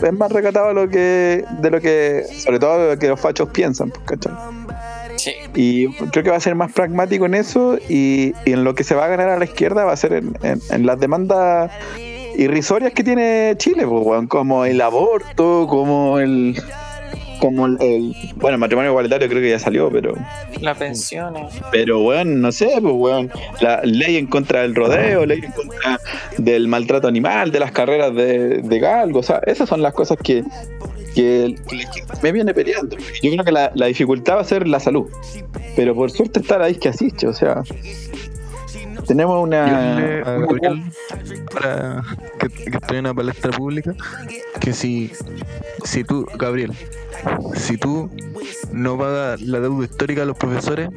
Es 0.01 0.13
más 0.13 0.31
recatado 0.31 0.73
lo 0.73 0.87
que, 0.89 1.43
de 1.59 1.69
lo 1.71 1.81
que, 1.81 2.23
sobre 2.43 2.59
todo 2.59 2.79
de 2.85 2.93
lo 2.95 2.99
que 2.99 3.07
los 3.09 3.19
fachos 3.19 3.49
piensan, 3.49 3.89
pues, 3.91 4.01
¿cachai? 4.05 4.33
Sí. 5.17 5.31
Y 5.53 5.87
creo 6.11 6.23
que 6.23 6.29
va 6.29 6.37
a 6.37 6.39
ser 6.39 6.55
más 6.55 6.71
pragmático 6.71 7.25
en 7.25 7.33
eso 7.35 7.77
y, 7.89 8.33
y 8.45 8.53
en 8.53 8.63
lo 8.63 8.73
que 8.75 8.85
se 8.85 8.95
va 8.95 9.05
a 9.05 9.07
ganar 9.09 9.27
a 9.29 9.37
la 9.37 9.43
izquierda 9.45 9.83
va 9.83 9.91
a 9.91 9.97
ser 9.97 10.13
en, 10.13 10.37
en- 10.43 10.61
en 10.69 10.85
las 10.85 10.97
demandas 10.99 11.69
irrisorias 12.37 12.93
que 12.93 13.03
tiene 13.03 13.53
Chile, 13.57 13.85
pues, 13.85 14.27
como 14.29 14.63
el 14.65 14.79
aborto, 14.79 15.67
como 15.67 16.19
el... 16.19 16.55
Como 17.39 17.67
el, 17.67 18.13
bueno, 18.35 18.55
el 18.55 18.57
matrimonio 18.59 18.91
igualitario 18.91 19.29
creo 19.29 19.41
que 19.41 19.49
ya 19.49 19.59
salió, 19.59 19.89
pero 19.89 20.13
Las 20.59 20.77
pensiones. 20.77 21.53
pero, 21.71 22.01
weón, 22.03 22.41
no 22.41 22.51
sé, 22.51 22.69
pues, 22.81 22.93
weón. 22.93 23.31
La 23.61 23.81
ley 23.83 24.17
en 24.17 24.27
contra 24.27 24.61
del 24.61 24.75
rodeo, 24.75 25.25
ley 25.25 25.39
en 25.43 25.51
contra 25.51 25.99
del 26.37 26.67
maltrato 26.67 27.07
animal, 27.07 27.51
de 27.51 27.59
las 27.59 27.71
carreras 27.71 28.13
de, 28.13 28.61
de 28.61 28.79
galgo. 28.79 29.19
O 29.19 29.23
sea, 29.23 29.39
esas 29.45 29.69
son 29.69 29.81
las 29.81 29.93
cosas 29.93 30.17
que, 30.23 30.43
que 31.15 31.55
me 32.21 32.31
viene 32.31 32.53
peleando. 32.53 32.97
Yo 33.21 33.31
creo 33.31 33.43
que 33.45 33.51
la, 33.51 33.71
la 33.73 33.85
dificultad 33.85 34.35
va 34.35 34.41
a 34.41 34.45
ser 34.45 34.67
la 34.67 34.79
salud. 34.79 35.07
Pero 35.75 35.95
por 35.95 36.11
suerte 36.11 36.39
está 36.41 36.57
la 36.57 36.67
disque 36.67 36.89
asiste, 36.89 37.25
o 37.27 37.33
sea. 37.33 37.63
Tenemos 39.09 39.41
una. 39.43 39.65
Díganle 39.65 40.21
a 40.21 40.37
una- 40.37 40.45
Gabriel 40.45 40.83
para 41.51 42.03
que, 42.39 42.47
que 42.49 42.77
esté 42.77 42.93
en 42.93 42.99
una 42.99 43.13
palestra 43.15 43.49
pública 43.51 43.95
que 44.61 44.71
si, 44.71 45.11
si 45.83 46.03
tú, 46.03 46.27
Gabriel, 46.37 46.73
si 47.55 47.77
tú 47.77 48.07
no 48.71 48.99
pagas 48.99 49.41
la 49.41 49.59
deuda 49.61 49.85
histórica 49.85 50.21
a 50.21 50.25
los 50.25 50.37
profesores, 50.37 50.89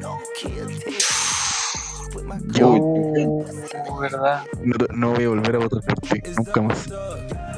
yo 2.51 2.69
Uh, 2.69 3.99
verdad. 3.99 4.43
no, 4.63 4.75
no 4.93 5.13
voy 5.13 5.23
a 5.23 5.29
volver 5.29 5.55
a 5.55 5.59
votar 5.59 5.81
por 5.81 5.95
ti, 6.01 6.21
nunca 6.37 6.61
más. 6.61 6.89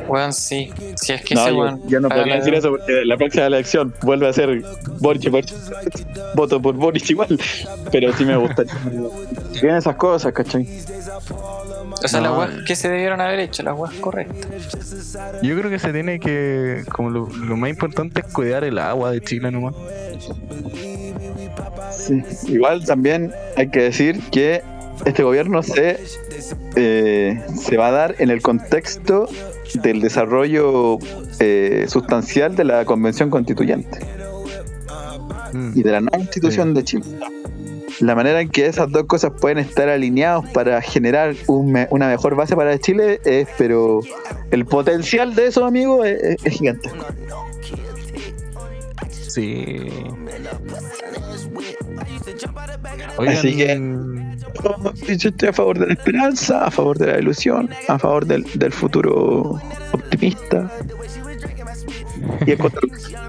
Weón, 0.07 0.33
sí. 0.33 0.71
Si 0.95 1.13
es 1.13 1.21
que 1.23 1.35
No, 1.35 1.41
ese 1.41 1.51
yo, 1.51 1.57
weón. 1.59 1.81
yo 1.87 1.99
no 1.99 2.09
podría 2.09 2.25
la 2.27 2.35
decir 2.37 2.53
eso 2.53 2.69
porque 2.69 3.05
la 3.05 3.17
próxima 3.17 3.45
elección 3.45 3.93
vuelve 4.01 4.27
a 4.27 4.33
ser 4.33 4.61
Boric, 4.99 5.29
Boric. 5.29 5.53
Voto 6.35 6.61
por 6.61 6.75
Boric 6.75 7.09
igual. 7.09 7.39
Pero 7.91 8.13
sí 8.13 8.25
me 8.25 8.35
gusta. 8.37 8.63
Tienen 9.53 9.77
esas 9.77 9.95
cosas, 9.95 10.33
¿cachai? 10.33 10.67
O 12.03 12.07
sea, 12.07 12.19
las 12.21 12.31
No. 12.31 12.39
weas 12.39 12.51
que 12.67 12.75
se 12.75 12.89
debieron 12.89 13.21
haber 13.21 13.39
hecho, 13.39 13.63
las 13.63 13.77
weas 13.77 13.93
correctas. 13.95 15.17
Yo 15.41 15.57
creo 15.57 15.69
que 15.69 15.79
se 15.79 15.91
tiene 15.93 16.19
que, 16.19 16.83
como 16.91 17.09
lo, 17.09 17.27
lo 17.29 17.55
más 17.57 17.69
importante 17.69 18.21
es 18.21 18.33
cuidar 18.33 18.63
el 18.63 18.77
agua 18.79 19.11
de 19.11 19.21
Chile 19.21 19.49
nomás. 19.51 19.75
Sí. 21.91 22.21
Igual 22.47 22.85
también 22.85 23.33
hay 23.55 23.69
que 23.69 23.81
decir 23.83 24.19
que 24.31 24.61
este 25.05 25.23
gobierno 25.23 25.63
se, 25.63 25.99
eh, 26.75 27.41
se 27.57 27.77
va 27.77 27.87
a 27.87 27.91
dar 27.91 28.15
en 28.19 28.29
el 28.29 28.41
contexto 28.41 29.27
del 29.73 30.01
desarrollo 30.01 30.97
eh, 31.39 31.85
sustancial 31.89 32.55
de 32.55 32.63
la 32.63 32.85
Convención 32.85 33.29
Constituyente 33.29 33.99
Mm. 35.53 35.71
y 35.75 35.83
de 35.83 35.91
la 35.91 36.01
nueva 36.01 36.17
Constitución 36.17 36.73
de 36.73 36.83
Chile. 36.83 37.05
La 38.01 38.13
manera 38.13 38.41
en 38.41 38.49
que 38.49 38.65
esas 38.65 38.91
dos 38.91 39.03
cosas 39.05 39.31
pueden 39.39 39.57
estar 39.59 39.87
alineados 39.87 40.45
para 40.49 40.81
generar 40.81 41.33
un 41.47 41.71
me- 41.71 41.87
una 41.91 42.09
mejor 42.09 42.35
base 42.35 42.55
para 42.55 42.77
Chile 42.77 43.21
es, 43.23 43.47
pero 43.57 44.01
el 44.51 44.65
potencial 44.65 45.33
de 45.33 45.47
eso, 45.47 45.63
amigos, 45.65 46.05
es, 46.05 46.21
es- 46.21 46.45
es 46.45 46.53
gigantesco. 46.53 47.05
Sí. 49.09 49.77
Oigan, 53.17 53.35
Así 53.37 53.55
que- 53.55 53.71
Yo 55.07 55.29
estoy 55.29 55.49
a 55.49 55.53
favor 55.53 55.77
de 55.77 55.87
la 55.87 55.93
esperanza, 55.93 56.65
a 56.65 56.71
favor 56.71 56.97
de 56.97 57.07
la 57.07 57.19
ilusión, 57.19 57.69
a 57.87 57.99
favor 57.99 58.25
del, 58.25 58.43
del 58.55 58.71
futuro 58.71 59.59
optimista. 59.91 60.71
Y 62.45 62.51
en 62.51 62.57
contra- 62.57 62.81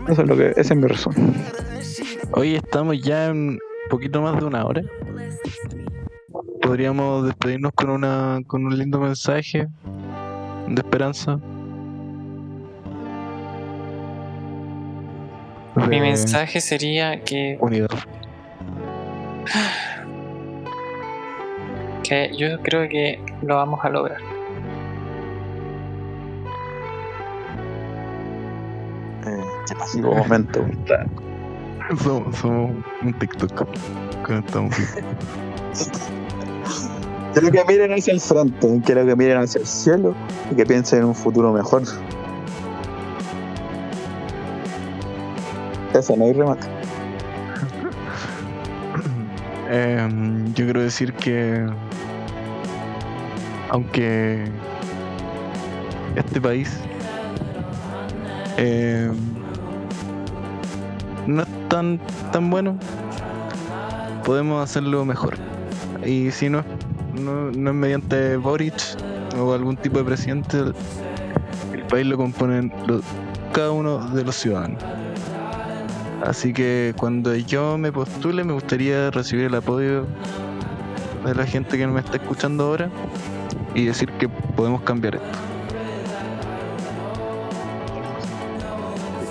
Eso 0.08 0.22
es 0.22 0.28
lo 0.28 0.36
que, 0.36 0.50
esa 0.56 0.74
es 0.74 0.76
mi 0.76 0.86
razón. 0.86 1.14
Hoy 2.32 2.54
estamos 2.56 3.00
ya 3.02 3.26
en 3.26 3.36
un 3.50 3.58
poquito 3.90 4.22
más 4.22 4.38
de 4.40 4.46
una 4.46 4.64
hora. 4.64 4.82
Podríamos 6.62 7.26
despedirnos 7.26 7.72
con 7.72 7.90
una 7.90 8.40
con 8.46 8.64
un 8.66 8.76
lindo 8.78 8.98
mensaje 8.98 9.68
de 10.68 10.74
esperanza. 10.74 11.38
Mi 15.76 15.86
De 15.96 16.00
mensaje 16.00 16.60
sería 16.60 17.22
que, 17.22 17.58
Unidad. 17.60 17.88
que 22.09 22.31
yo 22.37 22.61
creo 22.62 22.89
que 22.89 23.20
lo 23.43 23.57
vamos 23.57 23.81
a 23.83 23.89
lograr. 23.89 24.20
Eh, 29.27 29.41
qué 29.69 29.74
pasivo 29.74 30.15
momento. 30.15 30.65
Somos, 32.03 32.37
somos 32.37 32.73
un 33.03 33.12
TikTok. 33.15 33.66
Conectamos. 34.24 34.74
Quiero 37.33 37.51
que 37.51 37.65
miren 37.69 37.93
hacia 37.93 38.15
el 38.15 38.20
frente, 38.20 38.81
quiero 38.85 39.05
que 39.05 39.15
miren 39.15 39.39
hacia 39.39 39.61
el 39.61 39.66
cielo 39.66 40.15
y 40.51 40.55
que 40.55 40.65
piensen 40.65 41.01
en 41.01 41.05
un 41.07 41.15
futuro 41.15 41.53
mejor. 41.53 41.83
Eso 45.93 46.16
no 46.16 46.24
hay 46.24 46.33
remate. 46.33 46.66
Em, 49.69 50.55
yo 50.55 50.65
quiero 50.65 50.81
decir 50.81 51.12
que 51.12 51.66
aunque 53.70 54.44
este 56.16 56.40
país 56.40 56.80
em, 58.56 59.14
no 61.26 61.43
es 61.43 61.48
tan 61.68 62.01
tan 62.32 62.51
bueno, 62.51 62.76
podemos 64.24 64.62
hacerlo 64.62 65.05
mejor. 65.05 65.36
Y 66.05 66.30
si 66.30 66.48
no, 66.48 66.64
no, 67.14 67.51
no 67.51 67.70
es 67.70 67.76
mediante 67.76 68.36
Boric 68.36 68.74
o 69.38 69.52
algún 69.52 69.76
tipo 69.76 69.98
de 69.98 70.05
presidente, 70.05 70.59
el, 71.72 71.82
país 71.88 72.06
lo 72.06 72.16
componen 72.16 72.72
cada 73.52 73.70
uno 73.70 73.98
de 74.10 74.24
los 74.24 74.36
ciudadanos. 74.36 74.82
Así 76.24 76.52
que 76.52 76.94
cuando 76.97 77.34
yo 77.36 77.78
me 77.78 77.93
postule 77.93 78.43
me 78.43 78.52
gustaría 78.52 79.10
recibir 79.10 79.47
el 79.47 79.55
apoyo 79.55 80.05
de 81.24 81.34
la 81.34 81.47
gente 81.47 81.78
que 81.78 81.86
me 81.86 82.01
está 82.01 82.16
escuchando 82.16 82.64
ahora 82.64 82.90
y 83.77 83.85
decir 83.85 84.11
que 84.12 84.28
podemos 84.28 84.81
cambiar 84.81 85.16
esto. 85.16 85.28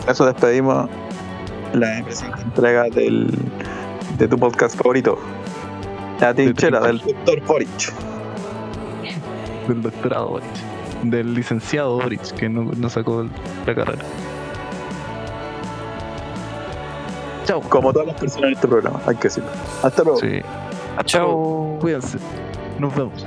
Eso 0.07 0.25
despedimos 0.25 0.87
la 1.73 2.03
presente 2.03 2.41
entrega 2.43 2.83
del, 2.83 3.27
de 4.19 4.27
tu 4.27 4.37
podcast 4.37 4.77
favorito. 4.77 5.17
La 6.19 6.33
trinchera 6.33 6.79
del 6.81 6.99
doctor 6.99 7.41
Boric. 7.41 7.93
Del 9.67 9.81
doctorado 9.81 10.29
Boric. 10.29 10.47
Del 11.03 11.33
licenciado 11.33 11.95
Boric 11.95 12.21
que 12.35 12.47
no, 12.47 12.71
no 12.77 12.89
sacó 12.89 13.27
la 13.65 13.75
carrera. 13.75 14.05
Chao. 17.45 17.61
Como 17.61 17.91
todas 17.91 18.07
las 18.07 18.19
personas 18.19 18.47
en 18.47 18.53
este 18.53 18.67
programa, 18.67 19.01
hay 19.07 19.15
que 19.15 19.23
decirlo. 19.23 19.49
Hasta 19.81 20.03
luego. 20.03 20.19
Sí. 20.19 20.41
Chau. 21.05 21.79
Cuídense. 21.79 22.19
Nos 22.79 22.95
vemos. 22.95 23.25